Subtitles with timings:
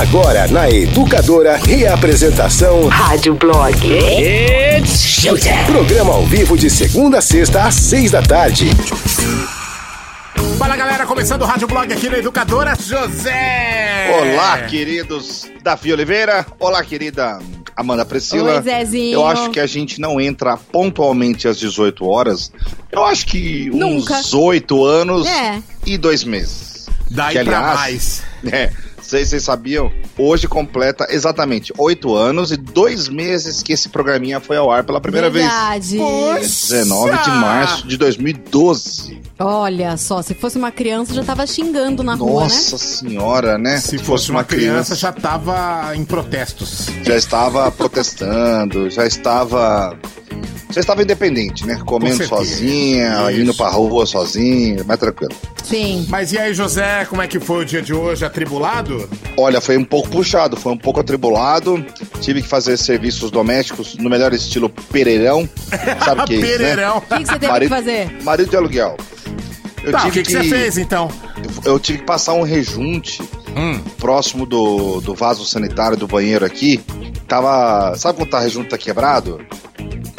[0.00, 3.74] Agora na Educadora, reapresentação Rádio Blog.
[3.86, 5.64] It's showtime.
[5.66, 8.70] Programa ao vivo de segunda a sexta às seis da tarde.
[10.58, 14.10] Fala galera, começando o Rádio Blog aqui na Educadora José.
[14.34, 16.44] Olá, queridos Davi Oliveira.
[16.58, 17.38] Olá, querida
[17.76, 18.56] Amanda Priscila.
[18.56, 19.14] Oi, Zezinho.
[19.14, 22.50] Eu acho que a gente não entra pontualmente às 18 horas.
[22.90, 24.14] Eu acho que Nunca.
[24.14, 25.62] uns 8 anos É.
[25.86, 26.86] e dois meses.
[27.10, 28.22] Daí que, pra aliás, mais.
[28.52, 28.70] É,
[29.14, 34.40] sei se vocês sabiam, hoje completa exatamente 8 anos e dois meses que esse programinha
[34.40, 35.96] foi ao ar pela primeira Verdade.
[35.98, 36.68] vez.
[36.70, 39.20] 19 de março de 2012.
[39.38, 42.48] Olha só, se fosse uma criança já tava xingando na rua, né?
[42.48, 43.78] Nossa senhora, né?
[43.78, 46.88] Se fosse uma criança, já tava em protestos.
[47.02, 49.96] já estava protestando, já estava.
[50.70, 51.80] Já estava independente, né?
[51.86, 53.40] Comendo sozinha, Isso.
[53.42, 55.32] indo pra rua sozinha, mais tranquilo.
[55.62, 56.04] Sim.
[56.08, 58.24] Mas e aí, José, como é que foi o dia de hoje?
[58.24, 59.08] Atribulado?
[59.36, 61.84] Olha, foi um pouco puxado, foi um pouco atribulado.
[62.20, 65.48] Tive que fazer serviços domésticos no melhor estilo Pereirão.
[66.04, 66.56] Sabe o que é isso, né?
[66.58, 66.96] Pereirão.
[66.98, 68.22] O que, que você teve Marido- que fazer?
[68.22, 68.96] Marido de aluguel.
[69.84, 71.08] Eu Tá, o tive que, que você fez então?
[71.64, 73.22] Eu tive que passar um rejunte
[73.56, 76.80] Hum, próximo do, do vaso sanitário do banheiro aqui.
[77.28, 77.94] Tava.
[77.96, 79.40] Sabe quando tá rejunto tá quebrado?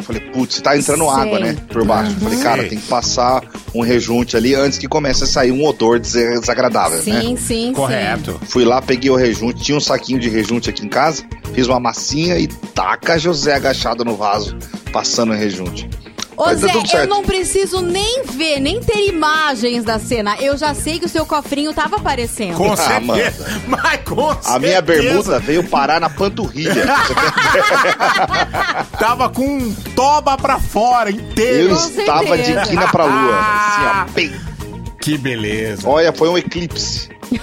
[0.00, 1.12] Falei, putz, tá entrando Sei.
[1.12, 1.56] água, né?
[1.68, 2.12] Por baixo.
[2.20, 3.42] Falei, cara, tem que passar
[3.74, 7.20] um rejunte ali antes que comece a sair um odor des- desagradável, né?
[7.20, 8.38] Sim, sim, correto.
[8.48, 11.80] Fui lá, peguei o rejunte, tinha um saquinho de rejunte aqui em casa, fiz uma
[11.80, 14.56] massinha e taca José agachado no vaso,
[14.92, 15.88] passando o rejunte.
[16.36, 17.08] Ô Mas Zé, tudo eu certo.
[17.08, 20.36] não preciso nem ver, nem ter imagens da cena.
[20.38, 22.56] Eu já sei que o seu cofrinho tava aparecendo.
[22.56, 23.62] Com Ah, certeza.
[23.66, 24.82] Mas com A minha certeza.
[24.82, 26.84] bermuda veio parar na panturrilha.
[28.98, 31.70] Tava com um toba pra fora inteiro.
[31.70, 32.66] Eu Com estava de certeza.
[32.70, 33.38] quina pra lua.
[33.38, 34.32] Assim, ó, bem.
[35.00, 35.88] Que beleza.
[35.88, 37.08] Olha, foi um eclipse.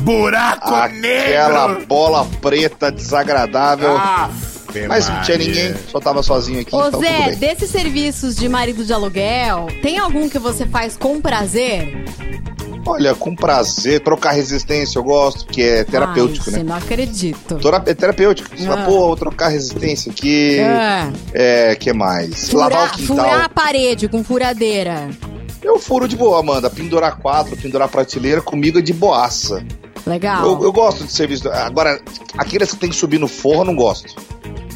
[0.00, 1.86] Buraco Aquela negro.
[1.86, 3.96] bola preta desagradável.
[3.96, 4.49] Ave
[4.88, 6.74] Mas não tinha ninguém, só tava sozinho aqui.
[6.74, 7.36] Ô então Zé, tudo bem.
[7.38, 12.04] desses serviços de marido de aluguel, tem algum que você faz com prazer?
[12.86, 16.58] Olha, com prazer, trocar resistência eu gosto, que é terapêutico, Ai, né?
[16.58, 17.56] você não acredito.
[17.56, 18.48] Tora- É terapêutico.
[18.56, 18.86] Você fala, Ah.
[18.86, 20.58] pô, vou trocar resistência aqui.
[20.58, 21.70] É.
[21.70, 22.50] É, que mais?
[22.50, 23.16] Lavar o quintal.
[23.18, 25.10] furar a parede com furadeira.
[25.62, 26.70] Eu furo de boa, Amanda.
[26.70, 29.62] Pendurar quatro, pendurar prateleira, comigo é de boaça.
[30.06, 30.42] Legal.
[30.46, 31.50] Eu, eu gosto de serviço.
[31.50, 32.00] Agora,
[32.38, 34.14] aqueles que tem que subir no forro, eu não gosto.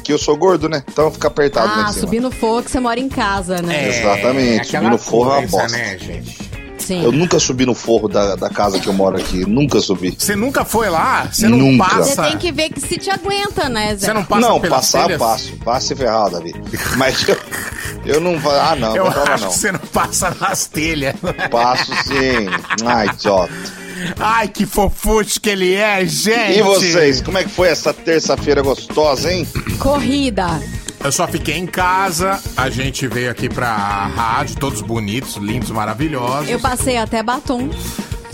[0.03, 0.83] Que eu sou gordo, né?
[0.87, 1.99] Então fica apertado lá Ah, em cima.
[2.01, 3.85] subir no fogo que você mora em casa, né?
[3.85, 5.77] É, Exatamente, subir no forro é uma bosta.
[5.77, 6.45] né, gente?
[6.77, 7.03] Sim.
[7.03, 9.43] Eu nunca subi no forro da, da casa que eu moro aqui.
[9.49, 10.15] Nunca subi.
[10.15, 11.27] Você nunca foi lá?
[11.31, 11.83] Você não Nunca.
[11.85, 12.03] passa?
[12.03, 14.05] Você tem que ver que se te aguenta, né, Zé?
[14.05, 15.19] Você não passa não, passar eu telhas?
[15.21, 15.57] passo.
[15.65, 16.53] Passe se ferrar, Davi.
[16.95, 17.37] Mas eu,
[18.05, 18.51] eu não vou.
[18.51, 19.51] Ah, não, Eu não acho não.
[19.51, 21.15] que você não passa nas telhas.
[21.49, 22.85] Passo sim.
[22.85, 23.51] Ai, idiota.
[24.19, 26.59] Ai, que fofucho que ele é, gente.
[26.59, 29.47] E vocês, como é que foi essa terça-feira gostosa, hein?
[29.79, 30.47] Corrida.
[31.03, 36.49] Eu só fiquei em casa, a gente veio aqui pra rádio, todos bonitos, lindos, maravilhosos.
[36.49, 37.69] Eu passei até batom.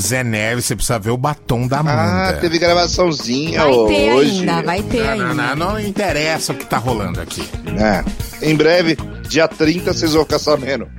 [0.01, 2.37] Zé Neves, você precisa ver o batom da Ah, Amanda.
[2.39, 4.39] teve gravaçãozinha Vai ter hoje.
[4.39, 5.55] ainda, vai ter Não, não, ainda.
[5.55, 7.43] não, não interessa o que tá rolando aqui.
[7.77, 8.03] É.
[8.49, 8.97] Em breve,
[9.31, 10.89] dia 30, vocês vão ficar sabendo.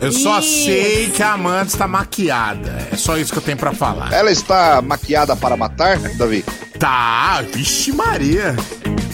[0.00, 0.64] Eu só Isso.
[0.64, 2.88] sei que a Amanda está maquiada.
[2.92, 4.12] É só isso que eu tenho pra falar.
[4.12, 6.44] Ela está maquiada para matar, Davi?
[6.78, 8.56] Tá, vixe Maria.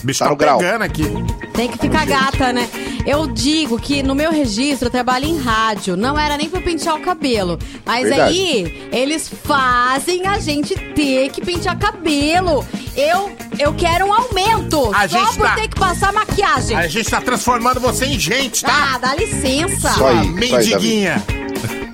[0.02, 0.58] O bicho Tá tá, no grau.
[0.58, 1.04] pegando aqui.
[1.54, 2.66] Tem que ficar gata, né?
[3.06, 5.96] Eu digo que no meu registro eu trabalho em rádio.
[5.96, 7.58] Não era nem pra eu pentear o cabelo.
[7.84, 8.22] Mas Verdade.
[8.32, 12.64] aí, eles fazem a gente ter que pentear cabelo.
[12.96, 14.90] Eu, eu quero um aumento.
[14.94, 16.76] A só gente por tá- ter que passar maquiagem.
[16.76, 18.92] A gente tá transformando você em gente, tá?
[18.94, 19.92] Ah, dá licença.
[19.92, 20.28] Só aí.
[20.28, 21.22] Mendiguinha.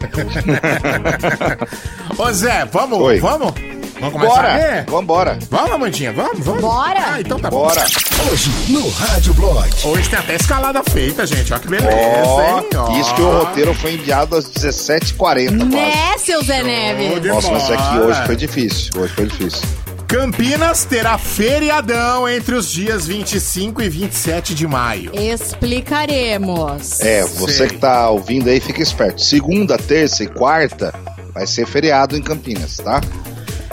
[2.18, 2.98] Ô Zé, vamos?
[2.98, 3.20] Oi.
[3.20, 3.52] Vamos?
[4.00, 4.58] Vamos começar a Bora!
[4.58, 4.84] ver?
[4.90, 5.38] Vambora!
[5.50, 6.60] Vamos, Amandinha, vamos, vamos.
[6.60, 7.00] Bora.
[7.14, 7.62] Ah, então tá bom.
[7.62, 7.84] Bora!
[8.30, 9.68] Hoje no Rádio Blog.
[9.84, 11.52] Hoje tem até escalada feita, gente.
[11.52, 12.66] Olha que beleza, Ó, hein?
[12.76, 13.00] Ó.
[13.00, 15.50] isso que o roteiro foi enviado às 17h40 quase.
[15.50, 17.24] Né, seu Zé Neves?
[17.26, 18.90] Nossa, mas é que hoje foi difícil.
[19.00, 19.62] Hoje foi difícil.
[20.06, 25.10] Campinas terá feriadão entre os dias 25 e 27 de maio.
[25.14, 27.00] Explicaremos.
[27.00, 27.68] É, você Sei.
[27.68, 29.20] que tá ouvindo aí, fica esperto.
[29.20, 30.94] Segunda, terça e quarta
[31.34, 33.02] vai ser feriado em Campinas, tá?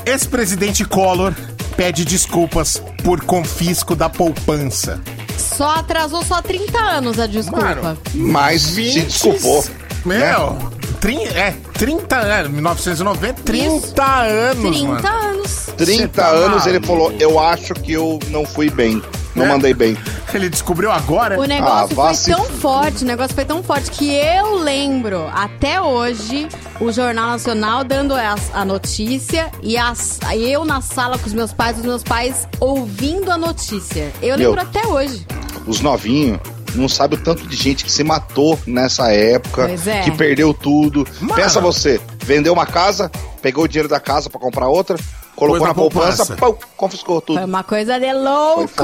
[0.06, 1.34] Ex-presidente Collor
[1.76, 5.02] pede desculpas por confisco da poupança.
[5.38, 7.76] Só atrasou só 30 anos a desculpa.
[7.76, 9.66] Mano, Mas se 20 desculpou.
[10.06, 10.20] Meu,
[10.54, 10.60] né?
[11.02, 15.08] trin- é, 30 anos, 1990, 30 anos, 30 mano.
[15.30, 15.52] anos.
[15.78, 16.88] 30 Você tá anos ele maluco.
[16.88, 19.02] falou: Eu acho que eu não fui bem.
[19.36, 19.48] Não É.
[19.50, 19.98] mandei bem.
[20.34, 21.40] Ele descobriu agora?
[21.40, 25.28] O negócio Ah, foi se tão forte, o negócio foi tão forte que eu lembro
[25.34, 26.48] até hoje
[26.80, 31.54] o Jornal Nacional dando a, a notícia e as, eu na sala com os meus
[31.54, 34.12] pais, os meus pais ouvindo a notícia.
[34.22, 34.50] Eu Meu.
[34.52, 35.26] lembro até hoje.
[35.66, 36.40] Os novinhos
[36.76, 40.02] não sabem o tanto de gente que se matou nessa época, Pois é.
[40.02, 41.08] que perdeu tudo.
[41.22, 41.36] Mano.
[41.36, 43.10] Pensa você, vendeu uma casa,
[43.42, 44.98] pegou o dinheiro da casa pra comprar outra,
[45.36, 46.36] colocou na poupança, poupança.
[46.38, 47.38] pau, confiscou tudo.
[47.38, 48.84] Foi uma coisa de louco.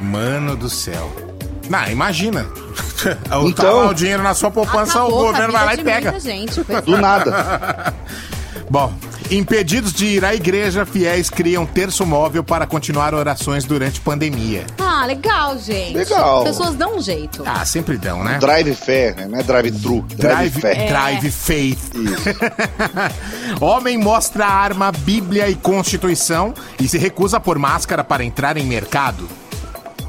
[0.00, 1.10] Mano do céu.
[1.68, 2.46] Não, imagina.
[3.46, 5.76] Então- tá lá o dinheiro na sua poupança, Acabou o governo vida vai lá e
[5.76, 6.18] de pega.
[6.18, 6.60] gente.
[6.84, 7.94] Do nada.
[8.68, 8.92] Bom,
[9.30, 14.66] impedidos de ir à igreja, fiéis criam terço móvel para continuar orações durante pandemia.
[14.78, 15.96] Ah, legal, gente.
[15.96, 16.38] Legal.
[16.38, 17.42] As pessoas dão um jeito.
[17.46, 18.38] Ah, sempre dão, né?
[18.40, 19.26] Drive fé, né?
[19.30, 20.02] Não é drive-thru.
[20.16, 20.86] Drive, Drive, fé.
[20.88, 21.78] drive faith.
[21.94, 22.28] Isso.
[23.64, 29.28] Homem mostra arma, Bíblia e Constituição e se recusa por máscara para entrar em mercado.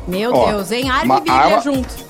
[0.07, 0.89] Meu Ó, Deus, hein?
[0.89, 2.07] Arma e Bíblia arma- junto.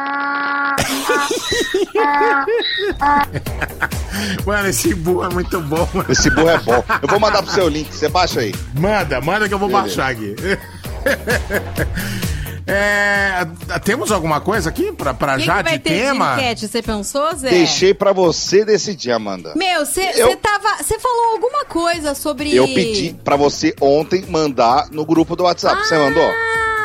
[4.46, 5.88] Mano, esse burro é muito bom.
[5.94, 6.06] mano.
[6.10, 6.84] Esse burro é bom.
[7.02, 8.54] Eu vou mandar pro seu link, você baixa aí.
[8.78, 9.88] Manda, manda que eu vou Beleza.
[10.02, 10.36] baixar aqui.
[12.72, 13.48] É,
[13.84, 16.34] temos alguma coisa aqui pra, pra que, já que vai de ter de tema?
[16.36, 16.68] enquete?
[16.68, 17.50] Você pensou, Zé?
[17.50, 19.54] Deixei pra você decidir, Amanda.
[19.56, 20.78] Meu, você Eu- tava.
[20.78, 22.56] Você falou alguma coisa sobre.
[22.56, 25.82] Eu pedi pra você ontem mandar no grupo do WhatsApp.
[25.84, 26.30] Você mandou?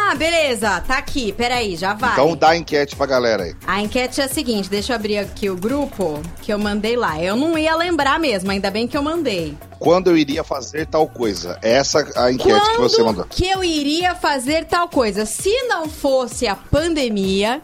[0.07, 0.81] Ah, beleza.
[0.87, 1.33] Tá aqui.
[1.33, 2.13] Peraí, já vai.
[2.13, 3.55] Então dá a enquete pra galera aí.
[3.67, 7.21] A enquete é a seguinte, deixa eu abrir aqui o grupo que eu mandei lá.
[7.23, 9.57] Eu não ia lembrar mesmo, ainda bem que eu mandei.
[9.79, 11.59] Quando eu iria fazer tal coisa?
[11.63, 13.25] Essa a enquete que você Quando mandou.
[13.29, 15.27] que eu iria fazer tal coisa?
[15.27, 17.61] Se não fosse a pandemia,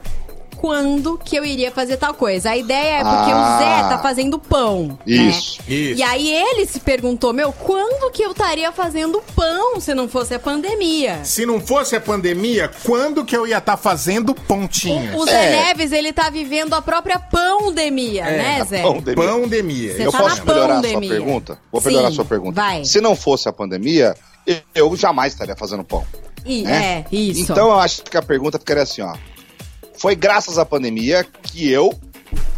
[0.61, 2.51] quando que eu iria fazer tal coisa?
[2.51, 3.57] A ideia é porque Ah.
[3.57, 4.99] o Zé tá fazendo pão.
[5.07, 5.59] Isso.
[5.67, 5.75] Né?
[5.75, 5.99] Isso.
[5.99, 10.35] E aí ele se perguntou, meu, quando que eu estaria fazendo pão se não fosse
[10.35, 11.21] a pandemia?
[11.25, 15.15] Se não fosse a pandemia, quando que eu ia estar fazendo pontinhas?
[15.15, 15.51] O Zé É.
[15.69, 18.83] Neves, ele tá vivendo a própria pandemia, né, Zé?
[19.01, 19.95] De- Pandemia.
[19.97, 21.09] Você Eu tá posso na melhorar a sua pandemia.
[21.11, 21.59] pergunta?
[21.73, 22.61] Vou melhorar a Sim, sua pergunta.
[22.61, 22.85] vai.
[22.85, 24.15] Se não fosse a pandemia,
[24.75, 26.05] eu jamais estaria fazendo pão.
[26.45, 27.05] E- né?
[27.11, 27.53] É, isso.
[27.53, 29.15] Então eu acho que a pergunta ficaria assim, ó.
[30.01, 31.93] Foi graças à pandemia que eu,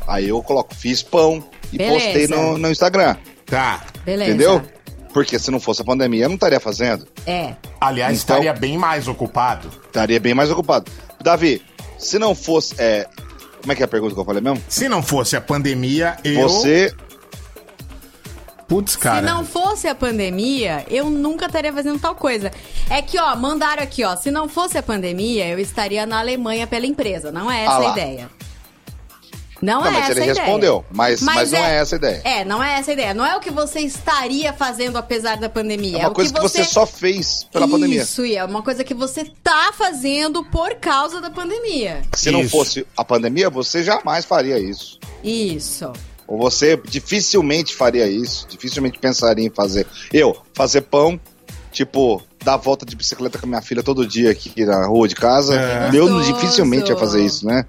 [0.07, 2.05] aí eu coloco, fiz pão e Beleza.
[2.05, 3.17] postei no, no Instagram.
[3.47, 3.85] Tá.
[4.05, 4.31] Beleza.
[4.31, 4.63] Entendeu?
[5.13, 7.07] Porque se não fosse a pandemia, eu não estaria fazendo.
[7.27, 7.55] É.
[7.81, 9.69] Aliás, Então- estaria bem mais ocupado.
[9.87, 10.91] Estaria bem mais ocupado.
[11.21, 11.61] Davi,
[11.99, 12.75] se não fosse.
[12.79, 13.07] é,
[13.61, 14.63] como é que é a pergunta que eu falei mesmo?
[14.69, 16.49] Se não fosse a pandemia, eu.
[16.49, 16.95] Você.
[18.73, 19.21] Putz, cara.
[19.27, 22.51] Se não fosse a pandemia, eu nunca estaria fazendo tal coisa.
[22.89, 24.17] É que, ó, mandaram aqui, ó.
[24.17, 27.31] Se não fosse a pandemia, eu estaria na Alemanha pela empresa.
[27.31, 28.31] Não é essa Ah a ideia.
[29.61, 30.43] Não, Não, é mas essa ele a ideia.
[30.45, 32.21] respondeu, mas- mas não é essa a ideia.
[32.25, 33.15] É, não é essa a ideia.
[33.15, 35.99] Não é o que você estaria fazendo apesar da pandemia.
[35.99, 36.65] É uma o coisa que você...
[36.65, 38.03] só fez pela pandemia.
[38.03, 42.03] Isso, e é uma coisa que você tá fazendo por causa da pandemia.
[42.17, 42.51] Se não Isso.
[42.51, 44.99] fosse a pandemia, você jamais faria isso.
[45.23, 45.93] Isso.
[46.39, 49.87] Você dificilmente faria isso, dificilmente pensaria em fazer.
[50.13, 51.21] Eu, fazer pão,
[51.71, 55.15] tipo, dar volta de bicicleta com a minha filha todo dia aqui na rua de
[55.15, 55.55] casa.
[55.55, 55.89] É.
[55.93, 56.33] Eu Gostoso.
[56.33, 57.65] dificilmente ia fazer isso, né?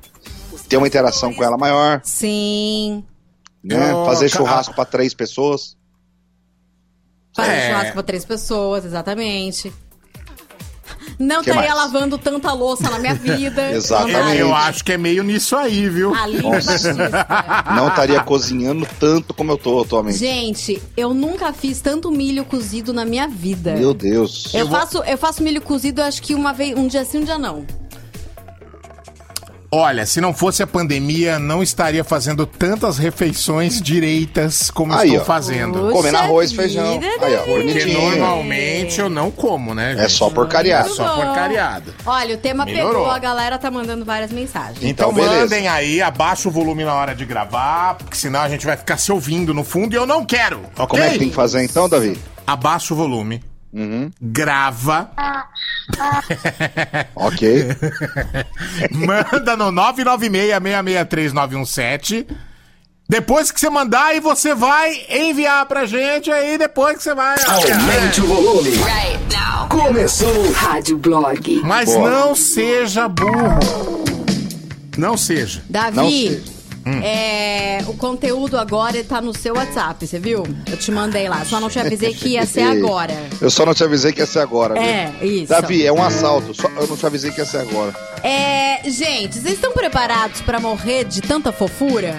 [0.70, 3.04] Ter uma interação com ela maior, Sim.
[3.64, 3.94] né?
[3.94, 5.76] Oh, fazer churrasco pra três pessoas.
[7.36, 7.68] Fazer É.
[7.70, 9.74] churrasco pra três pessoas, exatamente.
[11.24, 11.84] Não Que estaria mais?
[11.94, 13.72] lavando tanta louça na minha vida.
[13.74, 14.14] Exatamente.
[14.18, 16.14] Não Eu, acho que é meio nisso aí, viu?
[16.14, 16.72] A Lívia Nossa.
[16.94, 17.26] Batista.
[17.76, 20.18] Não estaria cozinhando tanto como eu tô atualmente.
[20.18, 23.74] Gente, eu nunca fiz tanto milho cozido na minha vida.
[23.76, 24.52] Meu Deus.
[24.54, 27.20] Eu, Eu vou- faço, eu faço milho cozido, acho que uma vez, um dia sim,
[27.20, 27.66] um dia não.
[29.76, 35.22] Olha, se não fosse a pandemia, não estaria fazendo tantas refeições direitas como Aí, estou
[35.22, 35.26] ó.
[35.26, 35.80] fazendo.
[35.80, 37.00] Puxa Comendo arroz, vida, feijão.
[37.22, 37.40] Aí, ó.
[37.44, 39.94] Porque normalmente eu não como, né?
[39.94, 40.12] É gente?
[40.12, 40.90] só porcariado.
[40.90, 41.94] É só porcariado.
[42.06, 42.94] Olha, o tema Melhorou.
[43.02, 44.78] pegou, a galera tá mandando várias mensagens.
[44.84, 45.42] Então, Então, beleza.
[45.42, 48.98] mandem aí, abaixa o volume na hora de gravar, porque senão a gente vai ficar
[48.98, 50.60] se ouvindo no fundo e eu não quero.
[50.78, 50.88] ok?
[50.88, 52.16] Como é que tem que fazer então, Davi?
[52.46, 53.42] Abaixa o volume,
[53.74, 54.12] Uhum.
[54.22, 55.12] grava,
[57.16, 57.68] Ok.
[58.92, 62.28] manda no 996-663-917.
[63.10, 67.36] Depois que você mandar, aí você vai enviar pra gente, aí depois que você vai...
[67.46, 68.72] Aumente o volume.
[69.70, 70.52] Começou.
[70.54, 71.62] Rádio Blog.
[71.64, 72.10] Mas Boa.
[72.10, 73.60] não seja burro.
[74.98, 75.62] Não seja.
[75.70, 76.42] Não Davi,
[76.86, 77.02] sei.
[77.04, 80.44] é, o conteúdo agora tá no seu WhatsApp, você viu?
[80.70, 83.14] Eu te mandei lá, só não te avisei que ia ser agora.
[83.42, 84.74] Eu só não te avisei que ia ser agora.
[84.74, 84.84] viu?
[84.84, 85.48] É, isso.
[85.50, 86.54] Davi, é um assalto.
[86.54, 87.94] Só, eu não te avisei que ia ser agora.
[88.24, 92.16] É, gente, vocês estão preparados pra morrer de tanta fofura?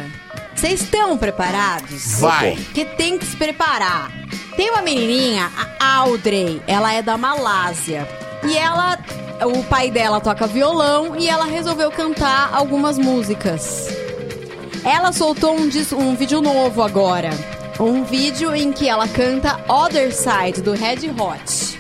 [0.55, 2.21] Vocês estão preparados?
[2.21, 2.53] Vai.
[2.57, 4.11] Porque tem que se preparar.
[4.57, 8.09] Tem uma menininha, a Audrey, ela é da Malásia.
[8.47, 8.99] E ela,
[9.43, 13.89] o pai dela toca violão e ela resolveu cantar algumas músicas.
[14.85, 17.31] Ela soltou um, um vídeo novo agora.
[17.81, 21.79] Um vídeo em que ela canta Other Side, do Red Hot.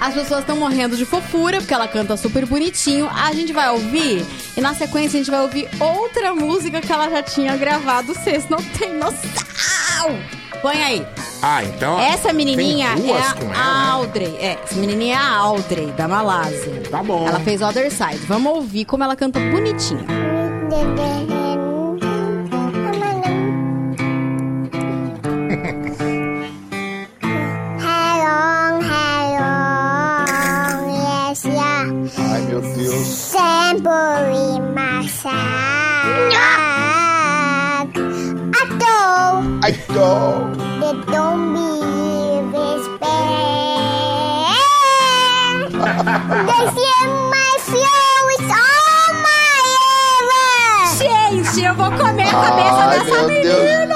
[0.00, 3.08] As pessoas estão morrendo de fofura, porque ela canta super bonitinho.
[3.08, 4.24] A gente vai ouvir,
[4.56, 8.14] e na sequência a gente vai ouvir outra música que ela já tinha gravado.
[8.14, 10.18] Vocês não têm noção!
[10.62, 11.06] Põe aí.
[11.42, 12.00] Ah, então...
[12.00, 13.54] Essa menininha tem é a ela, né?
[13.90, 14.36] Audrey.
[14.40, 16.82] É, essa menininha é a Audrey, da Malásia.
[16.90, 17.26] Tá bom.
[17.26, 18.26] Ela fez Other Side.
[18.26, 20.25] Vamos ouvir como ela canta bonitinho.
[27.78, 29.54] Hello, hello,
[30.90, 31.86] yes, yeah.
[32.18, 33.06] Ai, meu Deus.
[33.06, 36.34] Sempre massage.
[38.60, 38.98] Ato,
[39.62, 40.10] Ai, tô.
[40.80, 41.70] the don't be
[42.50, 43.06] respect.
[51.44, 53.94] Gente, eu vou comer a cabeça Ai, dessa menina!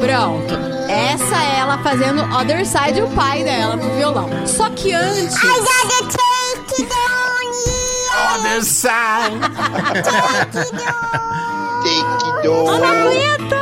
[0.00, 0.54] Pronto.
[0.90, 4.28] Essa é ela fazendo Other Side o pai dela no violão.
[4.46, 5.36] Só que antes.
[5.36, 8.40] I gotta take it on you.
[8.40, 9.38] Other side.
[11.82, 12.04] Take
[12.38, 12.68] it on.
[12.84, 13.56] aguento!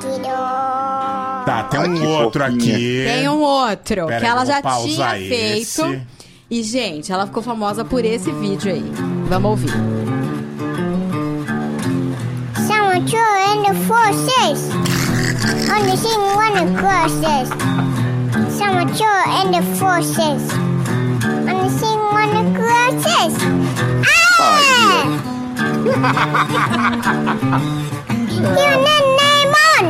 [0.00, 1.44] Take it on.
[1.46, 2.74] Tá, tem um outro fofinha.
[2.74, 3.04] aqui.
[3.06, 5.28] Tem um outro Pera que aí, ela já tinha esse.
[5.82, 6.06] feito.
[6.50, 8.84] E, gente, ela ficou famosa por esse vídeo aí.
[9.28, 9.72] Vamos ouvir.
[12.92, 14.60] Someone threw in the forces.
[15.70, 17.48] On the scene, one of crosses.
[18.54, 20.42] Someone threw in the forces.
[21.24, 23.34] On the scene, one of crosses.
[24.04, 25.00] Ah!
[28.60, 29.84] Your name on.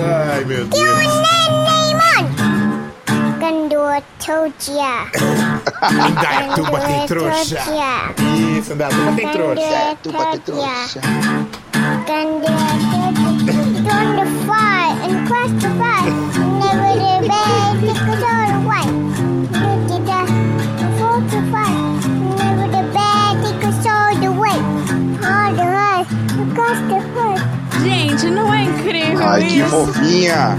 [0.00, 1.14] Ai, meu Your Deus.
[1.22, 1.63] name on.
[3.94, 5.06] Gandua told ya.
[6.08, 7.60] Indaiatuba tem trouxa.
[8.58, 9.96] Isso, Indaiatuba tem trouxa.
[10.02, 11.00] Tuba que trouxa.
[13.84, 16.12] Join the fight and cross the fight.
[16.58, 18.43] Never the bad, take us all
[29.26, 30.56] Ai, que fofinha.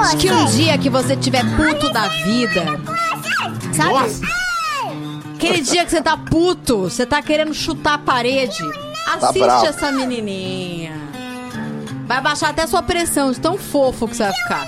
[0.00, 2.64] Acho que um dia que você tiver puto da vida,
[3.72, 3.90] sabe?
[3.90, 4.26] Nossa.
[5.34, 8.62] Aquele dia que você tá puto, você tá querendo chutar a parede,
[9.14, 9.66] assiste bravo.
[9.66, 10.96] essa menininha.
[12.06, 14.66] Vai baixar até sua pressão, de tão fofo que você vai ficar.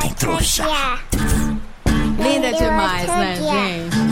[0.00, 0.64] Tem trouxa.
[2.18, 4.05] Linda demais, né, gente?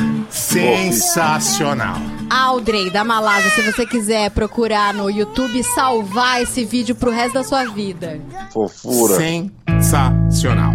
[0.55, 1.97] Sensacional.
[2.31, 7.43] Audrey da Malásia, se você quiser procurar no YouTube, salvar esse vídeo pro resto da
[7.43, 8.21] sua vida.
[8.53, 9.17] Fofura.
[9.17, 10.73] Sensacional.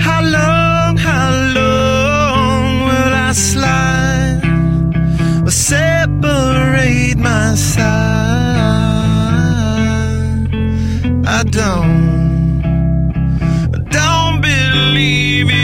[0.00, 4.40] How long, how long will I slide?
[5.50, 8.06] Separate my side?
[11.28, 12.05] I don't.
[15.06, 15.55] TV.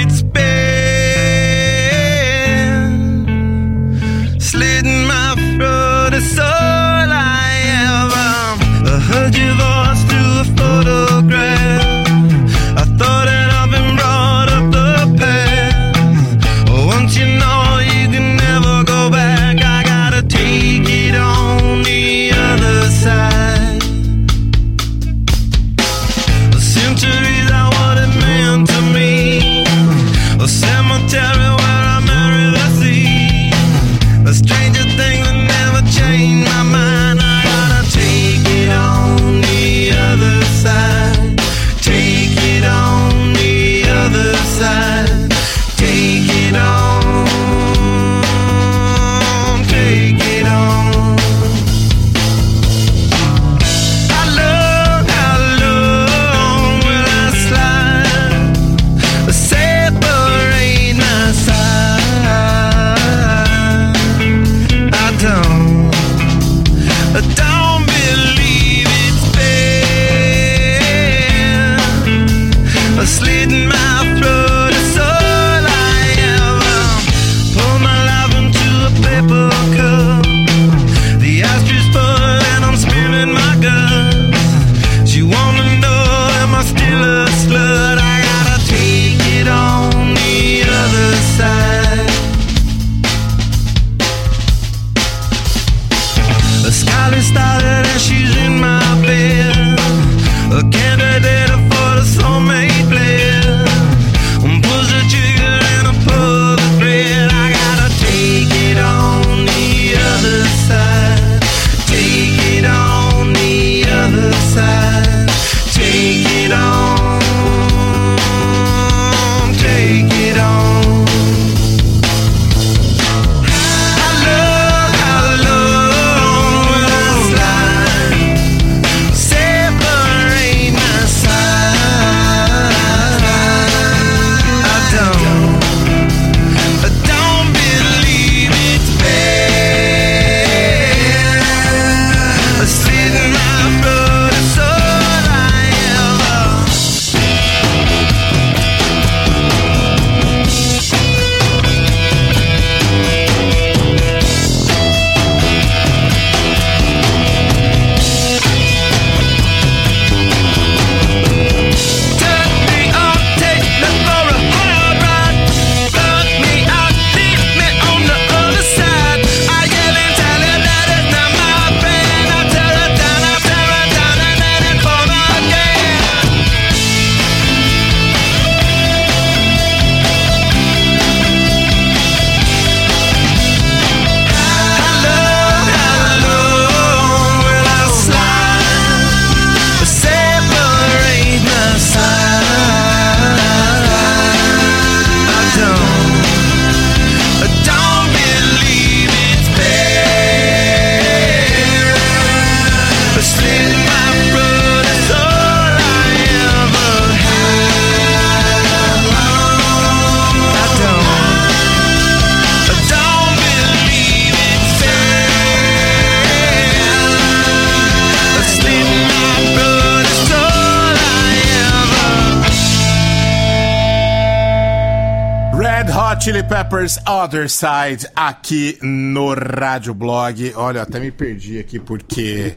[227.07, 230.53] Other Side aqui no Rádio Blog.
[230.57, 232.55] Olha, até me perdi aqui porque.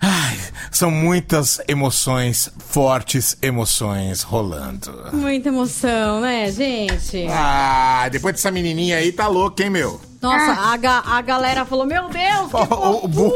[0.00, 0.36] Ai,
[0.70, 4.92] são muitas emoções, fortes emoções rolando.
[5.12, 7.26] Muita emoção, né, gente?
[7.30, 10.00] Ah, depois dessa menininha aí tá louca, hein, meu?
[10.20, 13.34] Nossa, a, ga- a galera falou: Meu Deus, que O, o, o burro,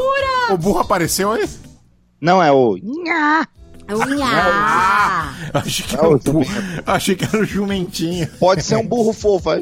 [0.51, 1.49] o burro apareceu aí?
[2.19, 2.75] Não é o.
[2.83, 3.43] Unha!
[3.43, 3.47] Ah,
[3.87, 3.99] eu
[5.53, 6.45] achei que É era o o burro.
[6.85, 8.27] Eu achei que era o jumentinho.
[8.39, 9.49] Pode ser um burro fofo.
[9.51, 9.61] é.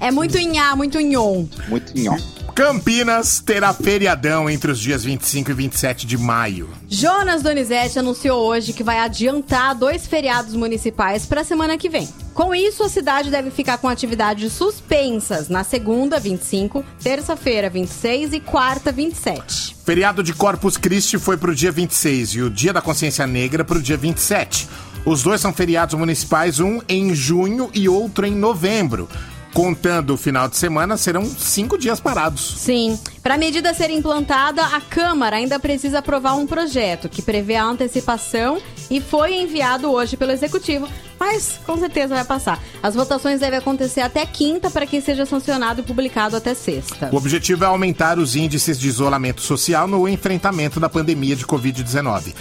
[0.00, 1.46] É muito inhá, muito nhon.
[1.68, 2.16] Muito nhó.
[2.54, 6.70] Campinas terá feriadão entre os dias 25 e 27 de maio.
[6.88, 12.08] Jonas Donizete anunciou hoje que vai adiantar dois feriados municipais para a semana que vem.
[12.32, 18.40] Com isso, a cidade deve ficar com atividades suspensas na segunda, 25, terça-feira, 26 e
[18.40, 19.74] quarta, 27.
[19.84, 23.82] Feriado de Corpus Christi foi pro dia 26 e o Dia da Consciência Negra pro
[23.82, 24.68] dia 27.
[25.04, 29.08] Os dois são feriados municipais, um em junho e outro em novembro.
[29.54, 32.56] Contando o final de semana, serão cinco dias parados.
[32.58, 32.98] Sim.
[33.22, 37.64] Para a medida ser implantada, a Câmara ainda precisa aprovar um projeto que prevê a
[37.64, 38.58] antecipação
[38.90, 40.88] e foi enviado hoje pelo Executivo,
[41.18, 42.60] mas com certeza vai passar.
[42.82, 47.08] As votações devem acontecer até quinta para que seja sancionado e publicado até sexta.
[47.12, 52.34] O objetivo é aumentar os índices de isolamento social no enfrentamento da pandemia de Covid-19.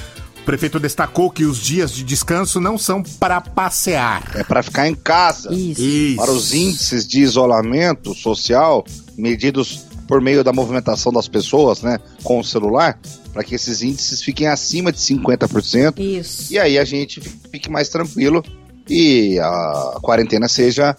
[0.44, 4.30] O prefeito destacou que os dias de descanso não são para passear.
[4.36, 5.54] É para ficar em casa.
[5.54, 5.82] Isso.
[5.82, 6.16] Isso.
[6.18, 8.84] Para os índices de isolamento social
[9.18, 13.00] medidos por meio da movimentação das pessoas, né, com o celular,
[13.32, 15.98] para que esses índices fiquem acima de 50%.
[15.98, 16.52] Isso.
[16.52, 18.44] E aí a gente fique mais tranquilo
[18.90, 20.94] e a quarentena seja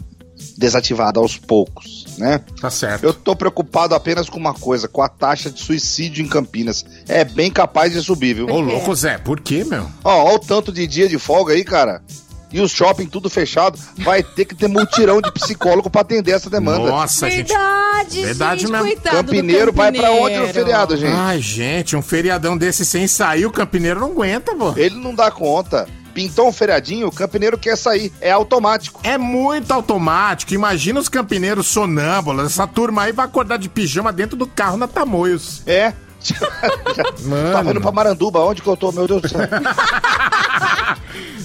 [0.56, 2.40] desativada aos poucos, né?
[2.60, 3.04] Tá certo.
[3.04, 6.84] Eu tô preocupado apenas com uma coisa, com a taxa de suicídio em Campinas.
[7.08, 8.46] É bem capaz de subir, viu?
[8.48, 9.88] Ô, louco, Zé, por quê, meu?
[10.02, 12.02] Ó, ó o tanto de dia de folga aí, cara.
[12.52, 13.76] E os shopping tudo fechado.
[13.98, 16.88] Vai ter que ter multirão de psicólogo pra atender essa demanda.
[16.88, 17.48] Nossa, gente.
[17.48, 18.86] Verdade, Verdade gente, mesmo.
[18.86, 20.52] coitado do Campineiro vai pra onde no campineiro.
[20.52, 21.12] feriado, gente?
[21.12, 24.72] Ai, gente, um feriadão desse sem sair, o campineiro não aguenta, pô.
[24.76, 25.88] Ele não dá conta.
[26.14, 28.12] Pintou um feriadinho, o campineiro quer sair.
[28.20, 29.00] É automático.
[29.02, 30.54] É muito automático.
[30.54, 32.46] Imagina os campineiros sonâmbulos.
[32.46, 35.62] Essa turma aí vai acordar de pijama dentro do carro na Tamoios.
[35.66, 35.92] É.
[37.26, 37.52] Mano.
[37.52, 39.40] Tava indo pra Maranduba, onde que eu tô, meu Deus do céu?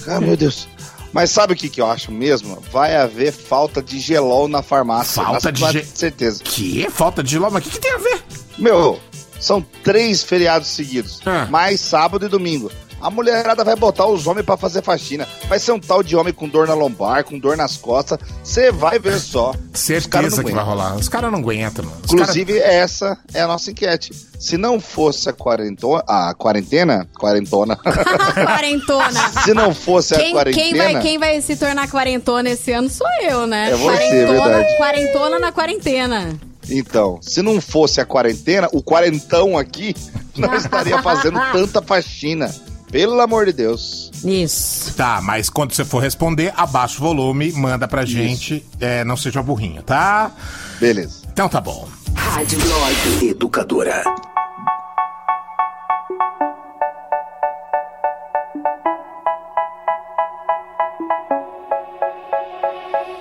[0.08, 0.68] ah, meu Deus.
[1.12, 2.62] Mas sabe o que, que eu acho mesmo?
[2.72, 5.22] Vai haver falta de gelol na farmácia.
[5.22, 6.42] Falta Mas de com ge- certeza.
[6.44, 6.88] Que?
[6.90, 7.58] Falta de lama?
[7.58, 8.22] O que, que tem a ver?
[8.56, 9.00] Meu,
[9.40, 11.20] são três feriados seguidos.
[11.26, 11.46] Ah.
[11.50, 12.70] Mais sábado e domingo.
[13.00, 15.26] A mulherada vai botar os homens pra fazer faxina.
[15.48, 18.18] Vai ser um tal de homem com dor na lombar, com dor nas costas.
[18.44, 19.50] Você vai ver só.
[19.50, 20.64] Os caras Certeza não que vai aguentam.
[20.64, 20.96] rolar.
[20.96, 21.96] Os caras não aguentam, mano.
[22.04, 24.12] Os Inclusive, essa é a nossa enquete.
[24.38, 26.02] Se não fosse a quarentona.
[26.06, 27.08] A quarentena?
[27.18, 27.76] Quarentona.
[28.34, 29.30] Quarentona.
[29.44, 30.62] Se não fosse a Quem, quarentena.
[30.62, 33.70] quem, vai, quem vai se tornar quarentona esse ano sou eu, né?
[33.70, 34.76] É você, quarentona, verdade.
[34.76, 36.38] quarentona na quarentena.
[36.68, 39.94] Então, se não fosse a quarentena, o quarentão aqui
[40.36, 42.54] não estaria fazendo tanta faxina.
[42.90, 44.10] Pelo amor de Deus.
[44.24, 44.94] Isso.
[44.94, 48.64] Tá, mas quando você for responder, abaixa o volume, manda pra gente.
[48.80, 50.30] É, não seja burrinho, tá?
[50.80, 51.20] Beleza.
[51.32, 51.88] Então tá bom.
[52.14, 54.02] Rádio Blog Educadora.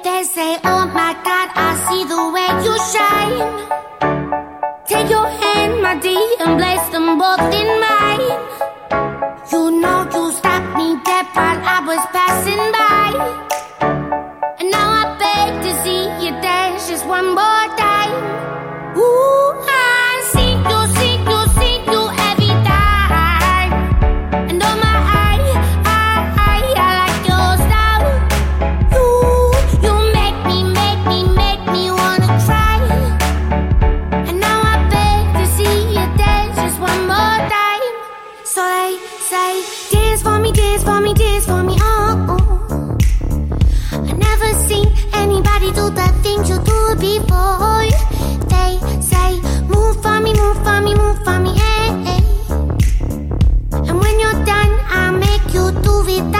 [0.03, 3.39] They say, Oh my God, I see the way you shine.
[4.87, 7.98] Take your hand, my dear, and place them both in mine.
[56.09, 56.38] You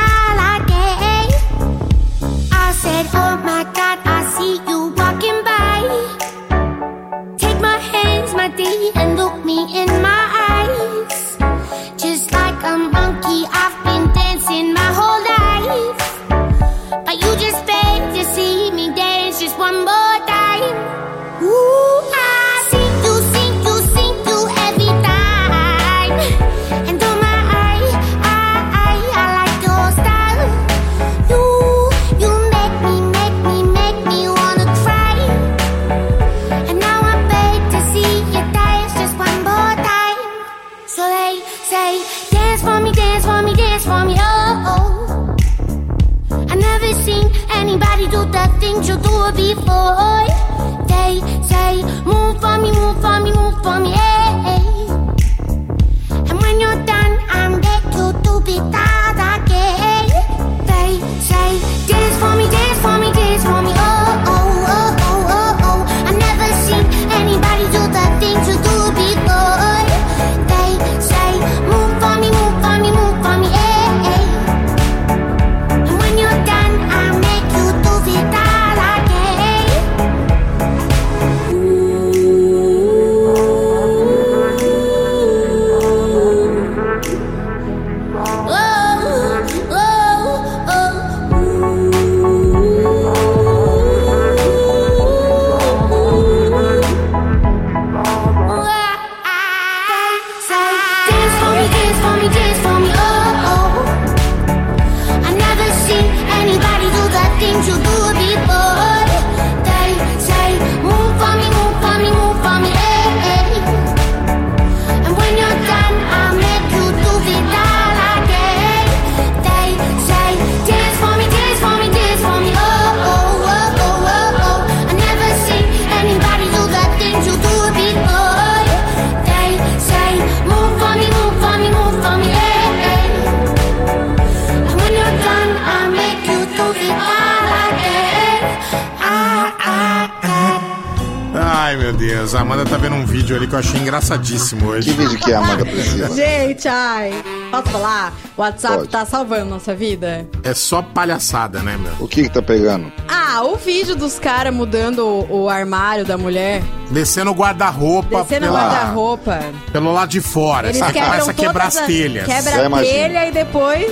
[144.19, 144.91] engraçadíssimo Que hoje.
[144.93, 146.09] vídeo que é, Amanda Priscila?
[146.15, 147.13] Gente, ai.
[147.51, 148.13] Posso falar?
[148.37, 148.89] O WhatsApp Pode.
[148.89, 150.27] tá salvando nossa vida.
[150.43, 151.93] É só palhaçada, né, meu?
[151.99, 152.91] O que que tá pegando?
[153.07, 158.47] Ah, o vídeo dos caras mudando o, o armário da mulher, Descendo o guarda-roupa descendo
[158.47, 159.39] o pela- guarda-roupa.
[159.71, 160.69] pelo lado de fora.
[160.69, 162.25] Eles começa a quebrar todas as telhas.
[162.25, 163.91] Quebra a telha e depois.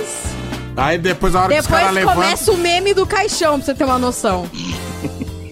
[0.76, 2.22] Aí depois, a hora que os Depois caras levantam.
[2.22, 4.48] começa o meme do caixão, pra você ter uma noção.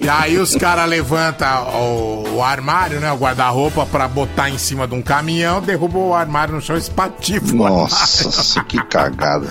[0.01, 3.11] E aí os caras levantam o, o armário, né?
[3.13, 7.55] O guarda-roupa pra botar em cima de um caminhão, derruba o armário no chão, espatifo.
[7.55, 9.49] o Nossa, que cagada.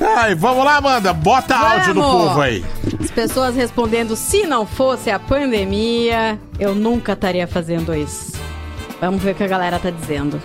[0.00, 1.12] Ai, vamos lá, Amanda.
[1.12, 2.26] Bota áudio do Vamos.
[2.28, 2.64] povo aí.
[3.00, 8.32] As pessoas respondendo: se não fosse a pandemia, eu nunca estaria fazendo isso.
[9.00, 10.40] Vamos ver o que a galera tá dizendo.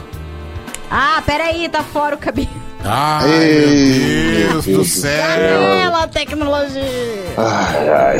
[0.92, 2.48] Ah, peraí, tá fora o cabelo.
[2.86, 5.12] Ai, Ei, meu Deus Deus do céu.
[5.82, 6.84] Ela, tecnologia.
[7.38, 8.20] Ai, ai.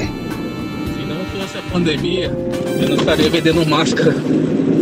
[0.96, 2.30] Se não fosse a pandemia,
[2.82, 4.16] eu não estaria vendendo máscara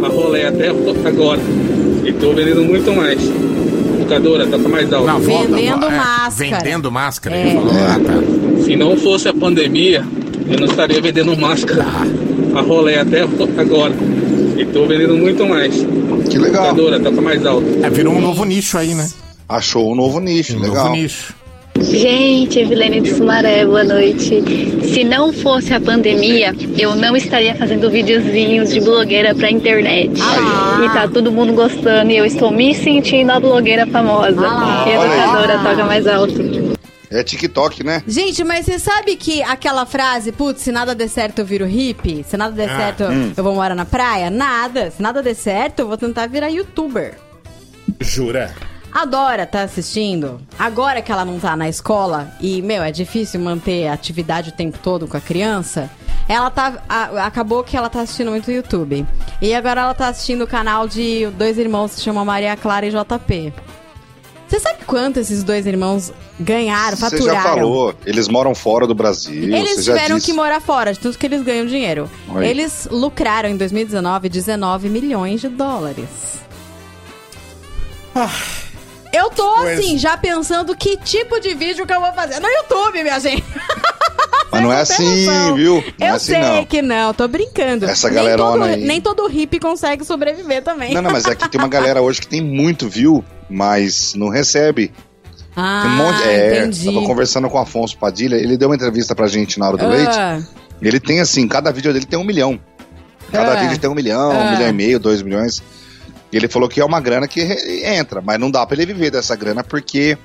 [0.04, 1.40] a rolê até agora.
[2.04, 3.20] E tô vendendo muito mais.
[4.00, 5.08] Educadora, toca mais alto.
[5.08, 5.88] Não, Vendendo volta.
[5.88, 6.58] É, máscara.
[6.64, 7.36] vendendo máscara.
[7.36, 7.54] É.
[7.56, 8.64] Falou, ah, tá.
[8.64, 10.04] Se não fosse a pandemia,
[10.48, 11.84] eu não estaria vendendo máscara
[12.56, 13.94] a rolê até agora.
[14.58, 15.76] E tô vendendo muito mais.
[16.30, 16.66] Que legal.
[16.68, 17.66] Educadora, toca mais alto.
[17.82, 19.10] É, virou um novo nicho aí, né?
[19.50, 20.86] Achou um novo nicho, Um legal.
[20.86, 21.35] novo nicho.
[21.80, 24.42] Gente, Evelene de Sumaré, boa noite.
[24.94, 30.12] Se não fosse a pandemia, eu não estaria fazendo videozinhos de blogueira pra internet.
[30.22, 30.82] Ah.
[30.86, 34.48] E tá todo mundo gostando e eu estou me sentindo a blogueira famosa.
[34.48, 34.86] Ah.
[34.88, 36.34] Educadora, toca mais alto.
[37.12, 38.02] É TikTok, né?
[38.08, 42.24] Gente, mas você sabe que aquela frase, putz, se nada der certo eu viro hippie?
[42.28, 43.04] Se nada der Ah, certo
[43.38, 44.30] eu vou morar na praia?
[44.30, 44.92] Nada.
[44.92, 47.16] Se nada der certo, eu vou tentar virar youtuber.
[48.00, 48.54] Jura?
[48.96, 50.40] A Dora tá assistindo.
[50.58, 54.54] Agora que ela não tá na escola e, meu, é difícil manter a atividade o
[54.54, 55.90] tempo todo com a criança.
[56.30, 56.82] Ela tá.
[56.88, 59.06] a- acabou que ela tá assistindo muito YouTube.
[59.42, 62.86] E agora ela tá assistindo o canal de dois irmãos que se chamam Maria Clara
[62.86, 63.54] e JP.
[64.48, 67.42] Você sabe quanto esses dois irmãos ganharam, Você faturaram?
[67.44, 67.94] já falou.
[68.06, 69.44] Eles moram fora do Brasil.
[69.54, 70.28] Eles você já tiveram disse.
[70.32, 72.10] que morar fora, de tudo que eles ganham dinheiro.
[72.30, 72.48] Oi.
[72.48, 76.08] Eles lucraram em 2019 19 milhões de dólares.
[79.16, 79.80] Eu tô Pois.
[79.80, 83.44] assim, já pensando que tipo de vídeo que eu vou fazer no YouTube, minha gente.
[84.52, 85.56] Mas não é assim, noção.
[85.56, 85.76] viu?
[85.76, 86.66] Não eu é assim, sei não.
[86.66, 87.86] que não, tô brincando.
[87.86, 88.84] Essa nem todo, galerona aí.
[88.86, 90.94] nem todo hippie consegue sobreviver também.
[90.94, 94.30] Não, não, mas é que tem uma galera hoje que tem muito view, mas não
[94.30, 94.92] recebe.
[95.56, 96.24] Ah, Tem um monte.
[96.24, 96.86] É, entendi.
[96.86, 99.88] tava conversando com o Afonso Padilha, ele deu uma entrevista pra gente na hora do
[99.88, 100.18] leite.
[100.18, 100.40] Ah,
[100.82, 102.60] Ele tem assim, cada vídeo dele tem um milhão.
[103.32, 103.56] Cada Ah.
[103.56, 104.36] vídeo tem um milhão, Ah.
[104.36, 105.64] um milhão e meio, dois milhões.
[106.32, 107.42] E ele falou que é uma grana que
[107.84, 110.18] entra, mas não dá pra ele viver dessa grana porque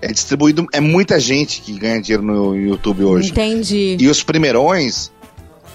[0.00, 3.30] é distribuído, é muita gente que ganha dinheiro no YouTube hoje.
[3.30, 3.96] entendi.
[4.00, 5.10] E os primeirões,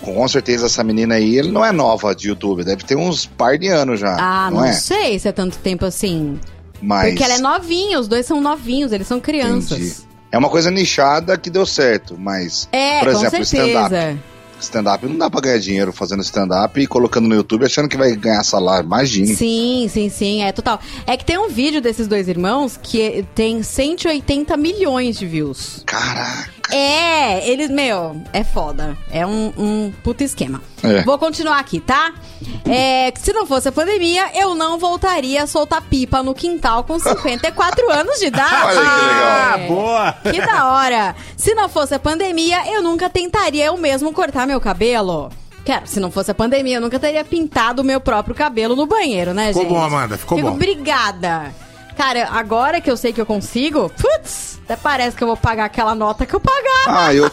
[0.01, 3.57] com certeza essa menina aí, ele não é nova de YouTube, deve ter uns par
[3.57, 4.73] de anos já, Ah, não, não, é?
[4.73, 6.39] sei se é tanto tempo assim.
[6.81, 9.77] Mas Porque ela é novinha, os dois são novinhos, eles são crianças.
[9.77, 9.95] Entendi.
[10.31, 14.19] é uma coisa nichada que deu certo, mas É, Por com exemplo, stand-up.
[14.63, 18.15] Stand-up não dá pra ganhar dinheiro fazendo stand-up e colocando no YouTube achando que vai
[18.15, 19.35] ganhar salário, imagine.
[19.35, 20.79] Sim, sim, sim, é total.
[21.05, 25.83] É que tem um vídeo desses dois irmãos que tem 180 milhões de views.
[25.85, 26.63] Caraca.
[26.71, 28.97] É, eles, meu, é foda.
[29.11, 30.61] É um, um puta esquema.
[30.81, 31.03] É.
[31.03, 32.13] Vou continuar aqui, tá?
[32.65, 36.97] É, se não fosse a pandemia, eu não voltaria a soltar pipa no quintal com
[36.99, 38.65] 54 anos de idade.
[38.65, 39.23] Olha que legal.
[39.23, 40.11] Ah, boa!
[40.31, 41.15] Que da hora!
[41.37, 45.29] Se não fosse a pandemia, eu nunca tentaria eu mesmo cortar meu cabelo.
[45.65, 48.85] Quero, se não fosse a pandemia, eu nunca teria pintado o meu próprio cabelo no
[48.85, 49.71] banheiro, né, Ficou gente?
[49.71, 50.55] bom, Amanda, ficou Fico bom.
[50.55, 51.53] Obrigada.
[51.95, 55.65] Cara, agora que eu sei que eu consigo, putz, até parece que eu vou pagar
[55.65, 57.05] aquela nota que eu pagava.
[57.07, 57.31] Ah, eu,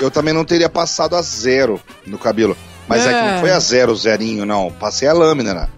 [0.00, 2.56] eu também não teria passado a zero no cabelo.
[2.86, 3.32] Mas é, que É.
[3.32, 4.70] não foi a zero, zerinho, não.
[4.70, 5.68] Passei a lâmina, né?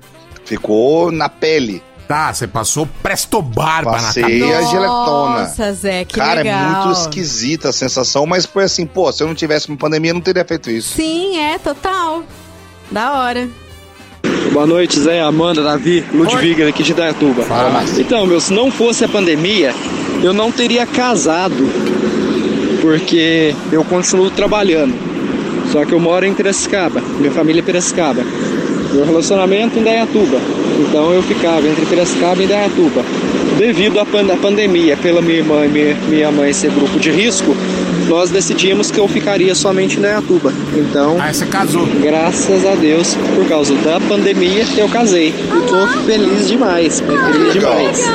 [0.44, 1.82] Ficou na pele.
[2.11, 4.59] Tá, você passou presto barba na Passei cabeça.
[4.59, 5.40] a geletona.
[5.42, 6.59] Nossa, Zé, que Cara, legal.
[6.59, 10.11] é muito esquisita a sensação, mas foi assim, pô, se eu não tivesse uma pandemia,
[10.11, 10.96] eu não teria feito isso.
[10.96, 12.25] Sim, é, total.
[12.90, 13.49] Da hora.
[14.53, 17.44] Boa noite, Zé, Amanda, Davi, Ludwig aqui de Dayatuba.
[17.44, 18.01] Fala, Márcio.
[18.01, 19.73] Então, meu, se não fosse a pandemia,
[20.20, 21.70] eu não teria casado,
[22.81, 24.96] porque eu continuo trabalhando.
[25.70, 28.25] Só que eu moro em Piracicaba, minha família é Piracicaba.
[28.92, 30.40] Meu relacionamento em Dayatuba.
[30.80, 33.02] Então eu ficava entre Piracicaba e Dayatuba.
[33.58, 37.10] Devido à pan- à pandemia, pela minha irmã e minha, minha mãe ser grupo de
[37.10, 37.54] risco,
[38.08, 40.52] nós decidimos que eu ficaria somente em Dayatuba.
[40.74, 41.86] Então, Aí você casou.
[42.00, 45.28] Graças a Deus, por causa da pandemia, eu casei.
[45.28, 48.06] E tô feliz demais, mas feliz demais.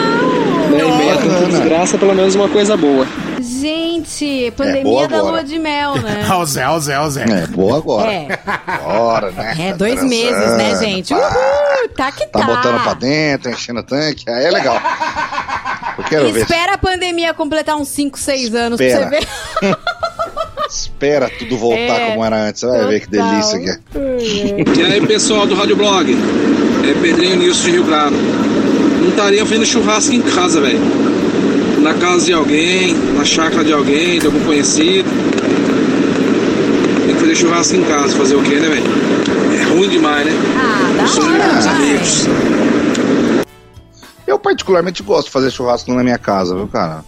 [0.71, 3.05] Né, em meio a tanta desgraça, pelo menos uma coisa boa.
[3.39, 5.31] Gente, pandemia boa da agora.
[5.33, 6.25] lua de mel, né?
[6.29, 7.23] Ó, o Zé, ó, o Zé, ó, o Zé.
[7.23, 8.11] É, boa agora.
[8.11, 8.27] É.
[8.67, 9.55] Agora, né?
[9.69, 11.13] É, dois meses, né, gente?
[11.13, 11.21] Uhul,
[11.95, 12.39] tá que tá.
[12.39, 14.29] Tá botando pra dentro, enchendo o tanque.
[14.29, 14.79] Aí é legal.
[15.97, 16.41] Eu quero ver.
[16.41, 19.07] Espera a pandemia completar uns 5, 6 anos Espera.
[19.07, 19.25] pra você
[19.67, 19.77] ver.
[20.69, 22.61] Espera tudo voltar É, como era antes.
[22.61, 23.29] Você vai ver que total.
[23.29, 23.79] delícia que é.
[24.79, 26.11] E aí, pessoal do Rádio Blog?
[26.89, 28.15] É Pedrinho Nilson de Rio Claro.
[29.01, 30.79] Não estaria fazendo churrasco em casa, velho.
[31.81, 35.07] Na casa de alguém, na chácara de alguém, de algum conhecido.
[37.05, 39.44] Tem que fazer churrasco em casa, fazer o quê, né, velho?
[39.75, 40.31] Ruim demais, né?
[41.03, 42.25] Ah, Sou hora, amigos.
[44.25, 47.03] Eu particularmente gosto de fazer churrasco na minha casa, viu, cara?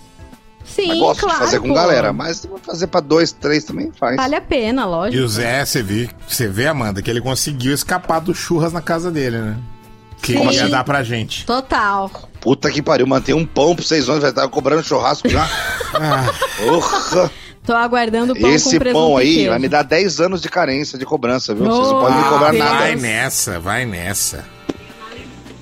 [0.66, 1.74] Sim, Mas gosto claro, de fazer com pô.
[1.74, 4.18] galera, mas fazer pra dois, três também faz.
[4.18, 5.24] Vale a pena, E lógico.
[5.24, 9.10] o Zé, você vê, você vê, Amanda, que ele conseguiu escapar do churras na casa
[9.10, 9.58] dele, né?
[10.22, 10.52] Que Sim.
[10.52, 11.46] ia dar pra gente.
[11.46, 12.12] Total.
[12.42, 15.48] Puta que pariu, manter um pão por seis anos, vai estar cobrando churrasco já.
[15.94, 16.26] Ah,
[16.62, 17.32] Porra!
[17.68, 21.06] Tô aguardando o pão Esse pão aí vai me dar 10 anos de carência de
[21.06, 21.66] cobrança, viu?
[21.66, 22.78] Vocês não Oh, podem me cobrar nada.
[22.78, 24.46] vai nessa, vai nessa.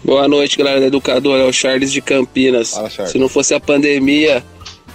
[0.04, 1.42] Boa noite, galera da Educadora.
[1.42, 2.70] É o Charles de Campinas.
[2.76, 3.12] Fala, Charles.
[3.12, 4.44] Se não fosse a pandemia,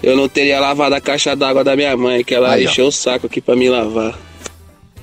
[0.00, 2.70] eu não teria lavado a caixa d'água da minha mãe, que ela Aí, ó.
[2.70, 4.14] encheu o saco aqui pra me lavar.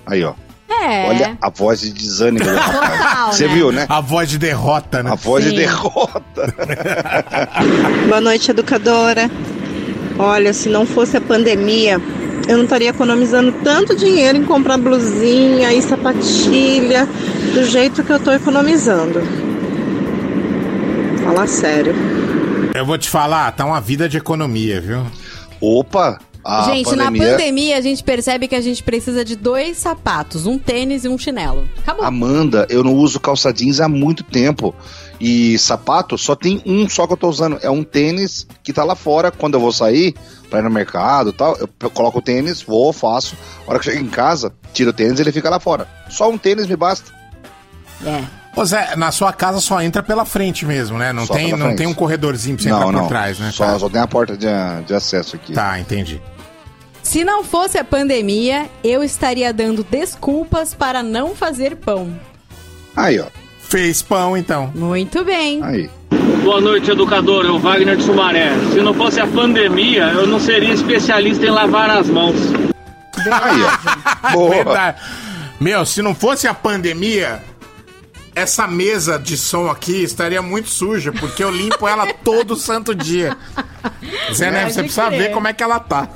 [0.06, 0.34] Aí, ó.
[0.70, 1.10] É.
[1.10, 2.91] Olha a voz de desânimo do rapaz.
[3.02, 3.54] Total, Você né?
[3.54, 3.86] viu, né?
[3.89, 5.12] A voz de derrota, né?
[5.12, 5.50] A voz Sim.
[5.50, 6.56] de derrota.
[8.08, 9.30] Boa noite, educadora.
[10.19, 12.01] Olha, se não fosse a pandemia,
[12.47, 17.08] eu não estaria economizando tanto dinheiro em comprar blusinha e sapatilha
[17.53, 19.21] do jeito que eu tô economizando.
[21.23, 21.93] Fala sério.
[22.73, 25.06] Eu vou te falar, tá uma vida de economia, viu?
[25.60, 26.19] Opa!
[26.47, 30.45] A gente, na pandemia, pandemia a gente percebe que a gente precisa de dois sapatos,
[30.45, 31.67] um tênis e um chinelo.
[31.77, 32.05] Acabou.
[32.05, 34.73] Amanda, eu não uso calça jeans há muito tempo.
[35.19, 37.60] E sapato só tem um só que eu tô usando.
[37.62, 39.29] É um tênis que tá lá fora.
[39.29, 40.15] Quando eu vou sair
[40.49, 43.36] pra ir no mercado e tal, eu coloco o tênis, vou, faço.
[43.67, 45.86] A hora que eu chego em casa, tiro o tênis e ele fica lá fora.
[46.10, 47.12] Só um tênis me basta.
[48.05, 48.23] É.
[48.55, 51.12] Ô Zé, na sua casa só entra pela frente mesmo, né?
[51.13, 53.01] Não, Só tem, não tem um corredorzinho pra você não, entrar não.
[53.01, 53.51] por trás, né?
[53.51, 53.79] Só, Tá.
[53.79, 54.47] só tem a porta de,
[54.86, 55.53] de acesso aqui.
[55.53, 56.19] Tá, entendi.
[57.08, 62.20] Se não fosse a pandemia, eu estaria dando desculpas para não fazer pão.
[62.93, 63.28] Aí, ó.
[63.62, 64.70] Fez pão, então.
[64.76, 65.63] Muito bem.
[65.63, 65.89] Aí.
[66.43, 67.46] Boa noite, educador.
[67.46, 68.50] Eu Wagner de Sumaré.
[68.74, 72.36] Se não fosse a pandemia, eu não seria especialista em lavar as mãos.
[73.15, 74.32] Aí, ó.
[74.36, 74.50] Boa.
[74.50, 75.02] Verdade.
[75.62, 77.41] Meu, se não fosse a pandemia,
[78.38, 83.36] essa mesa de som aqui estaria muito suja, porque eu limpo ela todo santo dia.
[84.34, 85.19] Zé Neves, você precisa crer.
[85.19, 86.08] ver como é que ela tá.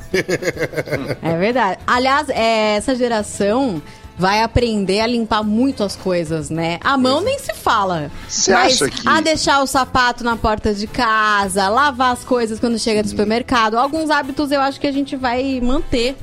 [1.21, 1.79] É verdade.
[1.87, 3.81] Aliás, é, essa geração
[4.17, 6.77] vai aprender a limpar muito as coisas, né?
[6.83, 8.11] A mão nem se fala.
[8.27, 12.59] Você Mas acha que- a deixar o sapato na porta de casa, lavar as coisas
[12.59, 16.15] quando chega do supermercado, alguns hábitos eu acho que a gente vai manter.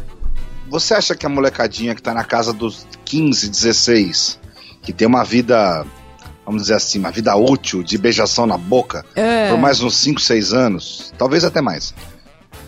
[0.70, 4.38] Você acha que a molecadinha que tá na casa dos 15, 16,
[4.88, 5.84] que tem uma vida,
[6.46, 9.50] vamos dizer assim, uma vida útil de beijação na boca, É.
[9.50, 11.92] por mais uns 5, 6 anos, talvez até mais.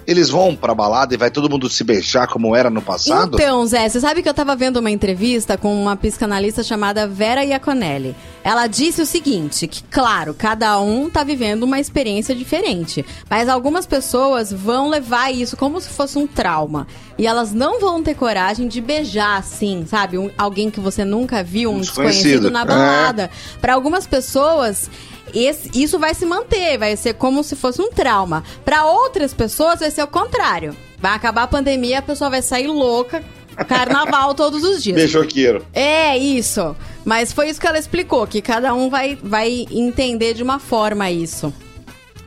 [0.07, 3.37] Eles vão pra balada e vai todo mundo se beijar como era no passado?
[3.37, 7.45] Então, Zé, você sabe que eu tava vendo uma entrevista com uma psicanalista chamada Vera
[7.45, 8.17] Iaconelli.
[8.43, 13.87] Ela disse o seguinte, que claro, cada um tá vivendo uma experiência diferente, mas algumas
[13.87, 16.87] pessoas vão levar isso como se fosse um trauma.
[17.18, 20.16] E elas não vão ter coragem de beijar assim, sabe?
[20.16, 22.51] Um- alguém que você nunca viu, um, desconhecido, desconhecido.
[22.51, 22.64] na É.
[22.64, 23.31] balada.
[23.61, 24.91] Pra algumas pessoas,
[25.35, 28.43] esse- isso vai se manter, vai ser como se fosse um trauma.
[28.64, 30.76] Pra outras pessoas, vai ser o contrário.
[30.99, 33.22] Vai acabar a pandemia, a pessoa vai sair louca,
[33.68, 34.97] carnaval todos os dias.
[34.97, 35.64] Beijoqueiro.
[35.72, 36.76] É isso.
[37.05, 41.11] Mas foi isso que ela explicou, que cada um vai, vai entender de uma forma
[41.11, 41.53] isso.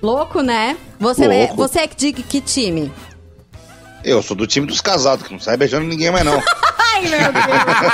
[0.02, 0.76] Louco, né?
[1.00, 1.56] Você, é, Louco.
[1.56, 2.92] você é de que time?
[4.04, 6.42] Eu sou do time dos casados, que não sai beijando ninguém mais não.
[6.96, 7.92] Ai, meu Deus do céu.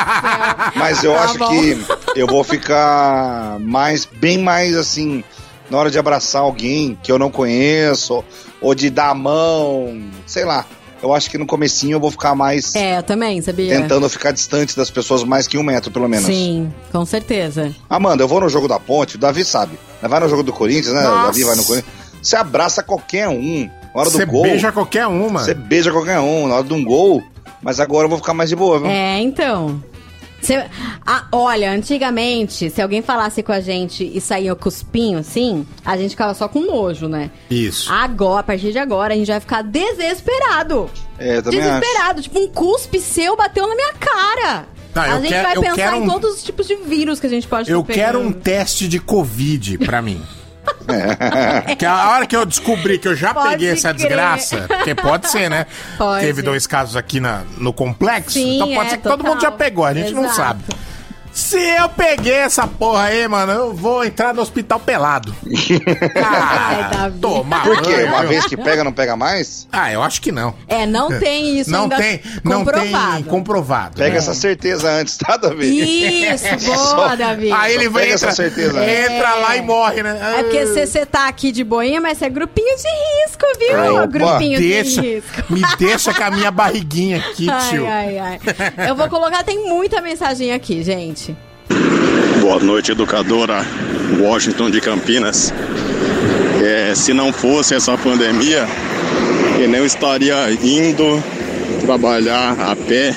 [0.75, 1.47] Mas eu Tá acho bom.
[1.49, 1.85] que
[2.15, 5.23] eu vou ficar mais, bem mais assim,
[5.69, 8.23] na hora de abraçar alguém que eu não conheço,
[8.59, 10.65] ou de dar a mão, sei lá.
[11.01, 13.73] Eu acho que no comecinho eu vou ficar mais É, eu também, sabia?
[13.79, 16.25] tentando ficar distante das pessoas mais que um metro, pelo menos.
[16.25, 17.73] Sim, com certeza.
[17.89, 19.79] Amanda, eu vou no jogo da ponte, o Davi sabe.
[20.01, 20.99] Vai no jogo do Corinthians, né?
[21.07, 21.25] O Nossa.
[21.27, 21.98] Davi vai no Corinthians.
[22.21, 23.69] Você abraça qualquer um.
[23.93, 24.43] Na hora Você do gol.
[24.43, 25.39] beija qualquer uma.
[25.39, 26.47] Você beija qualquer um.
[26.47, 27.23] Na hora de um gol.
[27.61, 28.89] Mas agora eu vou ficar mais de boa, viu?
[28.89, 29.83] É, então.
[30.41, 30.63] Cê-
[31.05, 36.11] ah, olha, antigamente, se alguém falasse com a gente e saía cuspinho assim, a gente
[36.11, 37.29] ficava só com nojo, né?
[37.51, 37.91] Isso.
[37.91, 40.89] Agora, a partir de agora, a gente vai ficar desesperado.
[41.17, 41.69] É, também acho.
[41.79, 42.21] Desesperado.
[42.21, 44.65] Tipo, um cuspe seu bateu na minha cara.
[44.93, 46.75] Tá, a eu gente quero- vai eu pensar quero em um- todos os tipos de
[46.75, 50.21] vírus que a gente pode Eu quero um teste de Covid pra mim.
[51.77, 54.07] Que a hora que eu descobri que eu já Pode peguei essa crer.
[54.07, 55.65] desgraça, porque pode ser, né?
[55.97, 56.25] Pode.
[56.25, 59.31] Teve dois casos aqui na, no complexo, Sim, então pode é, ser que todo total.
[59.33, 60.35] mundo já pegou, a gente não Exato.
[60.35, 60.63] sabe.
[61.31, 65.33] Se eu peguei essa porra aí, mano, eu vou entrar no hospital pelado.
[66.15, 67.19] Ai, Davi.
[67.19, 68.03] Toma Por quê?
[68.03, 69.67] Uma vez que pega, não pega mais?
[69.71, 70.53] Ah, eu acho que não.
[70.67, 73.13] É, não tem isso não ainda tem, não comprovado.
[73.15, 73.95] tem comprovado.
[73.97, 74.17] Pega né?
[74.17, 76.25] essa certeza antes, tá, Davi?
[76.25, 77.51] Isso, boa, Só- Davi.
[77.51, 78.83] Aí ele vai entra, certeza.
[78.83, 80.19] entra lá e morre, né?
[80.39, 82.87] É porque você você tá aqui de boinha, mas você é grupinho de
[83.23, 83.95] risco, viu?
[83.95, 85.53] Opa, grupinho deixa, de risco.
[85.53, 87.87] me deixa com a minha barriguinha aqui, tio.
[87.87, 88.89] Ai, ai, ai.
[88.89, 91.18] Eu vou colocar, tem muita mensagem aqui, gente.
[92.41, 93.65] Boa noite, educadora
[94.19, 95.53] Washington de Campinas.
[96.63, 98.67] É, se não fosse essa pandemia,
[99.59, 101.21] eu não estaria indo
[101.81, 103.15] trabalhar a pé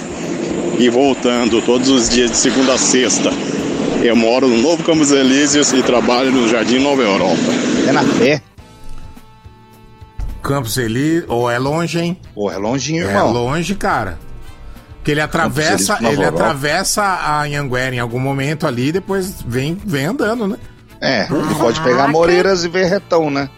[0.79, 3.31] e voltando todos os dias de segunda a sexta.
[4.03, 7.37] Eu moro no Novo Campos Elíseos e trabalho no Jardim Nova Europa.
[7.87, 8.43] É na fé.
[10.43, 12.16] Campos Eli, ou é longe, hein?
[12.35, 13.33] Pô, é longinho, É irmão.
[13.33, 14.18] longe, cara.
[15.03, 20.07] Que ele atravessa, ele atravessa a Anhanguera em algum momento ali e depois vem, vem
[20.07, 20.57] andando, né?
[21.00, 21.26] É,
[21.59, 23.50] pode pegar Moreiras e ver retão, né?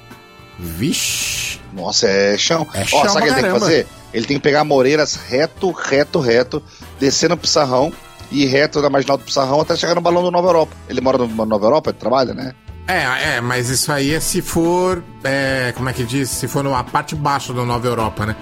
[0.59, 1.61] Vixe.
[1.75, 2.67] Nossa, é chão.
[2.73, 3.87] É Ó, chão sabe o que ele tem que fazer?
[4.15, 6.63] Ele tem que pegar Moreiras reto, reto, reto,
[6.99, 7.93] descendo o Pissarrão
[8.31, 10.75] e reto da marginal do Pissarrão até chegar no balão do Nova Europa.
[10.89, 12.55] Ele mora no Nova Europa, ele trabalha, né?
[12.87, 15.03] É, é, mas isso aí é se for.
[15.23, 16.31] é, como é que diz?
[16.31, 18.37] Se for na parte baixa do Nova Europa, né?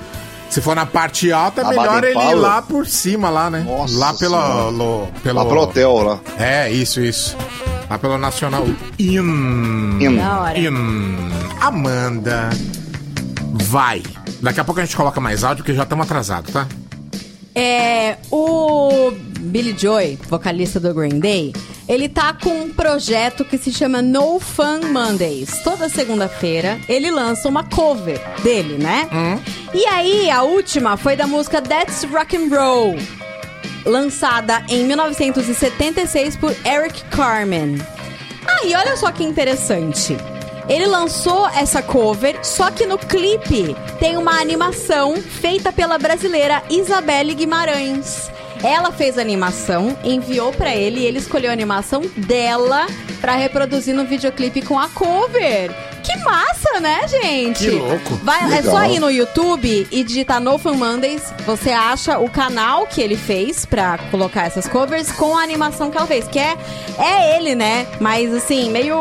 [0.53, 3.61] Se for na parte alta, é Na melhor ele ir lá por cima, lá, né?
[3.67, 5.39] Nossa lá pela, lo- pelo.
[5.39, 6.21] Lá pelo hotel, lá.
[6.39, 7.35] É, isso, isso.
[7.89, 8.67] Lá pelo Nacional.
[8.99, 9.17] In.
[9.99, 10.17] In.
[10.17, 10.59] Da hora.
[10.59, 11.31] In.
[11.59, 12.51] Amanda.
[13.55, 14.03] Vai.
[14.43, 16.67] Daqui a pouco a gente coloca mais áudio, porque já estamos atrasados, tá?
[17.55, 21.53] É, o Billy Joy, vocalista do Green Day,
[21.89, 25.63] ele tá com um projeto que se chama No Fun Mondays.
[25.63, 29.09] Toda segunda-feira ele lança uma cover dele, né?
[29.75, 32.97] E aí a última foi da música That's Rock and Roll,
[33.85, 37.77] lançada em 1976 por Eric Carmen.
[38.47, 40.17] Ah, e olha só que interessante.
[40.69, 47.35] Ele lançou essa cover, só que no clipe tem uma animação feita pela brasileira Isabelle
[47.35, 48.31] Guimarães.
[48.63, 52.87] Ela fez a animação, enviou pra ele e ele escolheu a animação dela
[53.21, 55.71] pra reproduzir no videoclipe com a cover.
[56.03, 57.65] Que massa, né, gente?
[57.65, 58.15] Que louco.
[58.25, 61.33] Vai, é só ir no YouTube e digitar No Fun Mondays.
[61.47, 65.97] Você acha o canal que ele fez pra colocar essas covers com a animação que
[65.97, 66.27] ela fez.
[66.27, 66.57] Que é,
[66.99, 67.87] é ele, né?
[68.01, 69.01] Mas assim, meio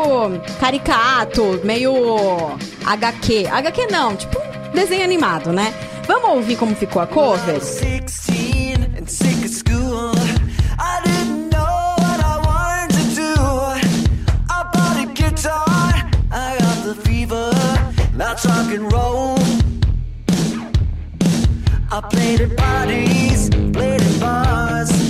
[0.60, 2.56] caricato, meio
[2.86, 3.48] HQ.
[3.48, 4.40] HQ não, tipo
[4.72, 5.74] desenho animado, né?
[6.06, 7.58] Vamos ouvir como ficou a cover?
[7.58, 8.51] 16
[18.44, 19.38] rock and roll.
[21.90, 25.01] I played at parties, played at bars.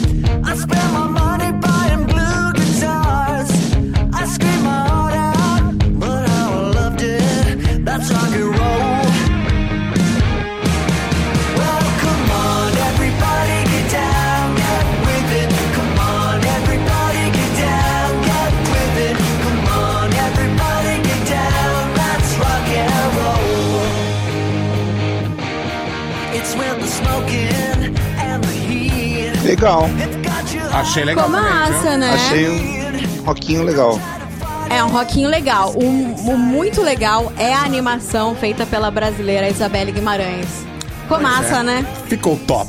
[29.63, 29.89] Legal.
[30.73, 32.15] Achei legal Ficou massa, né?
[32.15, 32.49] Achei
[33.21, 34.01] um roquinho legal.
[34.69, 35.73] É um rockinho legal.
[35.77, 40.67] O, o muito legal é a animação feita pela brasileira Isabelle Guimarães.
[41.03, 41.63] Ficou massa, é.
[41.63, 41.87] né?
[42.09, 42.69] Ficou top.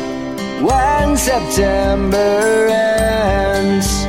[0.61, 4.00] when September ends.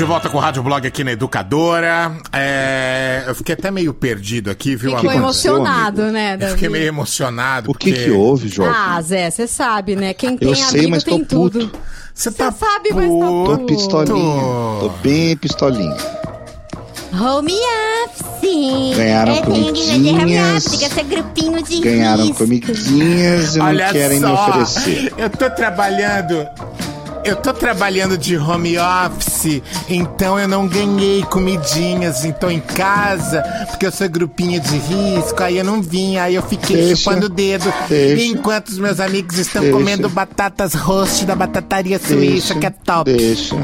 [0.00, 2.10] De volta com o Rádio Blog aqui na Educadora.
[2.32, 4.96] É, eu fiquei até meio perdido aqui, viu?
[4.96, 6.52] Ficou emocionado, né, Eu Davi?
[6.52, 7.70] fiquei meio emocionado.
[7.70, 8.74] O que que houve, Jorge?
[8.74, 10.14] Ah, Zé, você sabe, né?
[10.14, 11.58] Quem tem Eu sei, amigo mas tô tem puto.
[11.58, 11.72] tudo.
[12.14, 13.66] Você tá sabe, mas tá Tô puto.
[13.66, 14.42] pistolinha.
[14.80, 15.96] Tô bem pistolinha.
[17.12, 17.52] Home
[18.06, 18.96] office.
[18.96, 20.66] Ganharam é, home comidinhas.
[20.66, 22.38] office, esse grupinho de Ganharam risco.
[22.38, 25.12] comidinhas e não Olha querem me só, oferecer.
[25.18, 26.46] Eu tô trabalhando.
[27.22, 33.86] Eu tô trabalhando de home office, então eu não ganhei comidinhas, então em casa, porque
[33.86, 37.28] eu sou grupinho de risco, aí eu não vim, aí eu fiquei Deixa, chupando o
[37.28, 38.24] dedo, deixa.
[38.24, 39.76] enquanto os meus amigos estão Deixa.
[39.76, 43.12] comendo batatas roast da batataria suíça, que é top.
[43.12, 43.54] Deixa.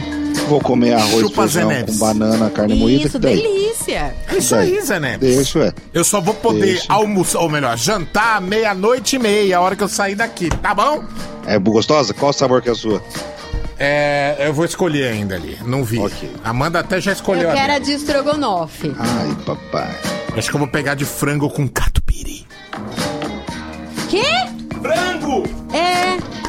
[0.48, 3.04] Vou comer arroz, Chupa, feijão com banana, carne moída.
[3.07, 3.36] Isso, que daí?
[3.42, 4.14] delícia.
[4.36, 5.36] Isso aí, Neves.
[5.36, 5.72] Deixa, ué.
[5.94, 6.84] Eu só vou poder Deixa.
[6.92, 11.02] almoçar, ou melhor, jantar meia-noite e meia, a hora que eu sair daqui, tá bom?
[11.46, 12.12] É gostosa?
[12.12, 13.02] Qual sabor que é a sua?
[13.79, 15.99] É, eu vou escolher ainda ali, não vi.
[16.43, 18.95] Amanda até já escolheu Eu quero a de estrogonofe.
[18.99, 19.95] Ai, papai.
[20.37, 22.47] Acho que eu vou pegar de frango com catupiry.
[24.09, 24.24] Quê?
[24.81, 25.45] Frango!
[25.74, 26.45] É.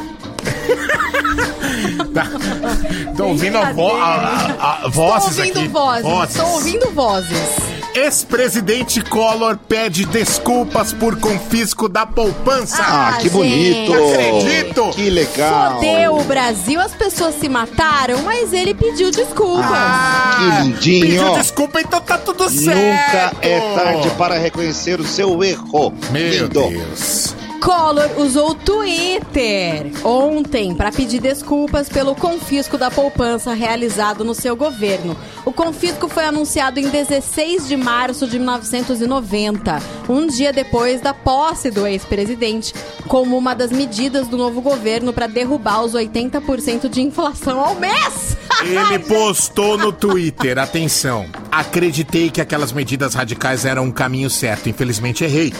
[3.16, 5.68] Tô ouvindo a vo a, a- a- vozes Tô ouvindo aqui.
[5.68, 6.36] vozes.
[6.36, 7.56] Tô ouvindo vozes.
[7.94, 12.80] Ex-presidente Collor pede desculpas por confisco da poupança.
[12.80, 13.92] Ah, que bonito.
[13.92, 14.90] Não acredito.
[14.90, 15.74] Que legal.
[15.76, 19.64] Fodeu o Brasil, as pessoas se mataram, mas ele pediu desculpas.
[19.68, 21.06] Ah, Que lindinho.
[21.06, 22.78] Pediu desculpa, então tá tudo certo.
[22.78, 25.92] Nunca é tarde para reconhecer o seu erro.
[26.12, 26.68] Meu Lindo.
[26.68, 27.34] Deus.
[27.60, 34.56] Collor usou o Twitter ontem para pedir desculpas pelo confisco da poupança realizado no seu
[34.56, 35.16] governo.
[35.44, 41.70] O confisco foi anunciado em 16 de março de 1990, um dia depois da posse
[41.70, 42.74] do ex-presidente,
[43.06, 48.36] como uma das medidas do novo governo para derrubar os 80% de inflação ao mês.
[48.62, 55.24] Ele postou no Twitter, atenção, acreditei que aquelas medidas radicais eram um caminho certo, infelizmente
[55.24, 55.52] errei.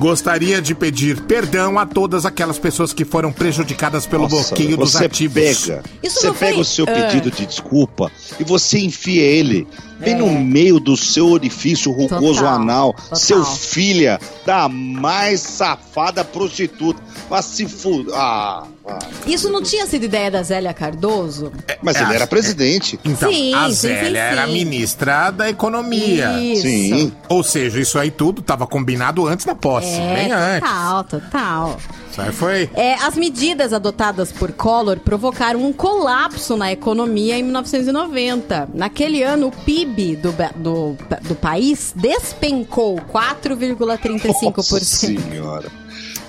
[0.00, 4.92] Gostaria de pedir perdão a todas aquelas pessoas que foram prejudicadas pelo Nossa, bloqueio dos
[4.92, 5.34] você ativos.
[5.66, 6.92] Pega, Isso você pega foi- o seu Ah.
[6.92, 9.68] pedido de desculpa e você enfia ele
[10.00, 10.16] bem É.
[10.18, 12.92] no meio do seu orifício rugoso Total, anal.
[12.94, 13.16] total.
[13.16, 17.00] Seu filha da mais safada prostituta.
[17.28, 18.04] Mas se fu...
[18.12, 18.98] Ah, ah.
[19.24, 21.52] Isso não tinha sido ideia da Zélia Cardoso?
[21.80, 22.26] Mas É, ele era é.
[22.26, 22.98] presidente.
[23.04, 24.52] Então, Sim, a sim, sim, Zélia era sim.
[24.52, 26.40] ministra da Economia.
[26.40, 26.62] Isso.
[26.62, 27.12] Sim.
[27.28, 30.68] Ou seja, isso aí tudo estava combinado antes da posse, É, bem antes.
[30.68, 31.76] total, total.
[32.20, 32.70] Aí foi.
[32.74, 38.68] É, as medidas adotadas por Collor provocaram um colapso na economia em 1990.
[38.74, 44.56] Naquele ano, o PIB do, do, do país despencou 4,35%.
[44.56, 45.68] Nossa senhora.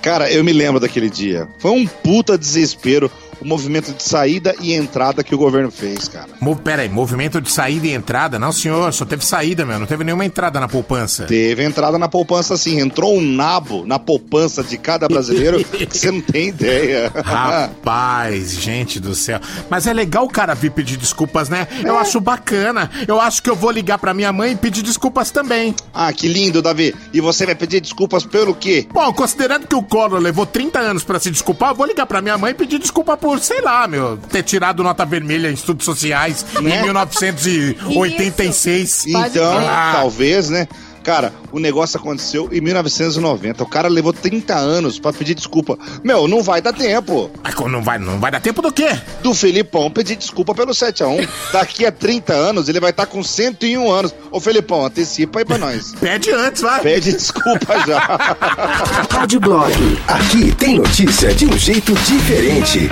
[0.00, 1.48] Cara, eu me lembro daquele dia.
[1.58, 3.10] Foi um puta desespero
[3.42, 6.28] o movimento de saída e entrada que o governo fez, cara.
[6.40, 8.38] Mo pera aí, movimento de saída e entrada?
[8.38, 9.78] Não, senhor, só teve saída, meu.
[9.78, 11.24] Não teve nenhuma entrada na poupança.
[11.24, 16.10] Teve entrada na poupança sim, entrou um nabo na poupança de cada brasileiro que você
[16.10, 17.10] não tem ideia.
[17.24, 19.40] Rapaz, gente do céu.
[19.68, 21.66] Mas é legal o cara vir pedir desculpas, né?
[21.84, 22.90] Eu acho bacana.
[23.06, 25.74] Eu acho que eu vou ligar pra minha mãe e pedir desculpas também.
[25.92, 26.94] ah, que lindo, Davi.
[27.12, 28.86] E você vai pedir desculpas pelo quê?
[28.92, 32.20] Bom, considerando que o Collor levou 30 anos pra se desculpar, eu vou ligar pra
[32.22, 35.84] minha mãe e pedir desculpa por, sei lá, meu, ter tirado nota vermelha em estudos
[35.84, 36.78] sociais Né?
[36.78, 39.04] em 1986.
[39.12, 39.68] Pode Então, crer.
[39.92, 40.66] talvez, né?
[41.02, 43.62] Cara, o negócio aconteceu em 1990.
[43.62, 45.78] O cara levou 30 anos pra pedir desculpa.
[46.02, 47.30] Meu, não vai dar tempo.
[47.42, 48.88] Mas não vai, não vai dar tempo do quê?
[49.22, 51.28] Do Felipão pedir desculpa pelo 7x1.
[51.52, 54.14] Daqui a 30 anos ele vai estar com 101 anos.
[54.30, 55.94] Ô, Felipão, antecipa aí pra nós.
[56.00, 56.80] Pede antes, vai.
[56.80, 57.98] Pede desculpa já.
[59.10, 59.72] Rádio Blog.
[60.08, 62.88] Aqui tem notícia de um jeito diferente.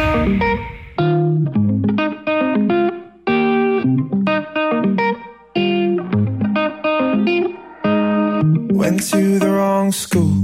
[8.91, 10.34] Went to the wrong school,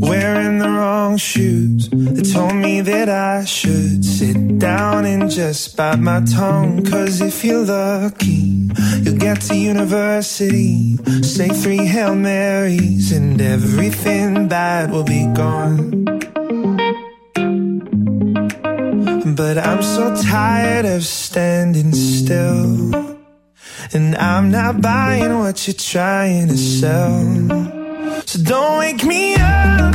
[0.00, 1.90] wearing the wrong shoes.
[1.90, 6.82] They told me that I should sit down and just bite my tongue.
[6.86, 8.70] Cause if you're lucky,
[9.02, 10.96] you'll get to university.
[11.20, 16.04] Say three Hail Marys, and everything bad will be gone.
[19.36, 23.13] But I'm so tired of standing still.
[23.92, 28.22] And I'm not buying what you're trying to sell.
[28.26, 29.94] So don't wake me up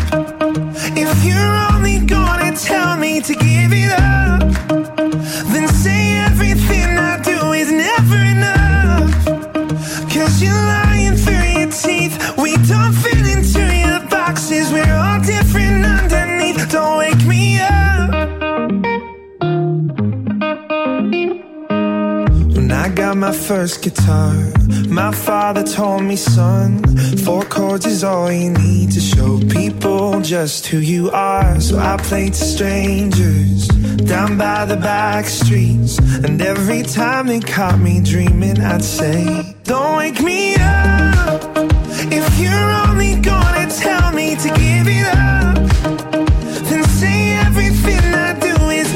[0.96, 4.69] if you're only gonna tell me to give it up.
[22.90, 24.34] Got my first guitar,
[24.88, 26.82] my father told me, son,
[27.18, 31.60] four chords is all you need to show people just who you are.
[31.60, 35.98] So I played to strangers down by the back streets.
[36.00, 41.42] And every time they caught me dreaming, I'd say, Don't wake me up
[42.12, 45.56] if you're only gonna tell me to give it up.
[46.70, 48.90] Then say everything I do is.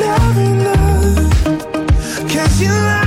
[2.33, 3.02] Cause you're lying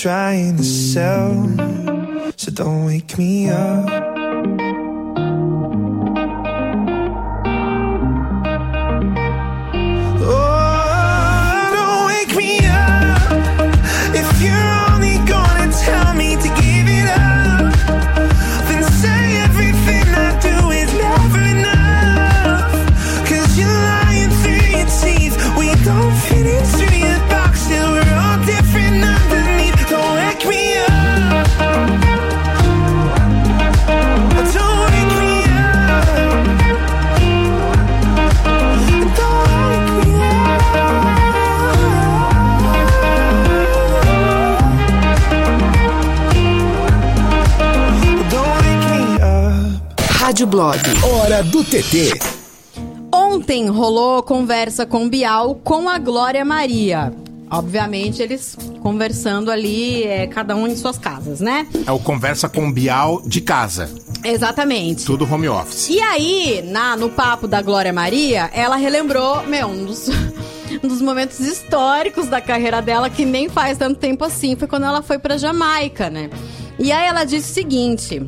[0.00, 1.44] trying to sell.
[2.38, 4.19] So don't wake me up.
[50.50, 50.80] Blog.
[51.04, 52.18] Hora do TT.
[53.14, 57.12] Ontem rolou conversa com o Bial com a Glória Maria.
[57.48, 61.68] Obviamente, eles conversando ali, é, cada um em suas casas, né?
[61.86, 63.88] É o Conversa com Bial de casa.
[64.24, 65.04] Exatamente.
[65.04, 65.88] Tudo home office.
[65.88, 70.08] E aí, na, no papo da Glória Maria, ela relembrou, meu, um dos,
[70.82, 74.84] um dos momentos históricos da carreira dela, que nem faz tanto tempo assim, foi quando
[74.84, 76.28] ela foi pra Jamaica, né?
[76.76, 78.20] E aí ela disse o seguinte: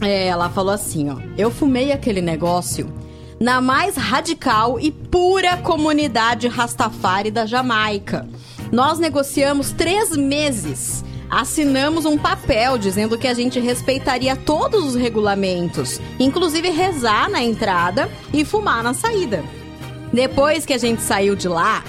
[0.00, 2.92] é, ela falou assim, ó, eu fumei aquele negócio
[3.40, 8.28] na mais radical e pura comunidade Rastafari da Jamaica.
[8.70, 11.04] Nós negociamos três meses.
[11.30, 18.10] Assinamos um papel dizendo que a gente respeitaria todos os regulamentos, inclusive rezar na entrada
[18.32, 19.42] e fumar na saída.
[20.12, 21.84] Depois que a gente saiu de lá,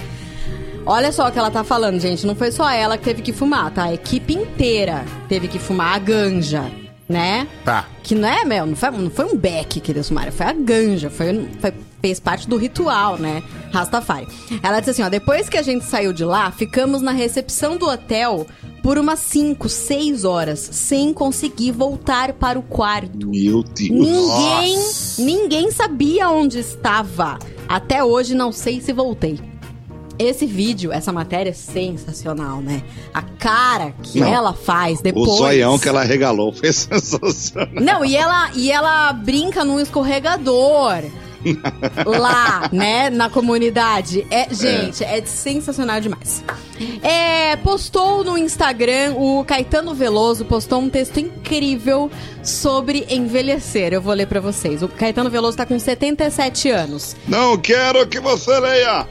[0.85, 2.25] olha só o que ela tá falando, gente.
[2.25, 3.85] Não foi só ela que teve que fumar, tá?
[3.85, 6.71] A equipe inteira teve que fumar a ganja,
[7.11, 7.47] né?
[7.65, 7.85] Tá.
[8.01, 10.53] Que não é, meu, não foi, não foi um beck que eles fumaram, foi a
[10.53, 13.43] ganja, foi, foi- fez parte do ritual, né?
[13.71, 14.27] Rastafari.
[14.63, 17.87] Ela disse assim, ó, depois que a gente saiu de lá, ficamos na recepção do
[17.87, 18.47] hotel
[18.81, 23.29] por umas 5, 6 horas, sem conseguir voltar para o quarto.
[23.29, 23.89] Meu Deus.
[23.91, 24.79] Ninguém,
[25.19, 27.37] ninguém sabia onde estava.
[27.69, 29.39] Até hoje não sei se voltei.
[30.21, 32.83] Esse vídeo, essa matéria é sensacional, né?
[33.13, 34.27] A cara que Não.
[34.27, 35.27] ela faz depois.
[35.27, 37.69] O zoião que ela regalou foi sensacional.
[37.73, 41.03] Não, e ela, e ela brinca num escorregador
[42.05, 44.25] lá, né, na comunidade.
[44.29, 45.23] É, gente, é.
[45.25, 46.43] sensacional demais.
[47.01, 52.11] É, postou no Instagram, o Caetano Veloso postou um texto incrível
[52.43, 53.93] sobre envelhecer.
[53.93, 54.81] Eu vou ler pra vocês.
[54.81, 57.15] O Caetano Veloso tá com 77 anos.
[57.27, 59.07] Não quero que você leia.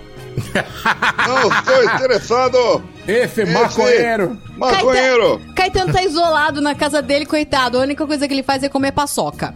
[1.27, 2.83] Não estou interessado.
[3.07, 4.39] Esse maconheiro.
[4.57, 5.41] Maconheiro.
[5.55, 7.79] Caetano tá isolado na casa dele, coitado.
[7.79, 9.55] A única coisa que ele faz é comer paçoca.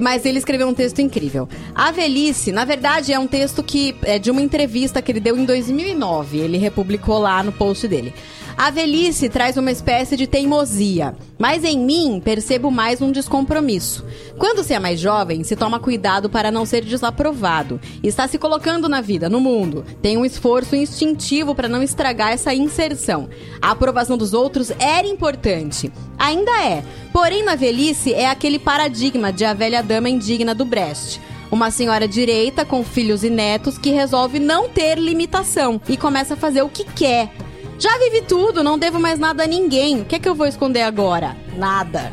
[0.00, 1.48] Mas ele escreveu um texto incrível.
[1.74, 5.36] A velhice, na verdade, é um texto que é de uma entrevista que ele deu
[5.36, 6.38] em 2009.
[6.38, 8.14] Ele republicou lá no post dele.
[8.62, 14.04] A velhice traz uma espécie de teimosia, mas em mim percebo mais um descompromisso.
[14.36, 17.80] Quando se é mais jovem, se toma cuidado para não ser desaprovado.
[18.02, 19.82] Está se colocando na vida, no mundo.
[20.02, 23.30] Tem um esforço instintivo para não estragar essa inserção.
[23.62, 25.90] A aprovação dos outros era importante.
[26.18, 26.84] Ainda é.
[27.14, 31.18] Porém, na velhice é aquele paradigma de a velha dama indigna do Brecht.
[31.50, 36.36] Uma senhora direita com filhos e netos que resolve não ter limitação e começa a
[36.36, 37.32] fazer o que quer.
[37.80, 40.02] Já vivi tudo, não devo mais nada a ninguém.
[40.02, 41.34] O que é que eu vou esconder agora?
[41.56, 42.12] Nada.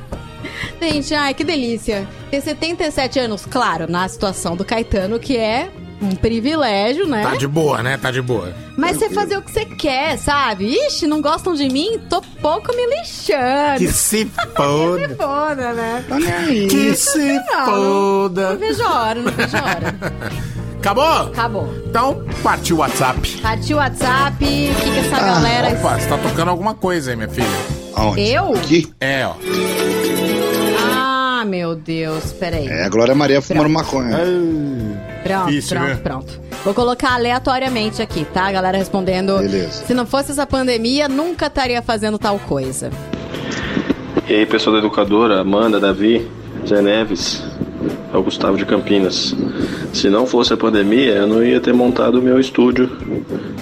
[0.81, 2.07] Gente, ai, que delícia.
[2.31, 5.69] Ter 77 anos, claro, na situação do Caetano, que é
[6.01, 7.23] um privilégio, né?
[7.23, 7.97] Tá de boa, né?
[7.97, 8.53] Tá de boa.
[8.77, 10.65] Mas você fazer o que você quer, sabe?
[10.87, 11.99] Ixi, não gostam de mim?
[12.09, 13.79] Tô pouco me lixando.
[13.79, 15.15] Que se Que se foda.
[15.17, 16.05] foda, né?
[16.69, 18.49] Que se Não, foda.
[18.51, 19.95] Não vejo a hora, não vejo a hora.
[20.77, 21.03] Acabou?
[21.03, 21.73] Acabou.
[21.87, 23.39] Então, partiu o WhatsApp.
[23.41, 25.69] Partiu o WhatsApp, o que, que essa galera...
[25.73, 27.47] Opa, você tá tocando alguma coisa aí, minha filha.
[27.95, 28.21] Aonde?
[28.21, 28.53] Eu?
[28.53, 28.93] Aqui?
[29.01, 29.33] É, ó.
[31.57, 32.67] Meu Deus, peraí.
[32.67, 34.15] É, a Glória Maria fumando maconha.
[35.23, 35.99] Pronto, Difícil, pronto, né?
[36.03, 36.41] pronto.
[36.63, 38.45] Vou colocar aleatoriamente aqui, tá?
[38.45, 39.39] A galera respondendo.
[39.39, 39.83] Beleza.
[39.83, 42.91] Se não fosse essa pandemia, nunca estaria fazendo tal coisa.
[44.29, 46.27] E aí, pessoal da educadora, Amanda, Davi,
[46.67, 47.43] Zé Neves,
[48.13, 49.33] é o Gustavo de Campinas.
[49.91, 52.95] Se não fosse a pandemia, eu não ia ter montado o meu estúdio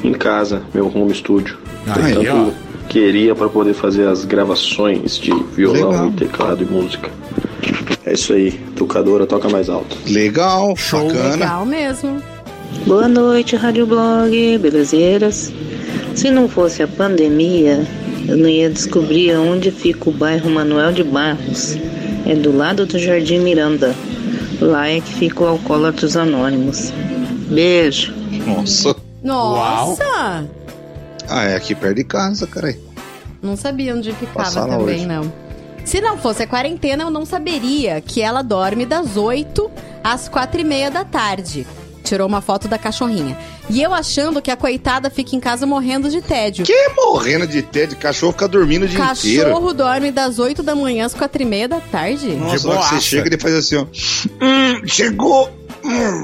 [0.04, 1.58] em casa, meu home studio.
[1.88, 2.65] Aí, Tanto ó.
[2.96, 6.08] Queria para poder fazer as gravações de violão, Legal.
[6.08, 7.12] e teclado e música.
[8.06, 9.98] É isso aí, educadora toca mais alto.
[10.08, 11.06] Legal, Show.
[11.06, 11.32] bacana.
[11.32, 12.24] Legal mesmo.
[12.88, 15.52] Boa noite, Rádio Blog, belezeiras.
[16.16, 17.86] Se não fosse a pandemia,
[18.30, 21.76] eu não ia descobrir onde fica o bairro Manuel de Barros.
[22.26, 23.94] É do lado do Jardim Miranda.
[24.62, 26.94] Lá é que fica o Alcoólatros Anônimos.
[27.50, 28.14] Beijo.
[28.48, 28.96] Nossa.
[29.22, 30.46] Nossa!
[31.28, 32.85] Ah, é aqui perto de casa, cara.
[33.46, 35.06] Não sabia onde ficava também, hoje.
[35.06, 35.32] não.
[35.86, 39.70] Se não fosse a quarentena, eu não saberia que ela dorme das 8
[40.04, 41.66] às 4 e meia da tarde.
[42.04, 43.38] Tirou uma foto da cachorrinha.
[43.70, 46.64] E eu achando que a coitada fica em casa morrendo de tédio.
[46.66, 49.46] Que morrendo de tédio, cachorro fica dormindo o dia inteiro.
[49.50, 52.28] Cachorro dorme das 8 da manhã às 4 e meia da tarde.
[52.34, 53.86] Nossa, na hora que você chega, ele faz assim, ó.
[54.42, 55.50] Hum, chegou.
[55.86, 56.24] Hum.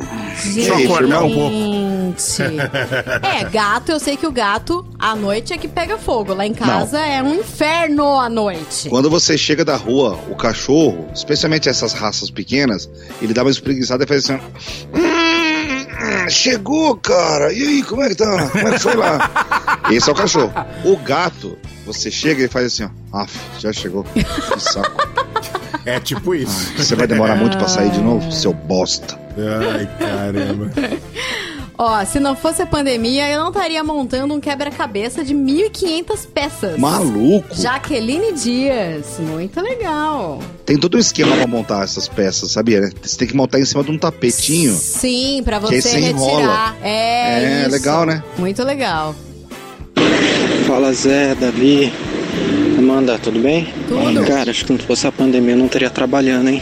[0.56, 1.30] E aí, firmão?
[1.30, 2.42] Gente.
[3.24, 6.34] É, gato, eu sei que o gato, à noite é que pega fogo.
[6.34, 8.90] Lá em casa é um inferno à noite.
[8.90, 12.90] Quando você chega da rua, o cachorro, especialmente essas raças pequenas,
[13.22, 14.42] ele dá uma espreguiçada e faz assim.
[14.94, 14.98] ó.
[14.98, 17.54] "Hum, chegou, cara.
[17.54, 18.50] E aí, como é que tá?
[18.50, 19.30] Como é que foi lá?
[19.92, 20.52] Esse é o cachorro.
[20.84, 22.84] O gato, você chega e faz assim,
[23.14, 23.20] ó.
[23.22, 24.04] Aff, já chegou.
[24.04, 24.92] Que saco.
[25.84, 26.74] É tipo isso.
[26.78, 29.20] Você vai demorar muito pra sair de novo, seu bosta.
[29.48, 30.72] Ai, caramba.
[31.78, 36.78] Ó, se não fosse a pandemia, eu não estaria montando um quebra-cabeça de 1.500 peças.
[36.78, 37.48] Maluco.
[37.56, 40.40] Jaqueline Dias, muito legal.
[40.64, 42.82] Tem todo um esquema pra montar essas peças, sabia?
[42.82, 42.92] né?
[43.02, 44.74] Você tem que montar em cima de um tapetinho.
[44.76, 46.14] Sim, pra Que aí você você retirar.
[46.22, 46.76] enrola.
[46.84, 47.72] É, É, isso.
[47.72, 48.24] legal, né?
[48.38, 49.16] Muito legal.
[50.68, 51.92] Fala Zé, Davi,
[52.78, 53.68] Amanda, tudo bem?
[53.88, 54.24] Tudo.
[54.28, 56.62] Cara, acho que não fosse a pandemia eu não estaria trabalhando, hein?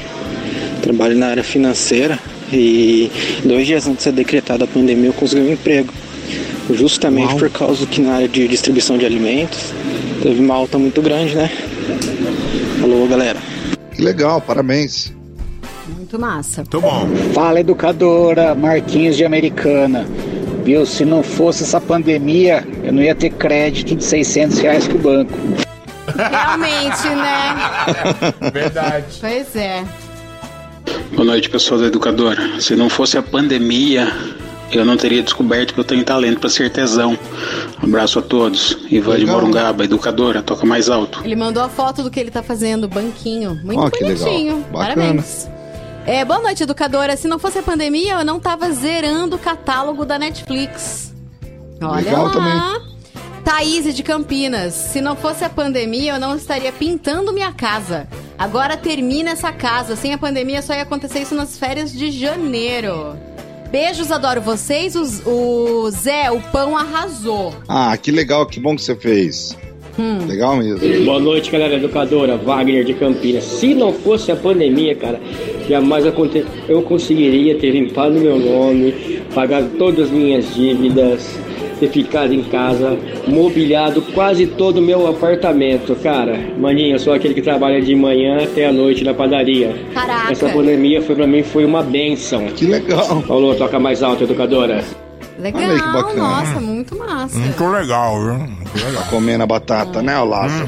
[0.81, 2.17] Trabalho na área financeira
[2.51, 3.11] e
[3.43, 5.93] dois dias antes de ser decretada a pandemia eu consegui um emprego.
[6.71, 9.73] Justamente por causa que na área de distribuição de alimentos
[10.21, 11.51] teve uma alta muito grande, né?
[12.79, 13.39] Falou, galera.
[13.95, 15.11] Que legal, parabéns.
[15.87, 16.61] Muito massa.
[16.61, 17.07] Muito bom.
[17.33, 20.05] Fala, educadora, Marquinhos de Americana.
[20.63, 24.95] Viu, se não fosse essa pandemia, eu não ia ter crédito de 600 reais com
[24.95, 25.33] o banco.
[26.15, 27.55] Realmente, né?
[28.53, 29.17] Verdade.
[29.19, 29.83] Pois é.
[31.11, 32.61] Boa noite, pessoal da educadora.
[32.61, 34.07] Se não fosse a pandemia,
[34.71, 37.17] eu não teria descoberto que eu tenho talento para ser tesão.
[37.81, 38.77] Abraço a todos.
[38.89, 39.35] Ivan de Legal.
[39.35, 41.21] Morungaba, educadora, toca mais alto.
[41.23, 43.55] Ele mandou a foto do que ele tá fazendo, banquinho.
[43.63, 44.17] Muito legal.
[44.17, 44.65] bonitinho.
[44.71, 45.49] Parabéns.
[46.05, 47.17] É, boa noite, educadora.
[47.17, 51.13] Se não fosse a pandemia, eu não tava zerando o catálogo da Netflix.
[51.81, 52.31] Olha Legal lá.
[52.31, 52.89] também.
[53.43, 54.73] Thaís de Campinas.
[54.73, 58.07] Se não fosse a pandemia, eu não estaria pintando minha casa.
[58.39, 59.95] Agora termina essa casa.
[59.97, 63.17] Sem a pandemia, só ia acontecer isso nas férias de janeiro.
[63.69, 64.95] Beijos, adoro vocês.
[64.95, 67.53] Os- O, Zé, o pão arrasou.
[67.67, 69.55] Ah, que legal, que bom que você fez.
[69.99, 70.25] Hum.
[70.25, 70.79] Legal mesmo.
[71.05, 72.37] Boa noite, galera educadora.
[72.37, 73.43] Wagner de Campinas.
[73.43, 75.19] Se não fosse a pandemia, cara,
[75.67, 76.45] jamais aconte...
[76.69, 81.37] eu conseguiria ter limpado meu nome, pagado todas as minhas dívidas,
[81.79, 85.95] ter ficado em casa, mobiliado quase todo o meu apartamento.
[85.95, 89.75] Cara, maninho, eu sou aquele que trabalha de manhã até a noite na padaria.
[89.93, 90.31] Caraca.
[90.31, 92.45] Essa pandemia foi pra mim foi uma benção.
[92.47, 93.21] Que legal.
[93.23, 94.83] Falou, toca mais alto, educadora.
[95.39, 96.15] Legal, aí que bacana.
[96.15, 97.37] nossa, muito massa.
[97.37, 98.33] Muito legal, viu?
[98.33, 99.03] Muito legal.
[99.03, 100.67] Tá comendo a batata, né, Lázaro?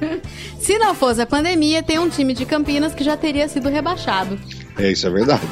[0.60, 4.38] Se não fosse a pandemia, tem um time de Campinas que já teria sido rebaixado.
[4.78, 5.42] É, isso é verdade.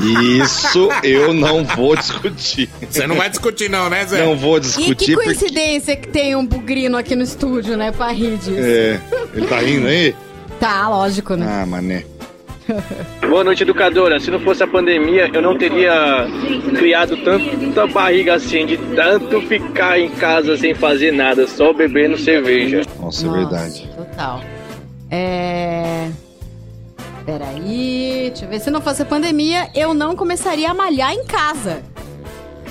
[0.00, 2.68] Isso eu não vou discutir.
[2.90, 4.24] Você não vai discutir, não, né, Zé?
[4.24, 5.34] Não vou E que discutir porque.
[5.34, 8.58] coincidência que tem um bugrino aqui no estúdio, né, pra rir disso.
[8.58, 9.00] É,
[9.34, 10.14] ele tá rindo aí?
[10.58, 11.46] Tá, lógico, né?
[11.48, 12.04] Ah, mané.
[13.28, 14.18] Boa noite, educadora.
[14.18, 16.26] Se não fosse a pandemia, eu não teria
[16.76, 22.78] criado tanta barriga assim, de tanto ficar em casa sem fazer nada, só bebendo cerveja.
[22.98, 23.90] Nossa, Nossa, é verdade.
[23.96, 24.40] Total.
[25.10, 26.08] É.
[27.24, 28.60] Peraí, deixa eu ver.
[28.60, 31.82] Se não fosse a pandemia, eu não começaria a malhar em casa.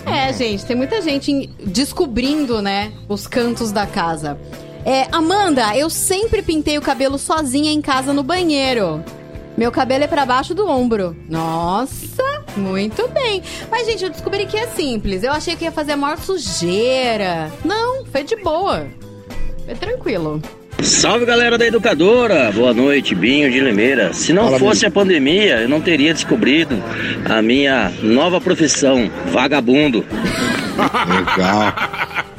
[0.06, 4.38] É, gente, tem muita gente descobrindo, né, os cantos da casa.
[4.86, 9.04] É, Amanda, eu sempre pintei o cabelo sozinha em casa no banheiro.
[9.56, 11.16] Meu cabelo é pra baixo do ombro.
[11.30, 13.42] Nossa, muito bem.
[13.72, 15.24] Mas, gente, eu descobri que é simples.
[15.24, 17.52] Eu achei que ia fazer a maior sujeira.
[17.64, 18.88] Não, foi de boa.
[19.66, 20.42] Foi tranquilo.
[20.84, 24.14] Salve galera da Educadora, boa noite, Binho de Limeira.
[24.14, 26.76] Se não Fala, fosse a pandemia, eu não teria descobrido
[27.26, 30.06] a minha nova profissão, vagabundo.
[31.08, 31.74] Legal.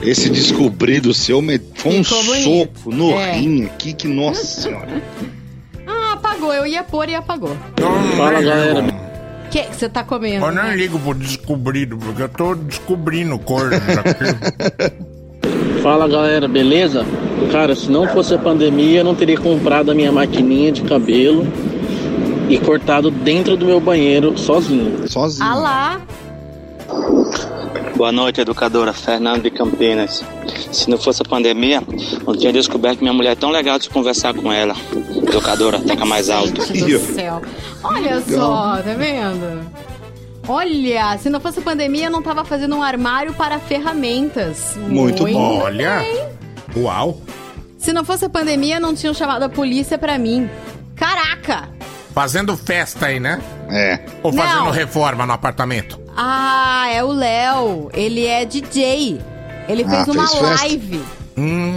[0.03, 3.33] Esse descobrido seu me- foi um soco no É.
[3.33, 4.89] rim aqui que, nossa senhora.
[5.87, 6.53] Ah, apagou.
[6.53, 7.57] Eu ia pôr e apagou.
[8.17, 8.81] Fala, galera.
[8.83, 10.45] O que que você tá comendo?
[10.45, 15.05] Eu não ligo pro descobrido, porque eu tô descobrindo coisas aqui.
[15.85, 17.05] Fala galera, beleza?
[17.53, 21.47] Cara, se não fosse a pandemia, eu não teria comprado a minha maquininha de cabelo
[22.49, 25.07] e cortado dentro do meu banheiro sozinho.
[25.07, 25.47] Sozinho.
[25.47, 26.03] Ah lá.
[27.95, 30.25] Boa noite, educadora Fernando de Campinas.
[30.73, 31.83] Se não fosse a pandemia,
[32.27, 34.75] eu tinha descoberto que minha mulher é tão legal de conversar com ela.
[35.15, 36.65] Educadora, toca mais alto.
[36.65, 37.43] Gente do céu.
[37.83, 39.71] Olha só, tá vendo?
[40.47, 44.77] Olha, se não fosse a pandemia, eu não tava fazendo um armário para ferramentas.
[44.77, 45.61] Muito bom.
[45.63, 46.03] Olha.
[46.77, 47.21] Uau.
[47.79, 50.49] Se não fosse a pandemia, não tinham chamado a polícia pra mim.
[50.97, 51.69] Caraca!
[52.15, 53.41] Fazendo festa aí, né?
[53.71, 54.01] É.
[54.23, 54.71] Ou fazendo Não.
[54.71, 56.01] reforma no apartamento?
[56.17, 57.91] Ah, é o Léo.
[57.93, 59.21] Ele é DJ.
[59.69, 61.03] Ele Ah, fez uma fez live.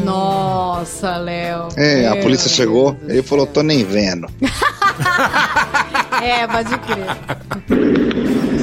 [0.06, 1.70] Nossa, Léo.
[1.76, 4.28] É, a polícia chegou, ele falou, tô nem vendo.
[6.20, 7.06] É, pode crer.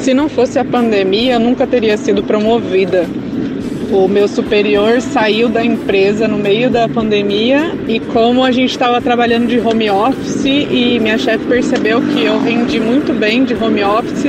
[0.04, 3.06] Se não fosse a pandemia, eu nunca teria sido promovida.
[3.90, 9.00] O meu superior saiu da empresa no meio da pandemia e como a gente estava
[9.00, 13.82] trabalhando de home office e minha chefe percebeu que eu rendi muito bem de home
[13.82, 14.26] office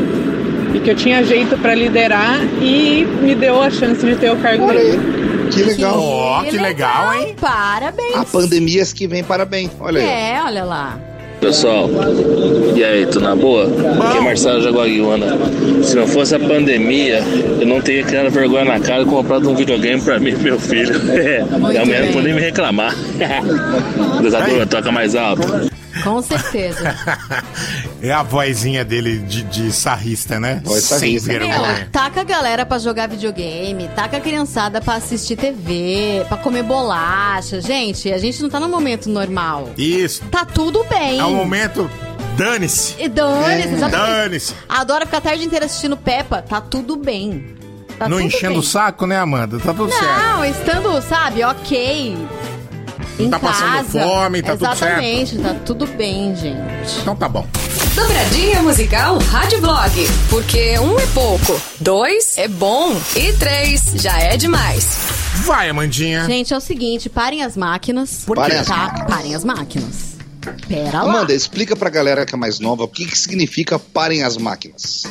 [0.74, 4.38] e que eu tinha jeito para liderar e me deu a chance de ter o
[4.38, 4.98] cargo dele.
[5.52, 6.00] Que legal.
[6.00, 7.36] Ó, que legal, hein?
[7.38, 8.16] Parabéns.
[8.16, 9.72] A pandemias que vem, parabéns.
[9.82, 10.08] Olha aí.
[10.08, 11.15] É, olha lá.
[11.46, 11.88] Pessoal.
[12.76, 13.66] E aí, tu na boa?
[13.66, 15.28] Aqui é Marcelo Jaguariúna.
[15.84, 17.20] Se não fosse a pandemia,
[17.60, 20.60] eu não teria criado vergonha na cara e comprado um videogame pra mim e meu
[20.60, 20.96] filho.
[21.16, 22.94] É, realmente não podia me reclamar.
[24.22, 25.42] Desadora, toca mais alto.
[26.06, 26.96] Com certeza.
[28.02, 30.62] É a vozinha dele de, de sarrista, né?
[30.64, 31.34] Voz Sem sarrista.
[31.34, 31.90] Meu, vergonha.
[31.92, 37.60] taca a galera pra jogar videogame, taca a criançada pra assistir TV, pra comer bolacha.
[37.62, 39.72] Gente, a gente não tá no momento normal.
[39.76, 40.24] Isso.
[40.26, 41.20] Tá tudo bem.
[41.20, 41.90] É o momento.
[42.38, 42.96] Dane-se.
[43.02, 44.12] E dane-se, exatamente.
[44.12, 44.54] Dane-se.
[44.70, 46.42] Adora ficar a tarde inteira assistindo Peppa.
[46.44, 47.56] Tá tudo bem.
[47.98, 48.60] Tá não tudo enchendo bem.
[48.60, 49.58] o saco, né, Amanda?
[49.58, 50.06] Tá tudo certo.
[50.06, 52.18] Não, estando, sabe, ok.
[53.18, 54.02] Não em tá passando casa.
[54.02, 54.84] fome, tá tudo certo.
[54.84, 57.00] Exatamente, tá tudo bem, gente.
[57.02, 57.48] Então tá bom.
[57.96, 59.92] Dobradinha musical Rádio Blog.
[60.30, 64.98] Porque um é pouco, dois é bom e três já é demais.
[65.46, 66.26] Vai, Amandinha.
[66.26, 68.24] Gente, é o seguinte, parem as máquinas.
[68.26, 68.42] Por quê?
[68.42, 68.76] Parem as tá?
[68.78, 69.08] máquinas.
[69.08, 70.16] Parem as máquinas.
[70.68, 71.10] Pera lá.
[71.10, 75.04] Amanda, explica pra galera que é mais nova o que, que significa parem as máquinas.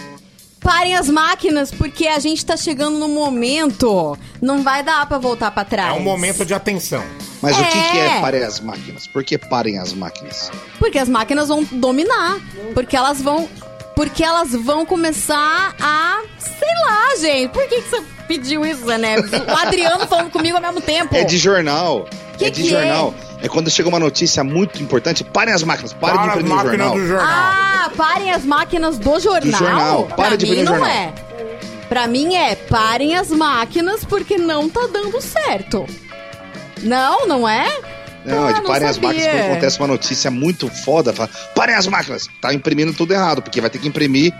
[0.65, 4.17] Parem as máquinas, porque a gente tá chegando no momento.
[4.41, 5.97] Não vai dar pra voltar pra É trás.
[5.97, 7.05] um momento de atenção.
[7.43, 8.17] Mas o que, que É.
[8.17, 9.07] é parem as máquinas?
[9.07, 10.51] Por que parem as máquinas?
[10.79, 12.39] Porque as máquinas vão dominar.
[12.73, 13.47] Porque elas vão.
[13.95, 16.23] Porque elas vão começar a.
[16.39, 17.51] Sei lá, gente.
[17.53, 19.31] Por que, que você pediu isso, Zé Neves?
[19.33, 21.15] O Adriano falando comigo ao mesmo tempo.
[21.15, 22.09] É de jornal.
[22.39, 23.15] Que é de que jornal.
[23.31, 23.34] É?
[23.49, 26.67] Quando chega uma notícia muito importante, parem as máquinas, parem de Para as imprimir o
[26.69, 26.95] jornal.
[26.95, 27.27] do jornal.
[27.29, 29.41] Ah, parem as máquinas do jornal.
[29.41, 30.05] Do jornal.
[30.07, 30.89] Para pra de no não jornal.
[30.89, 31.13] é.
[31.89, 35.85] Pra mim é parem as máquinas porque não tá dando certo.
[36.83, 37.69] Não, não é?
[38.25, 41.13] Não, Ah, é de não parem as máquinas quando acontece uma notícia muito foda.
[41.13, 42.29] Fala, parem as máquinas!
[42.41, 44.33] Tá imprimindo tudo errado, porque vai ter que imprimir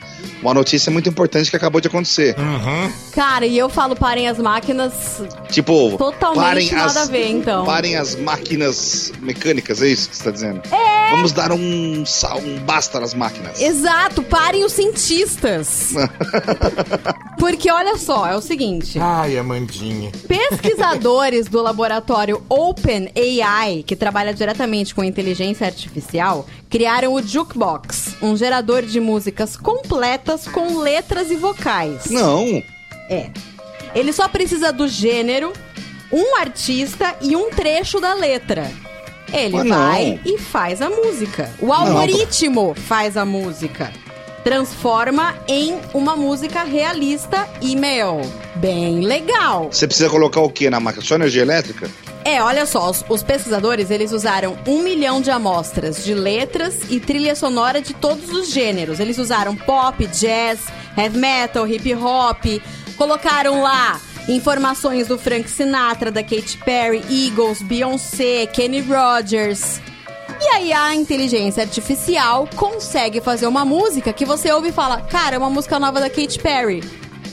[0.43, 2.35] uma notícia muito importante que acabou de acontecer.
[2.39, 2.93] Uhum.
[3.13, 7.65] Cara, e eu falo parem as máquinas Tipo, Totalmente parem nada as, a ver, então.
[7.65, 10.63] Parem as máquinas mecânicas, é isso que você tá dizendo?
[10.73, 11.11] É.
[11.11, 13.61] Vamos dar um, sal- um basta nas máquinas.
[13.61, 15.93] Exato, parem os cientistas.
[17.39, 18.99] Porque olha só, é o seguinte.
[18.99, 20.11] Ai, Amandinha.
[20.27, 28.83] Pesquisadores do laboratório OpenAI, que trabalha diretamente com inteligência artificial, criaram o Jukebox, um gerador
[28.83, 32.07] de músicas completas com letras e vocais.
[32.11, 32.63] Não.
[33.09, 33.31] É.
[33.95, 35.53] Ele só precisa do gênero,
[36.13, 38.71] um artista e um trecho da letra.
[39.33, 39.77] Ele Mas não.
[39.77, 41.51] vai e faz a música.
[41.61, 43.93] O algoritmo faz a música.
[44.45, 48.21] Transforma em uma música realista e, meu,
[48.57, 49.69] bem legal.
[49.73, 51.05] Você precisa colocar o que na máquina?
[51.05, 51.91] Só energia elétrica?
[52.25, 56.99] É, olha só, os, os pesquisadores, eles usaram um milhão de amostras de letras e
[56.99, 58.99] trilha sonora de todos os gêneros.
[58.99, 60.61] Eles usaram pop, jazz,
[60.97, 62.43] heavy metal, hip hop,
[62.97, 69.83] colocaram lá informações do Frank Sinatra, da Katy Perry, Eagles, Beyoncé, Kenny Rogers.
[70.41, 75.37] E aí a inteligência artificial consegue fazer uma música que você ouve e fala, cara,
[75.37, 76.83] é uma música nova da Katy Perry.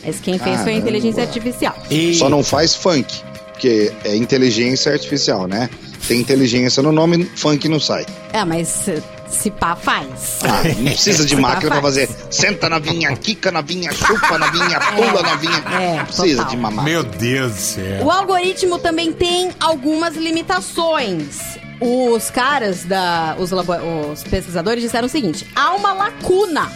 [0.03, 0.79] Mas quem fez foi a Caramba.
[0.79, 1.75] inteligência artificial.
[2.17, 3.23] Só não faz funk,
[3.61, 5.69] porque é inteligência artificial, né?
[6.07, 8.07] Tem inteligência no nome, funk não sai.
[8.33, 10.39] É, mas se, se pá faz.
[10.43, 11.95] Ah, não precisa de máquina pra faz.
[12.07, 15.63] fazer senta na vinha, quica na vinha, chupa na vinha, pula na vinha.
[15.79, 16.49] É, não precisa total.
[16.49, 16.83] de uma máquina.
[16.95, 18.03] Meu Deus do céu.
[18.05, 21.59] O algoritmo também tem algumas limitações.
[21.79, 23.35] Os caras da.
[23.37, 23.73] Os, labo-
[24.11, 26.67] os pesquisadores disseram o seguinte: há uma lacuna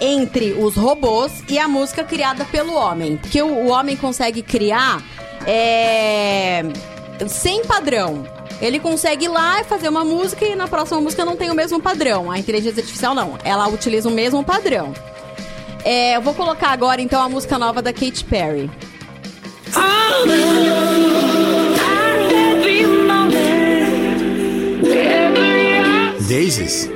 [0.00, 3.16] entre os robôs e a música criada pelo homem.
[3.16, 5.00] Porque o, o homem consegue criar
[5.46, 6.62] é,
[7.28, 8.26] sem padrão.
[8.60, 11.54] Ele consegue ir lá e fazer uma música e na próxima música não tem o
[11.54, 12.30] mesmo padrão.
[12.30, 13.38] A inteligência artificial não.
[13.44, 14.94] Ela utiliza o mesmo padrão.
[15.84, 18.70] É, eu vou colocar agora então a música nova da Katy Perry.
[26.26, 26.90] Daisies?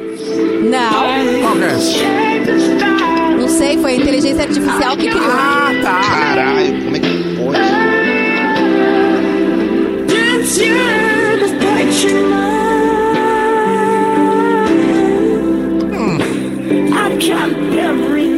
[0.63, 0.91] Não.
[0.91, 3.37] Qual é?
[3.39, 5.31] Não sei, foi a inteligência artificial que criou.
[5.31, 6.01] Ah, tá.
[6.01, 7.10] Caralho, como é que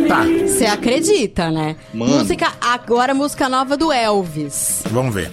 [0.08, 1.76] Tá, Você acredita, né?
[1.94, 2.18] Mano.
[2.18, 4.82] Música, agora música nova do Elvis.
[4.90, 5.30] vamos ver.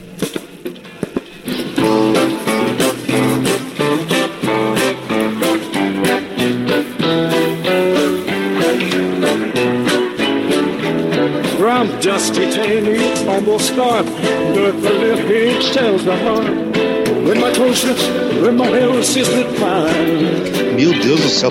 [13.28, 14.10] Almost starved,
[14.54, 16.48] dirt the left page tells the heart.
[17.26, 17.52] When my
[18.42, 19.28] when my health is
[19.60, 20.76] fine.
[20.76, 21.50] Meu Deus do céu,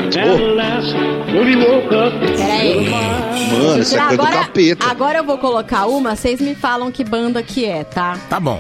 [1.92, 2.88] up, Peraí.
[2.88, 4.86] Mano, isso é coisa do agora, capeta.
[4.86, 8.18] agora eu vou colocar uma, vocês me falam que banda que é, tá?
[8.30, 8.58] Tá bom.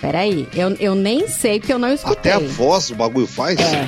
[0.00, 2.32] Peraí, eu, eu nem sei porque eu não escutei.
[2.32, 3.58] Até a voz o bagulho faz?
[3.58, 3.86] É.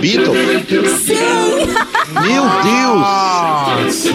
[0.00, 1.00] Beatles?
[1.02, 1.14] Sim!
[2.22, 4.06] Meu Deus!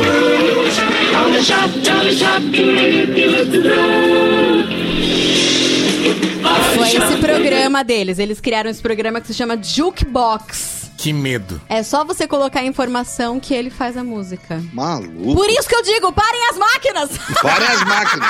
[6.76, 8.18] Foi esse programa deles.
[8.18, 10.81] Eles criaram esse programa que se chama Jukebox.
[11.02, 11.60] Que medo.
[11.68, 14.64] É só você colocar a informação que ele faz a música.
[14.72, 15.34] Maluco.
[15.34, 17.10] Por isso que eu digo, parem as máquinas!
[17.42, 18.30] Parem as máquinas!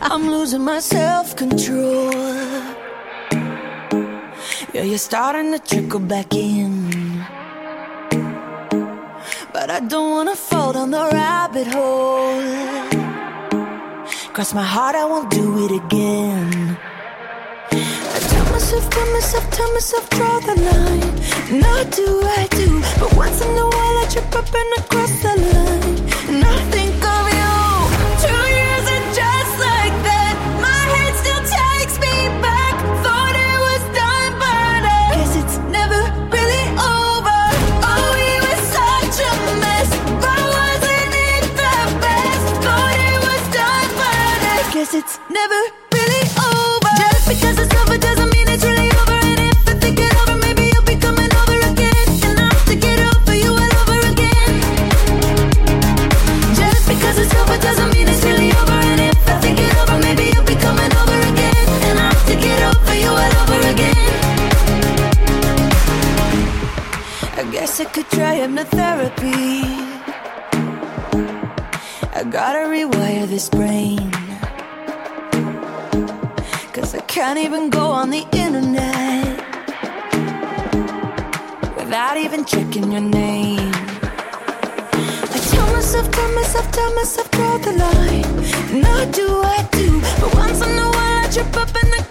[0.10, 2.10] I'm losing my self control.
[4.72, 6.88] Yeah, you're starting to trickle back in.
[9.52, 12.40] But I don't wanna fall down the rabbit hole.
[14.32, 16.78] Cross my heart, I won't do it again.
[18.58, 21.60] Myself, tell myself, tell myself, draw the line.
[21.60, 25.14] Not do I do, but once in a while I trip up and I cross
[25.22, 25.98] the line.
[26.26, 27.54] And I think of you.
[28.18, 32.74] Two years and just like that, my head still takes me back.
[33.06, 36.02] Thought it was done, but I guess it's never
[36.34, 37.40] really over.
[37.86, 39.32] Oh, we were such a
[39.62, 39.88] mess,
[40.18, 42.46] but wasn't it the best?
[42.66, 45.77] Thought it was done, but I guess it's never
[67.80, 69.62] I could try hypnotherapy.
[72.12, 74.10] I gotta rewire this brain.
[76.72, 79.38] Cause I can't even go on the internet
[81.76, 83.72] without even checking your name.
[85.34, 88.82] I tell myself, tell myself, tell myself, draw the line.
[88.82, 92.07] Not do I do, but once in a while I trip up and I the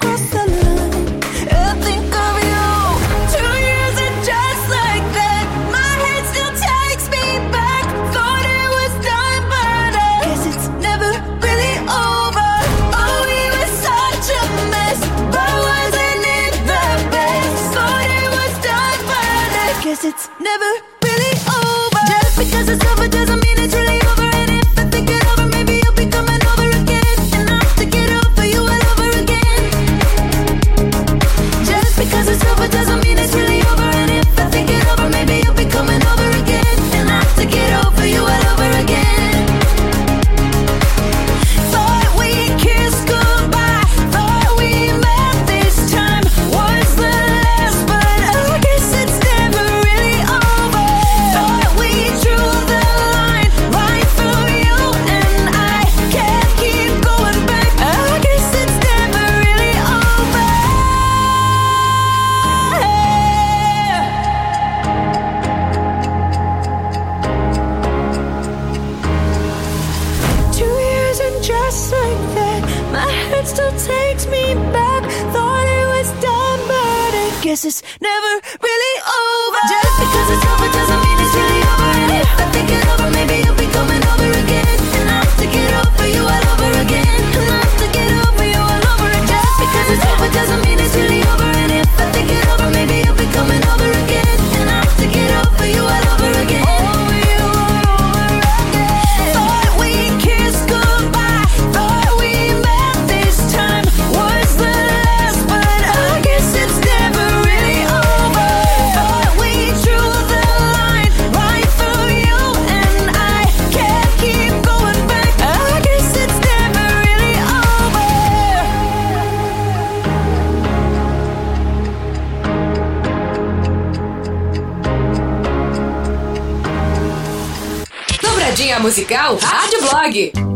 [128.98, 130.47] musical Rádio Blog.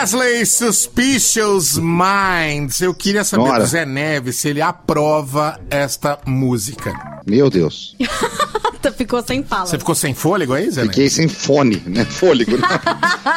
[0.00, 2.80] Elvis Presley, Suspicious Minds.
[2.80, 3.60] Eu queria saber Bora.
[3.64, 7.20] do Zé Neves se ele aprova esta música.
[7.26, 7.96] Meu Deus.
[8.96, 9.66] Ficou sem fala.
[9.66, 12.04] Você ficou sem fôlego aí, Zé Fiquei sem fone, né?
[12.06, 12.56] Fôlego.
[12.56, 12.66] né?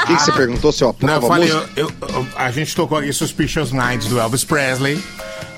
[0.04, 1.70] O que, que você perguntou, seu aprova Não, eu a falei, música?
[1.76, 5.04] eu- eu- eu- a gente tocou aqui Suspicious Minds do Elvis Presley.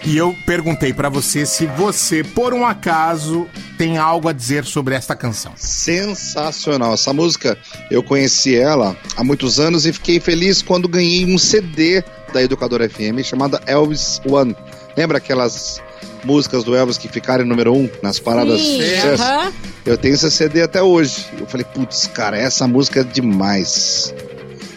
[0.03, 4.93] E eu perguntei pra você se você, por um acaso, tem algo a dizer sobre
[4.93, 5.51] esta canção.
[5.55, 6.93] Sensacional.
[6.93, 7.57] Essa música,
[7.89, 12.03] eu conheci ela há muitos anos e fiquei feliz quando ganhei um CD
[12.33, 14.55] da Educadora FM chamada Elvis One.
[14.97, 15.81] Lembra aquelas
[16.23, 19.23] músicas do Elvis que ficaram em número um nas paradas Sim, sucesso?
[19.23, 19.53] aham.
[19.85, 21.25] Eu tenho esse CD até hoje.
[21.39, 24.13] Eu falei, putz, cara, essa música é demais.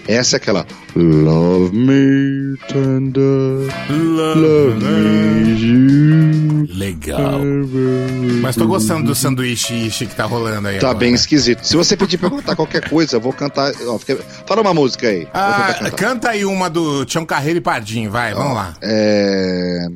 [0.06, 0.66] Essa é aquela
[0.96, 6.47] Love me tender, love me you.
[6.74, 7.40] Legal.
[8.40, 10.78] Mas tô gostando do sanduíche ishi que tá rolando aí.
[10.78, 10.98] Tá agora.
[10.98, 11.62] bem esquisito.
[11.64, 13.72] Se você pedir pra eu cantar qualquer coisa, eu vou cantar.
[13.86, 15.26] ó, fica- Fala uma música aí.
[15.34, 15.90] Ah, cantar.
[15.92, 18.74] canta aí uma do Tião Carreiro e Pardinho, vai, vamos lá.
[18.82, 19.86] É...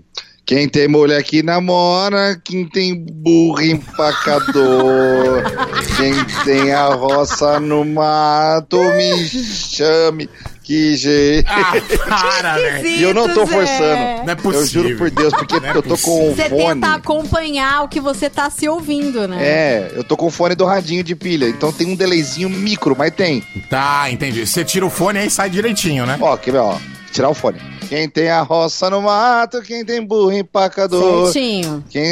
[0.45, 5.43] Quem tem mulher que namora, quem tem burro empacador,
[5.97, 6.13] quem
[6.45, 10.29] tem a roça no mato, me chame.
[10.63, 11.49] Que jeito.
[11.51, 11.73] Ah,
[12.09, 12.87] para, velho.
[12.87, 14.23] E eu não tô forçando.
[14.25, 14.83] Não é Eu possível.
[14.85, 16.81] juro por Deus, porque é eu tô com o Você fone.
[16.81, 19.39] tenta acompanhar o que você tá se ouvindo, né?
[19.41, 22.95] É, eu tô com o fone do radinho de pilha, então tem um delayzinho micro,
[22.97, 23.43] mas tem.
[23.69, 24.47] Tá, entendi.
[24.47, 26.17] Você tira o fone aí sai direitinho, né?
[26.21, 26.77] Ó, quer ver, ó.
[27.11, 27.59] Tirar o fone.
[27.89, 31.31] Quem tem a roça no mato, quem tem burro empacador.
[31.31, 31.85] Certinho.
[31.91, 32.03] Quem...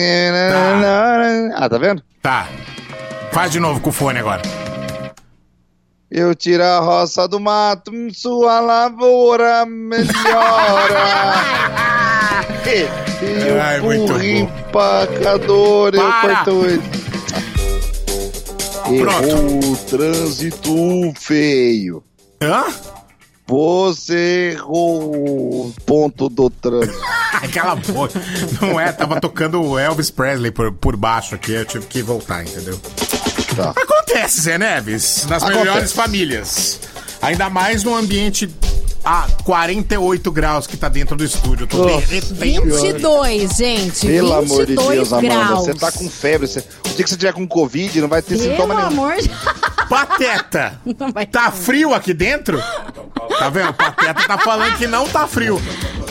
[1.54, 2.02] Ah, tá vendo?
[2.20, 2.48] Tá.
[3.32, 4.42] Faz de novo com o fone agora.
[6.10, 10.08] Eu tiro a roça do mato, sua lavoura melhora.
[12.66, 16.82] e o burro empacador, eu corto ele.
[18.92, 22.02] Errou o trânsito feio.
[22.42, 22.64] Hã?
[23.46, 26.98] Você errou o ponto do trânsito.
[27.40, 28.20] Aquela boca.
[28.60, 32.42] Não é, tava tocando o Elvis Presley por, por baixo aqui, eu tive que voltar,
[32.42, 32.80] entendeu?
[33.62, 33.70] Tá.
[33.82, 35.64] Acontece, Zé Neves, nas Acontece.
[35.64, 36.80] melhores famílias.
[37.22, 38.48] Ainda mais num ambiente
[39.04, 41.64] a 48 graus que tá dentro do estúdio.
[41.64, 42.34] Eu tô derretendo.
[42.34, 44.06] 22, gente.
[44.06, 45.58] Pelo 22 amor de Deus, Amanda, graus.
[45.66, 46.46] você tá com febre.
[46.46, 46.60] Você...
[46.60, 48.86] O dia que você tiver com Covid, não vai ter Pelo sintoma nenhum.
[48.88, 49.30] amor de...
[49.90, 50.80] Pateta!
[51.32, 52.62] Tá frio aqui dentro?
[53.38, 53.72] Tá vendo?
[53.74, 55.60] Pateta tá falando que não tá frio.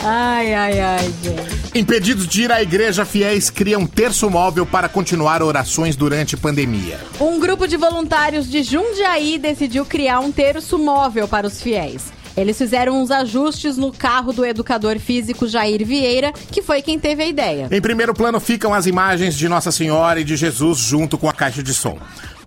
[0.02, 1.78] Ai, ai, ai, gente.
[1.78, 6.98] Impedidos de ir à igreja, fiéis criam terço móvel para continuar orações durante pandemia.
[7.20, 12.12] Um grupo de voluntários de Jundiaí decidiu criar um terço móvel para os fiéis.
[12.36, 17.22] Eles fizeram uns ajustes no carro do educador físico Jair Vieira, que foi quem teve
[17.22, 17.68] a ideia.
[17.70, 21.32] Em primeiro plano ficam as imagens de Nossa Senhora e de Jesus junto com a
[21.32, 21.98] caixa de som.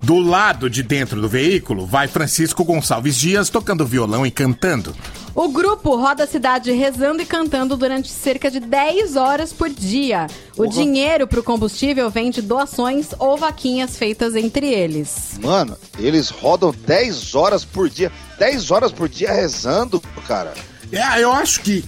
[0.03, 4.93] Do lado de dentro do veículo vai Francisco Gonçalves Dias tocando violão e cantando.
[5.33, 10.27] O grupo roda a cidade rezando e cantando durante cerca de 10 horas por dia.
[10.57, 15.39] O dinheiro para o combustível vem de doações ou vaquinhas feitas entre eles.
[15.41, 18.11] Mano, eles rodam 10 horas por dia.
[18.37, 20.53] 10 horas por dia rezando, cara.
[20.91, 21.83] É, eu acho que,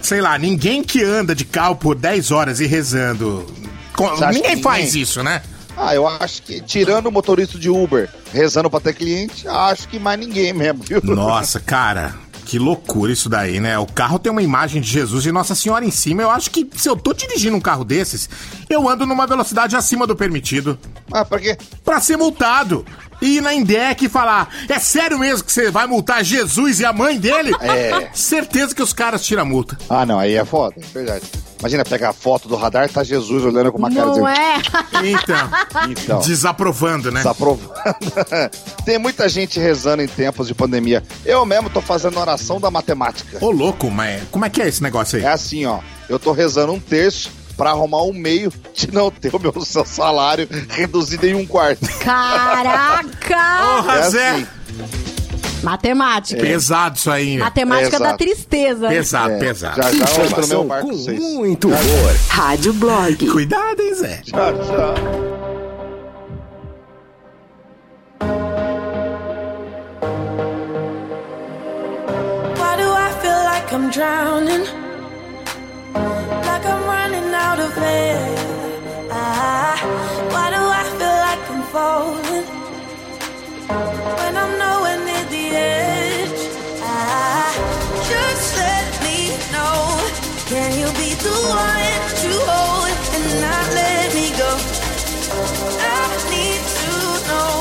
[0.00, 3.44] sei lá, ninguém que anda de carro por 10 horas e rezando.
[4.32, 5.02] Ninguém que faz ninguém?
[5.02, 5.42] isso, né?
[5.82, 9.98] Ah, eu acho que, tirando o motorista de Uber rezando pra ter cliente, acho que
[9.98, 11.00] mais ninguém mesmo, viu?
[11.02, 13.78] Nossa, cara, que loucura isso daí, né?
[13.78, 16.20] O carro tem uma imagem de Jesus e Nossa Senhora em cima.
[16.20, 18.28] Eu acho que se eu tô dirigindo um carro desses,
[18.68, 20.78] eu ando numa velocidade acima do permitido.
[21.10, 21.56] Ah, pra quê?
[21.82, 22.84] Pra ser multado.
[23.20, 26.84] E ir na Indec e falar: é sério mesmo que você vai multar Jesus e
[26.84, 27.52] a mãe dele?
[27.60, 28.08] É.
[28.12, 29.78] Certeza que os caras tiram a multa.
[29.88, 31.24] Ah, não, aí é foda, é verdade.
[31.60, 34.56] Imagina pegar a foto do radar, tá Jesus olhando com uma cara Não dizendo, é?
[35.04, 35.50] Então,
[35.90, 36.20] Então.
[36.20, 37.20] desaprovando, né?
[37.20, 37.70] Desaprovando.
[38.86, 41.02] Tem muita gente rezando em tempos de pandemia.
[41.24, 43.36] Eu mesmo tô fazendo oração da matemática.
[43.44, 45.24] Ô, louco, mas como é que é esse negócio aí?
[45.24, 45.80] É assim, ó.
[46.08, 47.30] Eu tô rezando um terço
[47.60, 51.86] pra arrumar um meio de não ter o meu seu salário reduzido em um quarto.
[51.98, 53.04] Caraca!
[53.82, 54.30] Porra, É Zé!
[54.30, 54.46] assim.
[55.62, 56.40] Matemática.
[56.40, 57.36] Pesado isso aí?
[57.36, 58.88] Matemática da tristeza.
[58.88, 59.76] Pesado, É, pesado.
[59.76, 61.20] Já já meu Informação quarto com vocês.
[61.20, 62.16] muito humor.
[62.30, 63.26] Rádio Blog.
[63.30, 64.22] Cuidado, hein, Zé?
[64.24, 64.94] Tchau, tchau.
[72.58, 74.89] Why do I feel like I'm drowning?
[81.72, 82.46] Falling?
[84.18, 86.42] When I'm nowhere near the edge.
[86.82, 87.52] Ah,
[88.10, 89.18] just let me
[89.54, 89.78] know.
[90.50, 94.52] Can you be the one to hold and not let me go?
[95.94, 96.02] I
[96.34, 96.92] need to
[97.28, 97.54] know.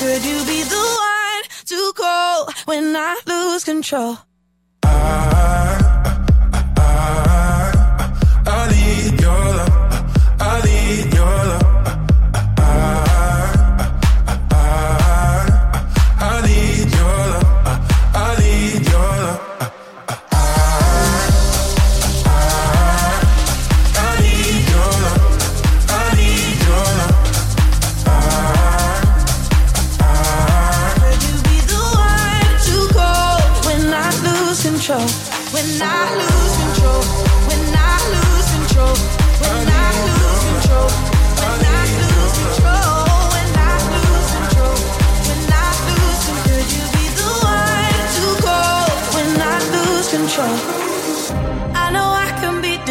[0.00, 4.27] Could you be the one to call when I lose control.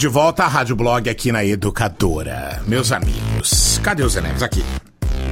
[0.00, 2.62] de volta à Rádio Blog aqui na Educadora.
[2.66, 4.64] Meus amigos, cadê os Neves aqui?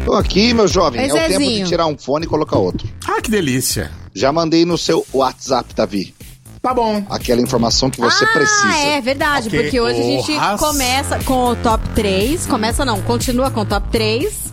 [0.05, 1.01] Tô aqui, meu jovem.
[1.01, 2.87] Oi, é o tempo de tirar um fone e colocar outro.
[3.09, 3.91] Ah, que delícia.
[4.15, 6.15] Já mandei no seu WhatsApp, Davi.
[6.61, 7.03] Tá bom.
[7.09, 8.69] Aquela informação que você precisa.
[8.69, 9.59] Ah, é verdade, Ok.
[9.59, 10.61] porque hoje a gente Porras.
[10.61, 12.45] começa com o top 3.
[12.45, 14.53] Começa não, continua com o top 3.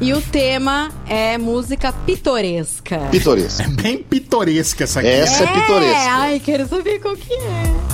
[0.00, 2.98] E o tema é música pitoresca.
[3.12, 3.62] Pitoresca.
[3.62, 5.08] É bem pitoresca essa aqui.
[5.08, 6.10] Essa é, pitoresca.
[6.10, 7.91] Ai, quero saber qual que é.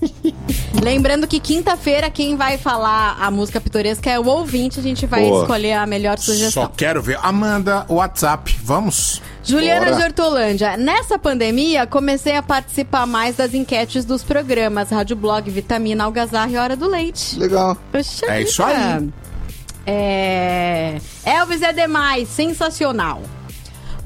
[0.82, 4.78] Lembrando que quinta-feira quem vai falar a música pitoresca é o ouvinte.
[4.78, 5.42] A gente vai Boa.
[5.42, 6.70] escolher a melhor Só sugestão.
[6.76, 7.18] quero ver.
[7.22, 9.22] Amanda, WhatsApp, vamos?
[9.42, 9.96] Juliana Bora.
[9.96, 16.04] de Hortolândia, nessa pandemia comecei a participar mais das enquetes dos programas Rádio Blog, Vitamina,
[16.04, 17.38] Algazarra e Hora do Leite.
[17.38, 17.76] Legal.
[17.92, 18.78] Poxa É isso vida.
[18.98, 19.08] aí.
[19.86, 20.98] É...
[21.24, 23.22] Elvis é demais, sensacional.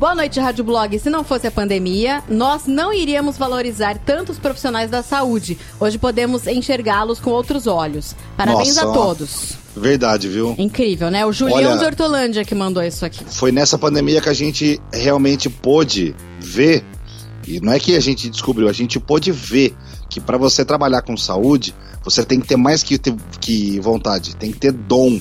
[0.01, 0.99] Boa noite, Rádio Blog.
[0.99, 5.59] Se não fosse a pandemia, nós não iríamos valorizar tanto os profissionais da saúde.
[5.79, 8.17] Hoje podemos enxergá-los com outros olhos.
[8.35, 8.93] Parabéns Nossa, a ó.
[8.95, 9.53] todos.
[9.77, 10.55] Verdade, viu?
[10.57, 11.27] Incrível, né?
[11.27, 13.23] O Julião Olha- de Hortolândia que mandou isso aqui.
[13.27, 16.83] Foi nessa pandemia que a gente realmente pôde ver,
[17.47, 19.77] e não é que a gente descobriu, a gente pôde ver
[20.09, 22.99] que para você trabalhar com saúde, você tem que ter mais que,
[23.39, 25.21] que vontade, tem que ter dom.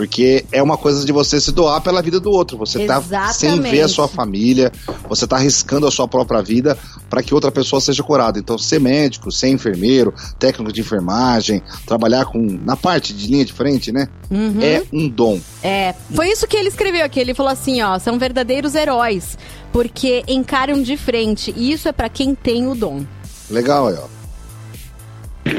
[0.00, 2.56] Porque é uma coisa de você se doar pela vida do outro.
[2.56, 3.70] Você tá sem Exatamente.
[3.70, 4.72] ver a sua família,
[5.06, 6.74] você tá arriscando a sua própria vida
[7.10, 8.38] para que outra pessoa seja curada.
[8.38, 13.52] Então, ser médico, ser enfermeiro, técnico de enfermagem, trabalhar com na parte de linha de
[13.52, 14.08] frente, né?
[14.30, 14.62] Uhum.
[14.62, 15.38] É um dom.
[15.62, 17.20] É, foi isso que ele escreveu aqui.
[17.20, 19.36] Ele falou assim, ó, são verdadeiros heróis,
[19.70, 21.52] porque encaram de frente.
[21.54, 23.04] E isso é pra quem tem o dom.
[23.50, 25.50] Legal aí, ó.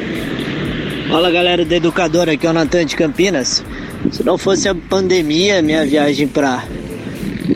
[1.11, 3.63] Fala galera do Educador, aqui é o Natan de Campinas.
[4.09, 6.63] Se não fosse a pandemia, minha viagem pra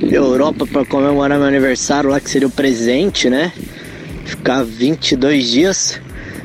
[0.03, 3.51] Europa pra comemorar meu aniversário lá, que seria o presente, né?
[4.25, 5.99] Ficar 22 dias,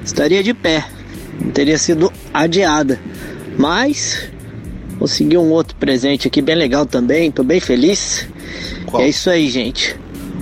[0.05, 0.86] estaria de pé.
[1.52, 2.98] Teria sido adiada.
[3.59, 4.31] Mas
[4.98, 8.27] consegui um outro presente aqui bem legal também, tô bem feliz.
[8.98, 9.97] E é isso aí, gente.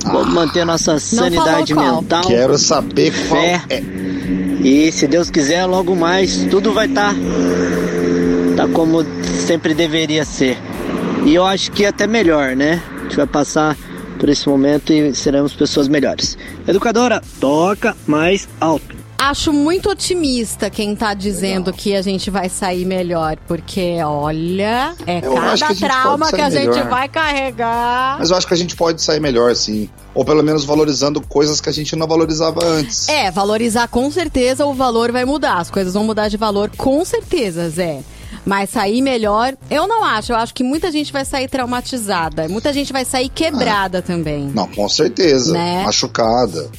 [0.05, 2.03] Vamos manter a nossa sanidade qual.
[2.03, 2.25] mental.
[2.27, 3.63] Quero saber qual fé.
[3.71, 3.83] é.
[4.63, 7.15] E se Deus quiser, logo mais tudo vai estar
[8.57, 9.05] tá, como
[9.49, 10.59] sempre deveria ser.
[11.25, 12.83] E eu acho que até melhor, né?
[12.99, 13.79] A gente vai passar
[14.21, 16.37] por esse momento e seremos pessoas melhores.
[16.67, 18.95] Educadora, toca mais alto.
[19.17, 25.25] Acho muito otimista quem tá dizendo que a gente vai sair melhor, porque olha, é
[25.25, 26.89] Eu cada que gente trauma que a gente melhor.
[26.91, 28.17] vai carregar.
[28.19, 29.89] Mas eu acho que a gente pode sair melhor, sim.
[30.15, 33.09] ou pelo menos valorizando coisas que a gente não valorizava antes.
[33.09, 35.57] É, valorizar com certeza o valor vai mudar.
[35.57, 38.03] As coisas vão mudar de valor com certeza, Zé.
[38.45, 40.33] Mas sair melhor, eu não acho.
[40.33, 42.49] Eu acho que muita gente vai sair traumatizada.
[42.49, 44.47] Muita gente vai sair quebrada também.
[44.49, 45.53] Não, com certeza.
[45.53, 45.85] Né?
[45.85, 46.71] Machucada.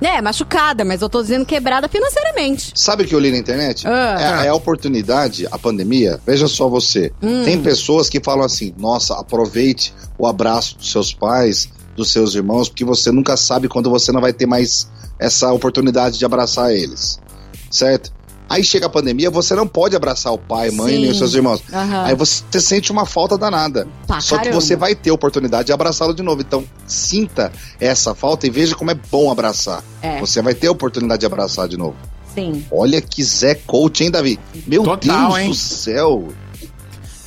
[0.00, 2.72] É, machucada, mas eu tô dizendo quebrada financeiramente.
[2.74, 3.86] Sabe o que eu li na internet?
[3.86, 4.42] Ah.
[4.42, 6.20] É, é a oportunidade, a pandemia.
[6.24, 7.12] Veja só você.
[7.20, 7.42] Hum.
[7.44, 12.68] Tem pessoas que falam assim: nossa, aproveite o abraço dos seus pais, dos seus irmãos,
[12.68, 14.88] porque você nunca sabe quando você não vai ter mais
[15.18, 17.18] essa oportunidade de abraçar eles.
[17.70, 18.12] Certo?
[18.48, 21.02] Aí chega a pandemia, você não pode abraçar o pai, mãe, Sim.
[21.02, 21.62] nem os seus irmãos.
[21.72, 22.04] Aham.
[22.04, 23.86] Aí você sente uma falta danada.
[24.06, 24.60] Pá, Só que caramba.
[24.60, 26.40] você vai ter a oportunidade de abraçá-lo de novo.
[26.40, 29.84] Então, sinta essa falta e veja como é bom abraçar.
[30.00, 30.18] É.
[30.20, 31.96] Você vai ter a oportunidade de abraçar de novo.
[32.34, 32.64] Sim.
[32.70, 34.38] Olha que Zé Coach, hein, Davi?
[34.66, 35.48] Meu Total, Deus hein?
[35.48, 36.28] do céu.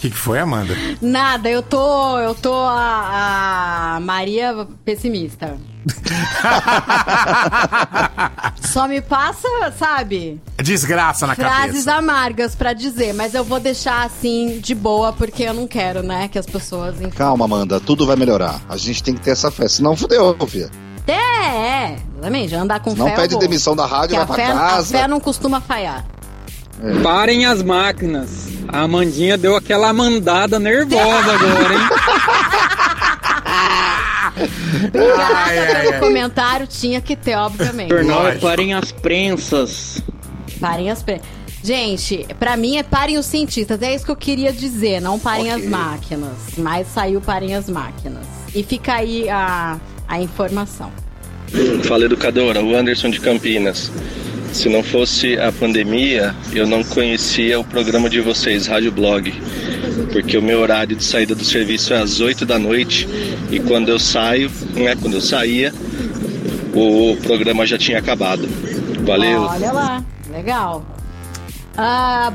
[0.02, 0.76] O que, que foi, Amanda?
[1.00, 2.18] Nada, eu tô.
[2.18, 5.56] Eu tô a, a Maria pessimista.
[8.66, 9.48] Só me passa,
[9.78, 10.42] sabe?
[10.58, 11.94] Desgraça na frases cabeça.
[11.96, 16.28] amargas pra dizer, mas eu vou deixar assim de boa porque eu não quero, né,
[16.28, 17.12] que as pessoas enfim.
[17.12, 18.60] Calma, Amanda, tudo vai melhorar.
[18.68, 19.68] A gente tem que ter essa fé.
[19.68, 20.72] Senão fudeu, filha.
[21.08, 23.12] É, é, exatamente, andar com Não fé.
[23.12, 23.40] eu pede vou.
[23.42, 24.98] demissão da rádio, Que vai a pra fé, casa.
[24.98, 26.04] A fé não costuma falhar.
[27.04, 28.48] Parem as máquinas.
[28.68, 31.80] A Amandinha deu aquela mandada nervosa agora, hein?
[34.88, 36.00] Obrigada Ai, ai, pelo ai.
[36.00, 37.90] comentário, tinha que ter, obviamente.
[37.90, 40.02] Jornal, parem as prensas.
[40.60, 41.22] Parem as pre...
[41.64, 45.52] Gente, pra mim é parem os cientistas, é isso que eu queria dizer, não parem
[45.52, 46.34] as máquinas.
[46.58, 48.26] Mas saiu parem as máquinas.
[48.56, 50.92] E fica aí a, a informação.
[51.84, 53.92] Fala educadora, o Anderson de Campinas.
[54.52, 59.34] Se não fosse a pandemia, eu não conhecia o programa de vocês, Rádio Blog.
[60.12, 63.08] Porque o meu horário de saída do serviço é às 8 da noite
[63.50, 65.74] e quando eu saio, né, quando eu saía,
[66.74, 68.48] o programa já tinha acabado.
[69.06, 69.44] Valeu.
[69.44, 70.86] Olha lá, legal.
[71.78, 72.34] Ah,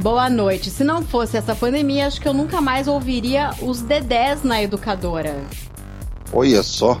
[0.00, 0.70] boa noite.
[0.70, 5.36] Se não fosse essa pandemia, acho que eu nunca mais ouviria os dedés na educadora.
[6.32, 6.98] Olha só.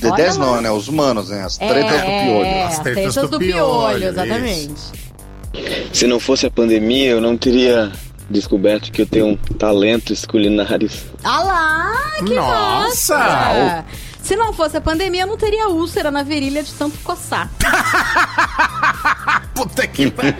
[0.00, 0.70] Dedés não, né?
[0.70, 1.42] Os humanos, né?
[1.42, 2.44] As tretas do piolho.
[2.44, 5.06] É, as tretas, do, piolho, exatamente.
[5.92, 7.90] Se não fosse a pandemia, eu não teria
[8.28, 11.04] descoberto que eu tenho um talentos culinários.
[11.22, 13.16] Ah lá, que Nossa!
[13.16, 13.84] massa!
[14.22, 17.48] Se não fosse a pandemia, eu não teria úlcera na virilha de tanto coçar.
[19.54, 20.34] Puta que pariu.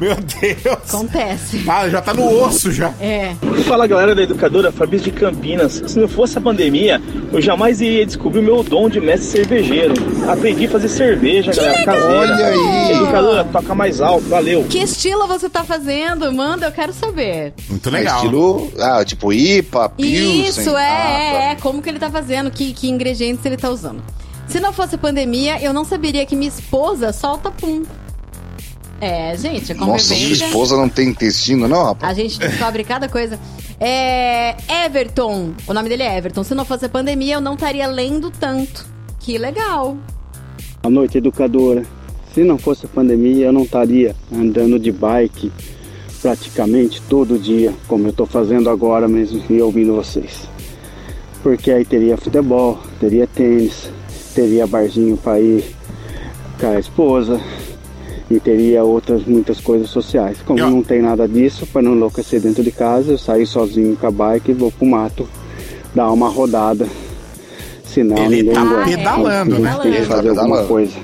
[0.00, 0.88] Meu Deus.
[0.88, 1.64] Acontece.
[1.68, 2.92] Ah, já tá no osso já.
[3.00, 3.34] É.
[3.66, 5.82] Fala galera da educadora Fabrício de Campinas.
[5.86, 7.00] Se não fosse a pandemia,
[7.32, 9.94] eu jamais iria descobrir o meu dom de mestre cervejeiro.
[10.28, 12.18] Aprendi a fazer cerveja, galera, caseira.
[12.18, 12.92] Olha aí.
[12.92, 14.64] Educadora, toca mais alto, valeu.
[14.64, 16.32] Que estilo você tá fazendo?
[16.32, 17.52] Manda, eu quero saber.
[17.68, 20.46] Muito Ah, estilo, ah, tipo IPA, Pilsen.
[20.46, 21.54] Isso, é, Ah, é, é.
[21.56, 22.50] Como que ele tá fazendo?
[22.50, 24.02] Que, que ingredientes ele tá usando?
[24.50, 27.84] Se não fosse pandemia, eu não saberia que minha esposa solta pum.
[29.00, 30.46] É, gente, a Nossa, sua convivência...
[30.46, 32.10] esposa não tem intestino, não, rapaz?
[32.10, 33.38] A gente descobre cada coisa.
[33.78, 34.56] É.
[34.84, 35.54] Everton.
[35.68, 36.42] O nome dele é Everton.
[36.42, 38.84] Se não fosse a pandemia, eu não estaria lendo tanto.
[39.20, 39.96] Que legal.
[40.82, 41.84] Boa noite, educadora.
[42.34, 45.52] Se não fosse a pandemia, eu não estaria andando de bike
[46.20, 50.48] praticamente todo dia, como eu estou fazendo agora mesmo e ouvindo vocês.
[51.42, 53.90] Porque aí teria futebol, teria tênis,
[54.40, 55.64] teria barzinho para ir
[56.58, 57.38] com a esposa
[58.30, 60.38] e teria outras muitas coisas sociais.
[60.46, 64.06] Como não tem nada disso, para não enlouquecer dentro de casa, eu saí sozinho com
[64.06, 65.28] a bike e vou pro mato
[65.94, 66.86] dar uma rodada.
[67.84, 68.84] Senão Ele ninguém tá gosta.
[68.84, 69.72] pedalando, Então, né?
[69.72, 70.68] Tem que Ele tá fazer alguma pedalando.
[70.68, 70.96] coisa.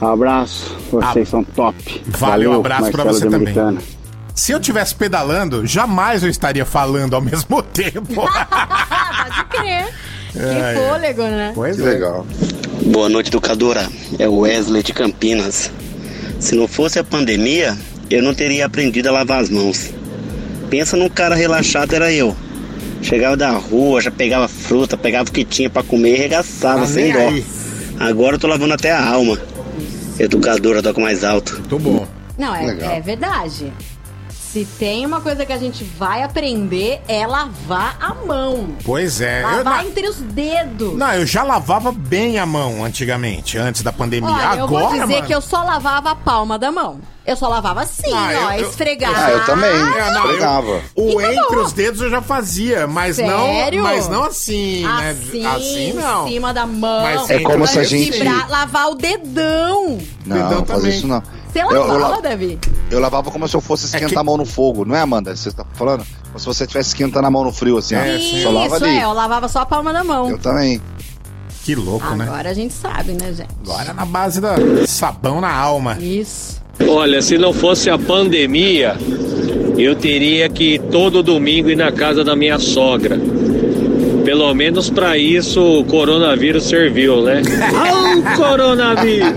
[0.00, 2.02] Abraço, vocês são top.
[2.08, 3.78] Valeu, um abraço pra Marcelo você também.
[4.34, 8.14] Se eu tivesse pedalando, jamais eu estaria falando ao mesmo tempo.
[8.16, 9.88] Pode crer.
[10.32, 11.52] Que Ai, fôlego, né?
[11.54, 12.26] Pois que legal.
[12.86, 13.88] Boa noite, educadora.
[14.18, 15.70] É o Wesley de Campinas.
[16.38, 17.76] Se não fosse a pandemia,
[18.08, 19.90] eu não teria aprendido a lavar as mãos.
[20.70, 22.34] Pensa num cara relaxado, era eu.
[23.02, 26.86] Chegava da rua, já pegava fruta, pegava o que tinha pra comer e regaçava Ah,
[26.86, 27.18] sem dó.
[27.18, 27.44] aí.
[27.98, 29.38] Agora eu tô lavando até a alma.
[30.18, 31.54] Educadora, toca mais alto.
[31.58, 32.06] Muito bom.
[32.38, 33.72] Não, é, é verdade.
[34.52, 38.70] Se tem uma coisa que a gente vai aprender é lavar a mão.
[38.84, 39.42] Pois é.
[39.44, 40.94] Eu, Lavar não, entre os dedos.
[40.96, 44.28] não, eu já lavava bem a mão antigamente, antes da pandemia.
[44.28, 47.00] Olha, eu Agora, vou dizer mano, que eu só lavava a palma da mão.
[47.24, 49.12] Eu só lavava assim, Ah, ó, eu- eu- esfregar.
[49.14, 49.70] Ah, eu também.
[49.70, 50.80] É, não, eu- Esfregava.
[50.96, 51.62] o tá entre bom.
[51.62, 53.82] os dedos eu já fazia, mas Sério?
[53.84, 55.48] não, mas não assim, Assim, né?
[55.54, 56.26] Assim não.
[56.26, 57.02] em cima da mão.
[57.02, 59.96] Mas É como se a gente- Lavar o dedão.
[60.26, 61.22] Não, não faz isso não.
[61.52, 62.58] Você Eu- eu lavava, la- Davi?
[62.90, 65.34] Eu lavava como se eu fosse esquentar a mão no fogo, não é, Amanda?
[65.34, 66.04] Você tá falando?
[66.26, 68.00] Como se você estivesse esquentando a mão no frio, assim, ó.
[68.42, 68.96] Só lava Isso ali.
[68.96, 70.28] é, eu lavava só a palma da mão.
[70.28, 70.80] Eu também.
[71.62, 72.24] Que louco, né?
[72.24, 73.48] Agora a gente sabe, né, gente?
[73.64, 74.56] Agora na base da
[74.86, 75.98] sabão na alma.
[76.00, 76.60] Isso.
[76.88, 78.96] Olha, se não fosse a pandemia,
[79.76, 83.18] eu teria que ir todo domingo ir na casa da minha sogra.
[84.30, 87.42] Pelo menos pra isso o coronavírus serviu, né?
[87.74, 89.34] Au, coronavírus!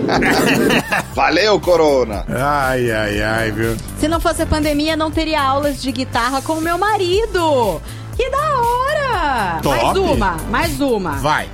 [1.16, 2.24] Valeu, Corona!
[2.30, 3.76] Ai, ai, ai, viu?
[3.98, 7.82] Se não fosse a pandemia, não teria aulas de guitarra com o meu marido.
[8.16, 9.60] Que da hora!
[9.64, 9.84] Top.
[9.84, 11.12] Mais uma, mais uma.
[11.14, 11.48] Vai.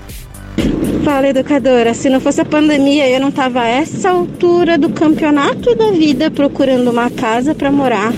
[1.06, 1.94] Fala, educadora.
[1.94, 6.30] Se não fosse a pandemia, eu não tava a essa altura do campeonato da vida
[6.30, 8.12] procurando uma casa pra morar.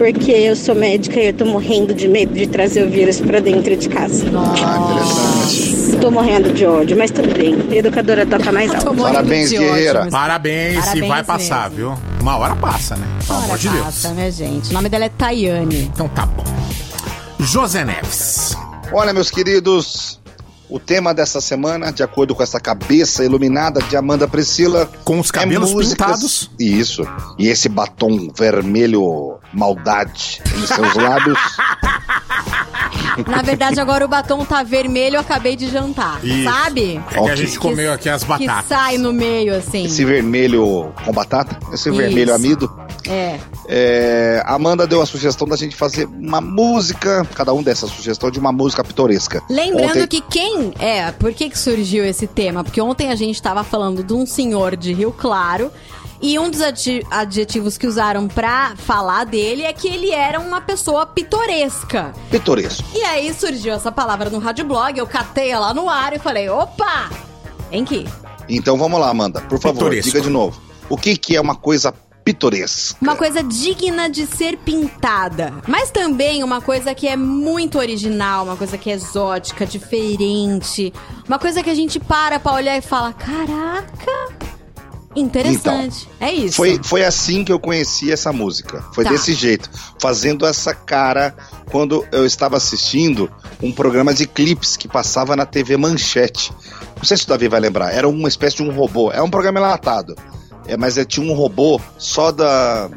[0.00, 3.38] Porque eu sou médica e eu tô morrendo de medo de trazer o vírus pra
[3.38, 4.24] dentro de casa.
[6.00, 7.54] Tô morrendo de ódio, mas tudo bem.
[7.70, 8.94] A educadora toca mais alto.
[8.94, 11.92] Parabéns, Parabéns, Parabéns, e vai passar, viu?
[12.18, 13.06] Uma hora passa, né?
[13.26, 13.84] Pelo amor de Deus.
[13.84, 14.70] Passa, né, gente?
[14.70, 15.90] O nome dela é Tayane.
[15.92, 16.44] Então tá bom.
[17.38, 18.56] José Neves.
[18.92, 20.19] Olha, meus queridos,
[20.70, 24.88] o tema dessa semana, de acordo com essa cabeça iluminada de Amanda Priscila.
[25.04, 26.50] Com os cabelos pintados.
[26.58, 27.06] Isso.
[27.38, 31.38] E esse batom vermelho maldade nos seus lábios.
[33.26, 36.24] Na verdade, agora o batom tá vermelho, eu acabei de jantar.
[36.24, 36.44] Isso.
[36.44, 37.00] Sabe?
[37.10, 38.66] É que a gente comeu aqui as Que batatas.
[38.66, 39.84] sai no meio, assim.
[39.84, 41.98] Esse vermelho com batata, esse Isso.
[41.98, 42.70] vermelho amido.
[43.08, 43.38] É.
[43.68, 48.30] É, a Amanda deu a sugestão da gente fazer uma música, cada um dessa sugestão
[48.30, 49.42] de uma música pitoresca.
[49.48, 50.72] Lembrando Ontem- que quem.
[50.78, 52.64] É, por que, que surgiu esse tema?
[52.64, 55.70] Porque ontem a gente tava falando de um senhor de Rio Claro.
[56.22, 56.60] E um dos
[57.10, 62.12] adjetivos que usaram pra falar dele é que ele era uma pessoa pitoresca.
[62.30, 62.84] Pitoresco.
[62.94, 66.48] E aí surgiu essa palavra no Rádio Blog, eu catei ela no ar e falei:
[66.50, 67.08] opa!
[67.72, 68.06] Em que?
[68.48, 70.10] Então vamos lá, Amanda, por favor, Pitoresco.
[70.10, 70.60] diga de novo.
[70.90, 71.94] O que, que é uma coisa
[72.32, 72.96] pitoresca?
[73.00, 75.52] Uma coisa digna de ser pintada.
[75.66, 80.92] Mas também uma coisa que é muito original, uma coisa que é exótica, diferente.
[81.26, 84.50] Uma coisa que a gente para pra olhar e fala: caraca!
[85.14, 86.08] Interessante.
[86.20, 86.54] é isso.
[86.56, 88.84] Foi, foi assim que eu conheci essa música.
[88.94, 89.10] Foi Tá.
[89.10, 89.68] desse jeito.
[90.00, 91.34] Fazendo essa cara
[91.68, 93.28] quando eu estava assistindo
[93.60, 96.52] um programa de clipes que passava na TV Manchete.
[96.96, 97.92] Não sei se o Davi vai lembrar.
[97.92, 99.10] Era uma espécie de um robô.
[99.10, 100.14] É um programa enlatado.
[100.66, 102.88] É, mas é, tinha um robô só da.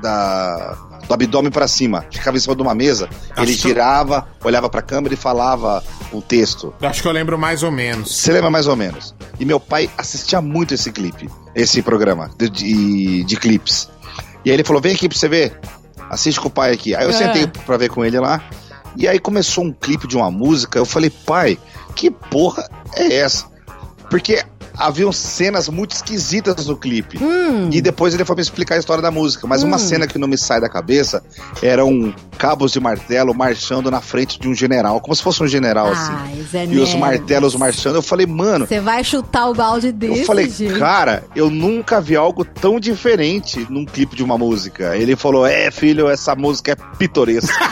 [0.00, 2.04] da do abdômen pra cima.
[2.12, 3.08] Ficava em cima de uma mesa.
[3.36, 5.82] ele que- girava, olhava pra câmera e falava
[6.12, 6.72] o texto.
[6.80, 8.14] Acho que eu lembro mais ou menos.
[8.16, 9.12] Você lembra mais ou menos?
[9.40, 13.88] E meu pai assistia muito esse clipe, esse programa de, de, de clipes.
[14.44, 15.58] E aí ele falou: vem aqui pra você ver.
[16.08, 16.94] Assiste com o pai aqui.
[16.94, 17.12] Aí eu É.
[17.12, 18.40] sentei pra ver com ele lá.
[18.96, 20.78] E aí começou um clipe de uma música.
[20.78, 21.58] Eu falei, pai,
[21.96, 23.46] que porra é essa?
[24.08, 24.44] Porque
[24.86, 27.18] haviam cenas muito esquisitas no clipe.
[27.70, 29.46] E depois ele foi me explicar a história da música.
[29.46, 29.80] Mas uma Hum.
[29.80, 31.22] cena que não me sai da cabeça
[31.62, 35.88] eram cabos de martelo marchando na frente de um general, como se fosse um general
[35.92, 36.12] assim.
[36.12, 36.94] Ai, Zé E os Neves.
[36.94, 37.96] martelos marchando.
[37.96, 40.78] Eu falei, mano, Você vai chutar o balde desse eu falei, jeito.
[40.78, 44.96] cara, eu nunca vi algo tão diferente num clipe de uma música.
[44.96, 47.52] Ele falou, é, filho, essa música é pitoresca.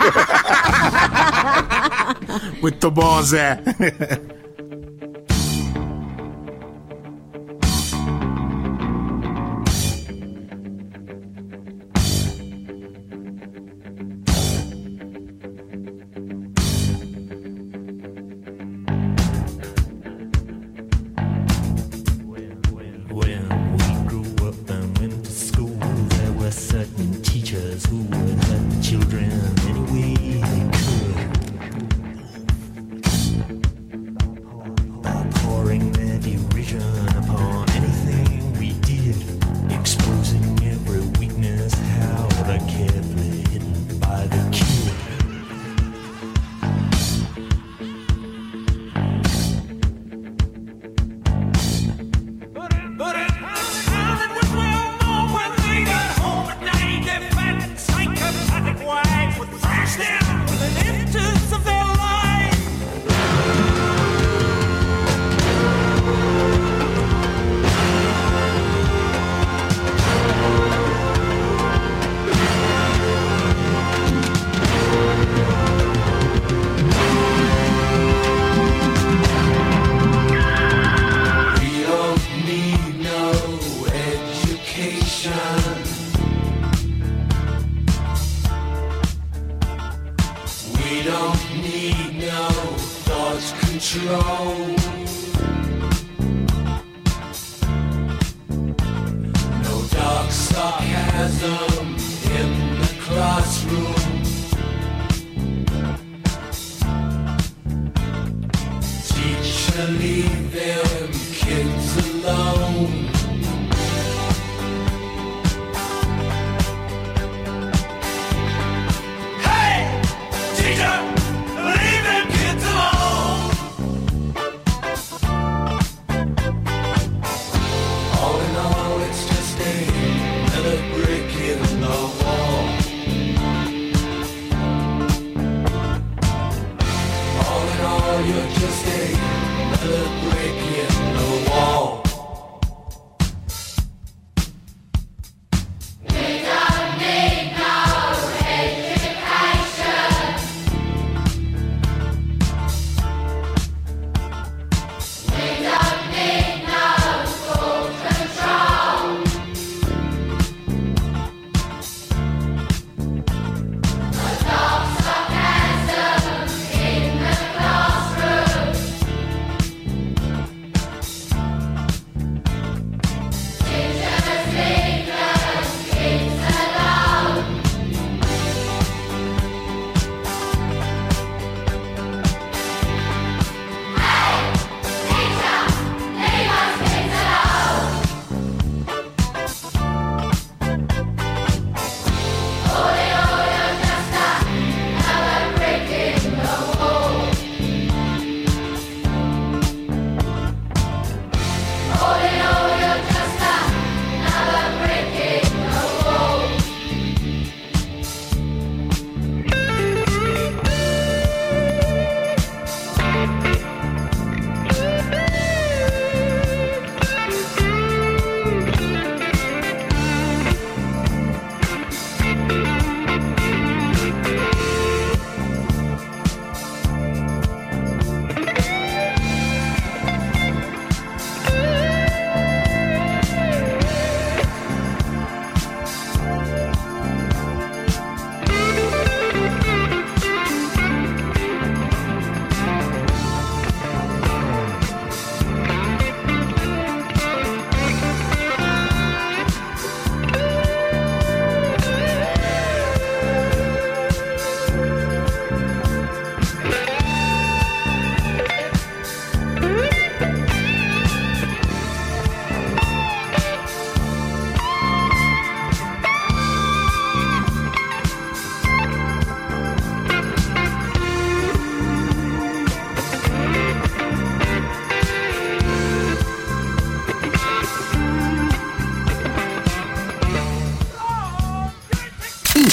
[2.61, 3.59] Muito bom, Zé.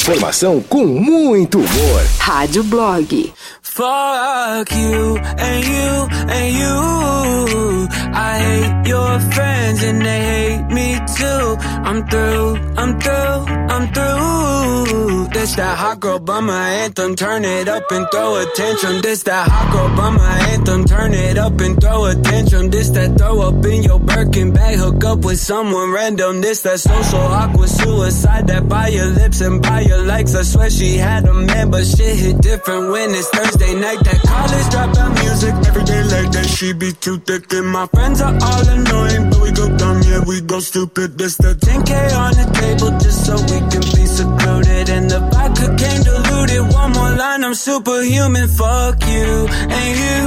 [0.08, 2.02] Informação com muito humor.
[2.20, 3.34] Rádio Blog.
[3.62, 7.90] Fuck you and you and you.
[8.14, 11.58] I hate your friends and they hate me too.
[11.88, 15.28] I'm through, I'm through, I'm through.
[15.32, 17.16] This that hot girl bummer anthem.
[17.16, 19.02] Turn it up and throw a tantrum.
[19.02, 20.20] This that hot girl bummer
[20.52, 20.84] anthem.
[20.84, 22.70] Turn it up and throw a tantrum.
[22.70, 24.78] This that throw up in your Birkin bag.
[24.78, 26.42] Hook up with someone random.
[26.42, 28.48] This that social awkward suicide.
[28.48, 30.36] That by your lips and by your likes.
[30.36, 34.00] I swear she had a man, but shit hit different when it's Thursday night.
[34.04, 36.48] That college dropout music every day like that.
[36.48, 40.24] She be too thick and my friends are all annoying, but we go dumb, yeah
[40.28, 41.18] we go stupid.
[41.18, 44.90] This the 10k on the table just so we can be secluded.
[44.90, 46.74] And the vodka came diluted.
[46.74, 48.48] One more line, I'm superhuman.
[48.48, 49.48] Fuck you
[49.80, 50.20] and you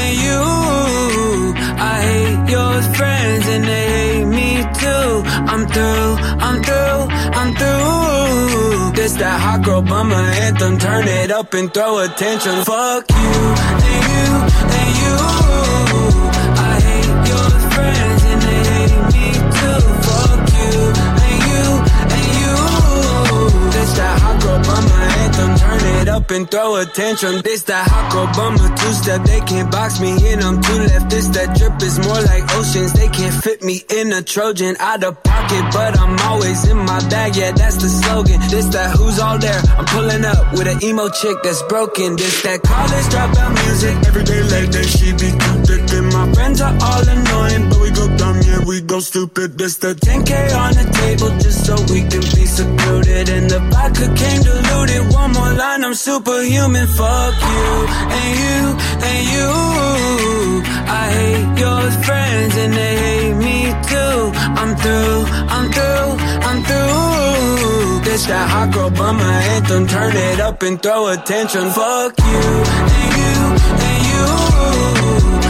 [0.00, 0.42] and you.
[1.80, 4.50] I hate your friends and they hate me
[4.82, 5.08] too.
[5.52, 6.08] I'm through,
[6.46, 7.00] I'm through,
[7.38, 8.92] I'm through.
[8.96, 10.78] This that hot girl bummer anthem.
[10.78, 12.64] Turn it up and throw attention.
[12.64, 13.38] Fuck you
[13.86, 14.26] and you
[14.78, 15.16] and you.
[16.70, 18.17] I hate your friends
[26.18, 27.40] up and throw a tantrum.
[27.42, 29.22] This that girl bummer two step.
[29.22, 30.42] They can't box me in.
[30.42, 31.10] I'm too left.
[31.10, 32.92] This that drip is more like oceans.
[32.92, 37.00] They can't fit me in a Trojan out of pocket, but I'm always in my
[37.08, 37.36] bag.
[37.36, 38.40] Yeah, that's the slogan.
[38.50, 39.60] This that who's all there.
[39.78, 42.16] I'm pulling up with an emo chick that's broken.
[42.16, 43.94] This that college dropout music.
[44.08, 45.82] Every day like that, she be too thick.
[45.98, 47.87] And my friends are all annoying, but we
[48.66, 49.58] we go stupid.
[49.58, 53.28] This the 10k on the table just so we can be secluded.
[53.28, 55.12] And the vodka came diluted.
[55.12, 56.86] One more line, I'm superhuman.
[56.86, 57.68] Fuck you
[58.18, 58.58] and you
[59.10, 59.50] and you.
[61.00, 63.58] I hate your friends and they hate me
[63.90, 64.18] too.
[64.60, 65.18] I'm through,
[65.56, 66.10] I'm through,
[66.48, 68.04] I'm through.
[68.04, 69.86] This that hot girl bummer anthem.
[69.86, 71.70] Turn it up and throw attention.
[71.70, 72.46] Fuck you
[72.94, 73.34] and you
[73.86, 74.00] and
[75.42, 75.47] you.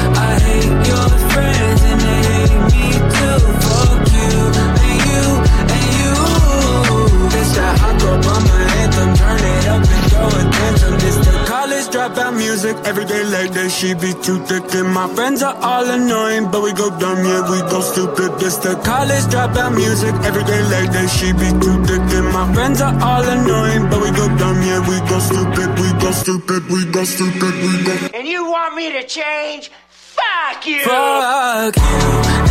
[13.79, 14.75] She be too thick.
[14.75, 18.31] And my friends are all annoying, but we go dumb, yeah, we go stupid.
[18.41, 20.15] This the college dropout music.
[20.27, 22.03] Every day like that, she be too thick.
[22.19, 25.89] And my friends are all annoying, but we go dumb, yeah, we go stupid, we
[26.03, 27.95] go stupid, we go stupid, we go.
[28.15, 29.71] And you want me to change?
[30.19, 30.83] Fuck you!
[30.85, 31.83] Fuck you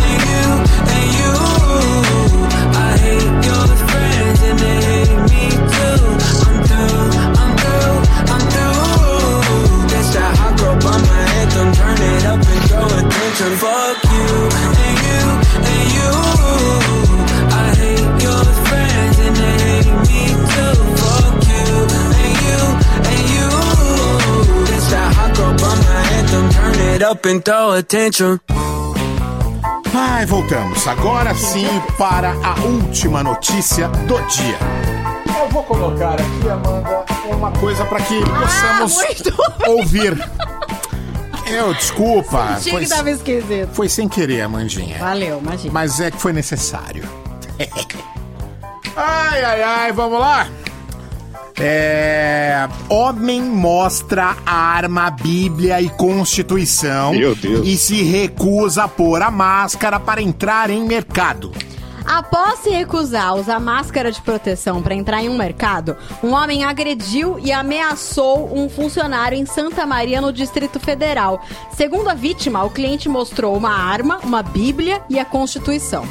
[0.08, 0.44] and you
[0.94, 1.32] and you.
[2.72, 6.00] I hate your friends and they hate me too.
[6.48, 7.06] I'm through,
[7.42, 7.98] I'm through,
[8.32, 8.88] I'm through.
[10.40, 11.68] Hot girl bummer anthem.
[11.72, 12.62] Turn it up and
[13.06, 13.52] attention.
[13.62, 14.07] Fuck
[26.98, 28.40] it up and throw attention.
[29.94, 30.86] Ai, voltamos.
[30.86, 31.66] Agora sim
[31.96, 34.58] para a última notícia do dia.
[35.38, 39.34] Eu vou colocar aqui, Amanda, uma coisa para que possamos muito
[39.68, 40.18] ouvir.
[41.46, 42.58] Eu, desculpa.
[42.60, 43.70] Tinha que tava esquisito.
[43.72, 44.98] foi sem querer, Amandinha.
[44.98, 45.72] Valeu, imagina.
[45.72, 47.04] Mas é que foi necessário.
[48.96, 50.48] ai, ai, ai, vamos lá?
[51.60, 52.68] É.
[52.88, 57.12] Homem mostra arma, Bíblia e Constituição.
[57.64, 61.52] E se recusa a pôr a máscara para entrar em mercado.
[62.08, 66.64] Após se recusar a usar máscara de proteção para entrar em um mercado, um homem
[66.64, 71.44] agrediu e ameaçou um funcionário em Santa Maria, no Distrito Federal.
[71.76, 76.02] Segundo a vítima, o cliente mostrou uma arma, uma Bíblia e a Constituição.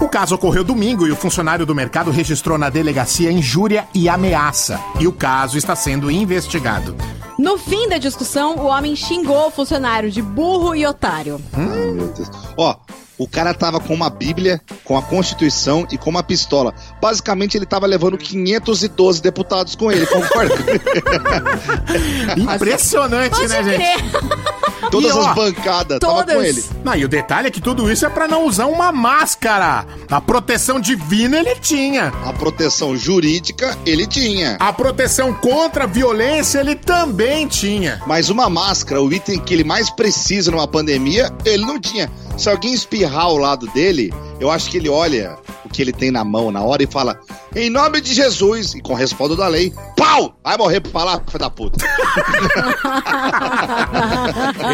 [0.00, 4.80] O caso ocorreu domingo e o funcionário do mercado registrou na delegacia injúria e ameaça.
[4.98, 6.96] E o caso está sendo investigado.
[7.38, 11.38] No fim da discussão, o homem xingou o funcionário de burro e otário.
[11.54, 12.30] Meu Deus.
[12.56, 12.74] Ó,
[13.18, 16.74] o cara tava com uma Bíblia, com a Constituição e com uma pistola.
[17.00, 20.54] Basicamente, ele tava levando 512 deputados com ele, concorda?
[22.36, 23.80] Impressionante, Pode né, crer.
[23.80, 24.56] gente?
[24.90, 26.64] Todas E, ó, as bancadas, tava com ele.
[26.84, 29.84] Não, e o detalhe é que tudo isso é pra não usar uma máscara.
[30.08, 32.12] A proteção divina ele tinha.
[32.24, 34.56] A proteção jurídica ele tinha.
[34.60, 38.00] A proteção contra a violência ele também tinha.
[38.06, 42.10] Mas uma máscara, o item que ele mais precisa numa pandemia, ele não tinha.
[42.36, 42.72] Se alguém
[43.06, 46.50] espirrar ao lado dele, eu acho que ele olha o que ele tem na mão
[46.50, 47.16] na hora e fala:
[47.54, 50.34] Em nome de Jesus, e com respaldo da lei, pau!
[50.44, 51.84] Vai morrer pra lá, filho da puta.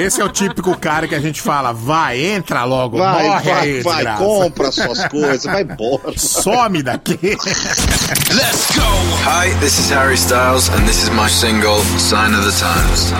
[0.00, 3.60] Esse é o típico cara que a gente fala, vai, entra logo, Vai, morre vai,
[3.60, 6.12] aí, vai, compra suas coisas, vai embora.
[6.16, 7.18] Some daqui.
[7.22, 8.82] Let's go!
[9.24, 13.12] Hi, this is Harry Styles, and this is my single, Sign of the Times.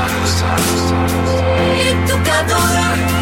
[2.23, 3.22] Just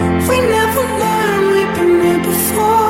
[0.00, 2.83] We never learned we've been here before.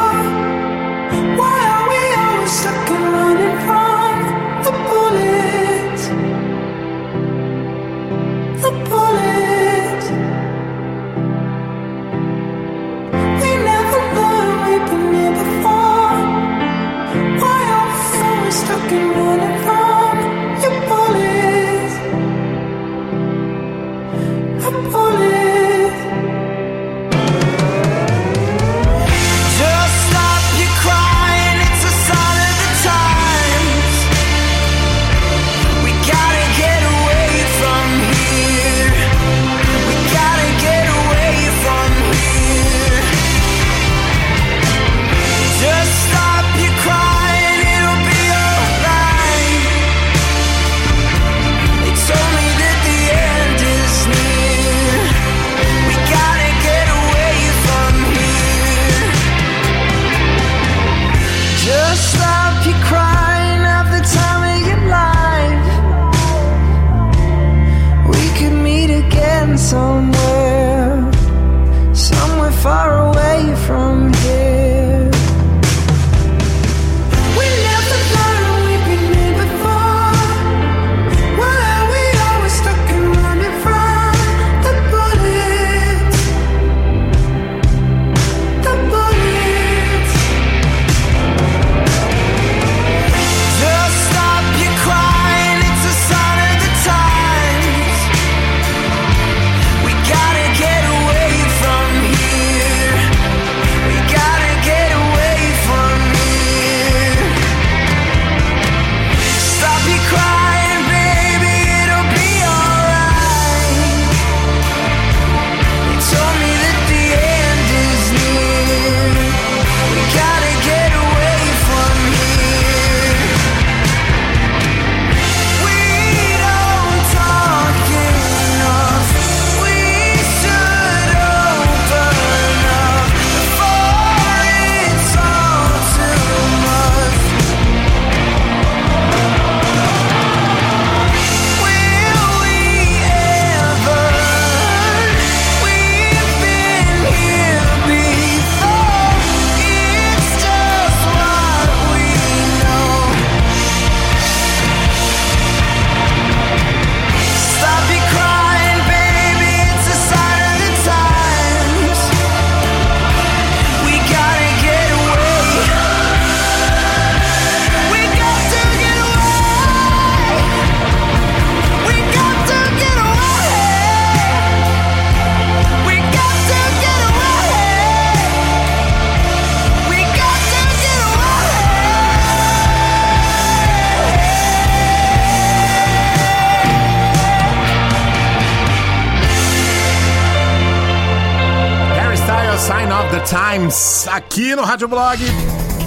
[194.75, 195.23] Rádio Blog.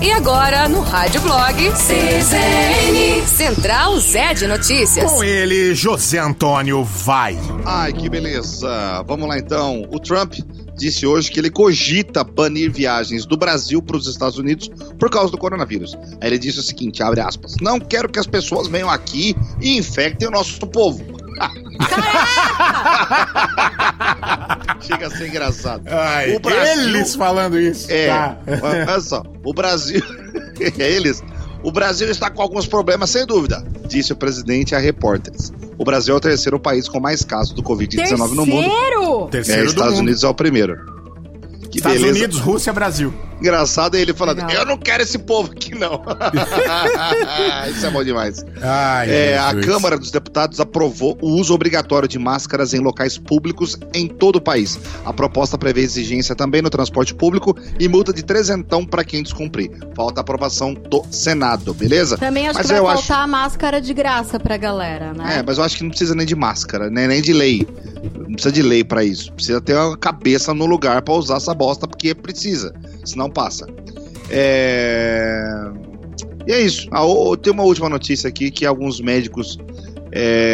[0.01, 5.11] E agora, no Rádio Blog, CZN, Central Zé de Notícias.
[5.11, 7.37] Com ele, José Antônio Vai.
[7.65, 9.03] Ai, que beleza.
[9.05, 9.85] Vamos lá então.
[9.91, 10.35] O Trump
[10.77, 15.33] disse hoje que ele cogita banir viagens do Brasil para os Estados Unidos por causa
[15.33, 15.93] do coronavírus.
[16.21, 19.77] Aí ele disse o seguinte, abre aspas, não quero que as pessoas venham aqui e
[19.77, 21.03] infectem o nosso povo.
[24.87, 25.83] Chega a ser engraçado.
[25.87, 26.37] Ai,
[26.79, 27.87] eles falando isso.
[27.91, 28.37] É, Tá.
[28.61, 30.01] olha só, o Brasil.
[30.79, 31.23] é eles.
[31.63, 35.51] O Brasil está com alguns problemas, sem dúvida, disse o presidente a repórteres.
[35.77, 38.63] O Brasil é o terceiro país com mais casos do Covid-19 no mundo.
[38.69, 39.27] Terceiro?
[39.27, 40.03] Terceiro é, do Estados mundo.
[40.03, 40.75] Unidos é o primeiro.
[41.69, 42.17] Que Estados beleza.
[42.19, 43.13] Unidos, Rússia, Brasil.
[43.39, 44.63] Engraçado é ele falando, Legal.
[44.63, 46.03] eu não quero esse povo aqui não.
[47.69, 48.43] Isso é bom demais.
[48.61, 49.57] Ai, É, a.
[49.67, 54.41] Câmara dos Deputados aprovou o uso obrigatório de máscaras em locais públicos em todo o
[54.41, 54.79] país.
[55.05, 59.71] A proposta prevê exigência também no transporte público e multa de trezentão para quem descumprir.
[59.95, 62.17] Falta a aprovação do Senado, beleza?
[62.17, 65.39] Também acho Mas que vai faltar a máscara de graça pra galera, né?
[65.39, 67.07] É, mas eu acho que não precisa nem de máscara, né?
[67.07, 67.67] nem de lei.
[68.15, 69.31] Não precisa de lei pra isso.
[69.33, 72.73] Precisa ter uma cabeça no lugar pra usar essa bosta, porque precisa.
[73.07, 73.65] Senão passa.
[74.29, 75.71] É...
[76.45, 76.87] E é isso.
[76.91, 77.01] Ah,
[77.41, 79.57] tem uma última notícia aqui que alguns médicos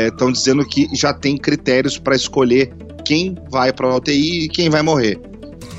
[0.07, 2.73] estão dizendo que já tem critérios pra escolher
[3.05, 5.19] quem vai pra UTI e quem vai morrer.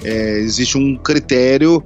[0.03, 1.83] É, existe um critério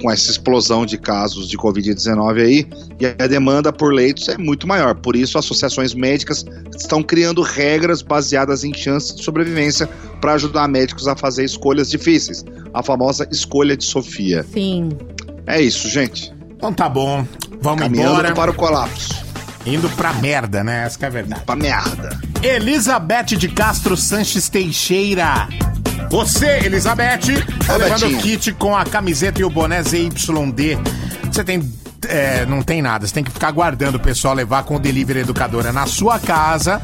[0.00, 2.66] com essa explosão de casos de Covid-19 aí,
[3.00, 4.94] e a demanda por leitos é muito maior.
[4.94, 6.44] Por isso, associações médicas
[6.76, 9.88] estão criando regras baseadas em chances de sobrevivência
[10.20, 12.44] para ajudar médicos a fazer escolhas difíceis.
[12.74, 14.44] A famosa escolha de Sofia.
[14.52, 14.90] Sim.
[15.46, 16.32] É isso, gente.
[16.56, 17.26] Então tá bom.
[17.60, 18.34] Vamos Caminhando embora.
[18.34, 19.26] para o colapso.
[19.64, 20.84] Indo pra merda, né?
[20.84, 21.42] Essa que é a verdade.
[21.42, 22.18] Pra merda.
[22.42, 25.48] Elizabeth de Castro Sanches Teixeira.
[26.10, 30.78] Você, Elizabeth, tá levando o kit com a camiseta e o boné ZYD.
[31.30, 31.60] Você tem.
[32.06, 35.20] É, não tem nada, você tem que ficar aguardando o pessoal levar com o Delivery
[35.20, 36.80] Educadora na sua casa.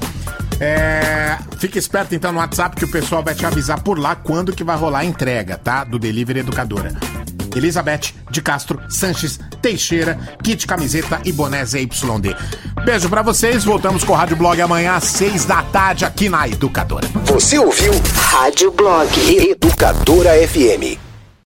[0.61, 4.53] É, fica esperto então no WhatsApp que o pessoal vai te avisar por lá quando
[4.53, 5.85] que vai rolar a entrega, tá?
[5.85, 6.93] Do Delivery Educadora.
[7.55, 12.35] Elizabeth de Castro Sanches Teixeira, kit camiseta e boné ZYD.
[12.85, 16.49] Beijo pra vocês, voltamos com o Rádio Blog amanhã às seis da tarde aqui na
[16.49, 17.07] Educadora.
[17.24, 19.09] Você ouviu Rádio Blog
[19.51, 21.04] Educadora FM.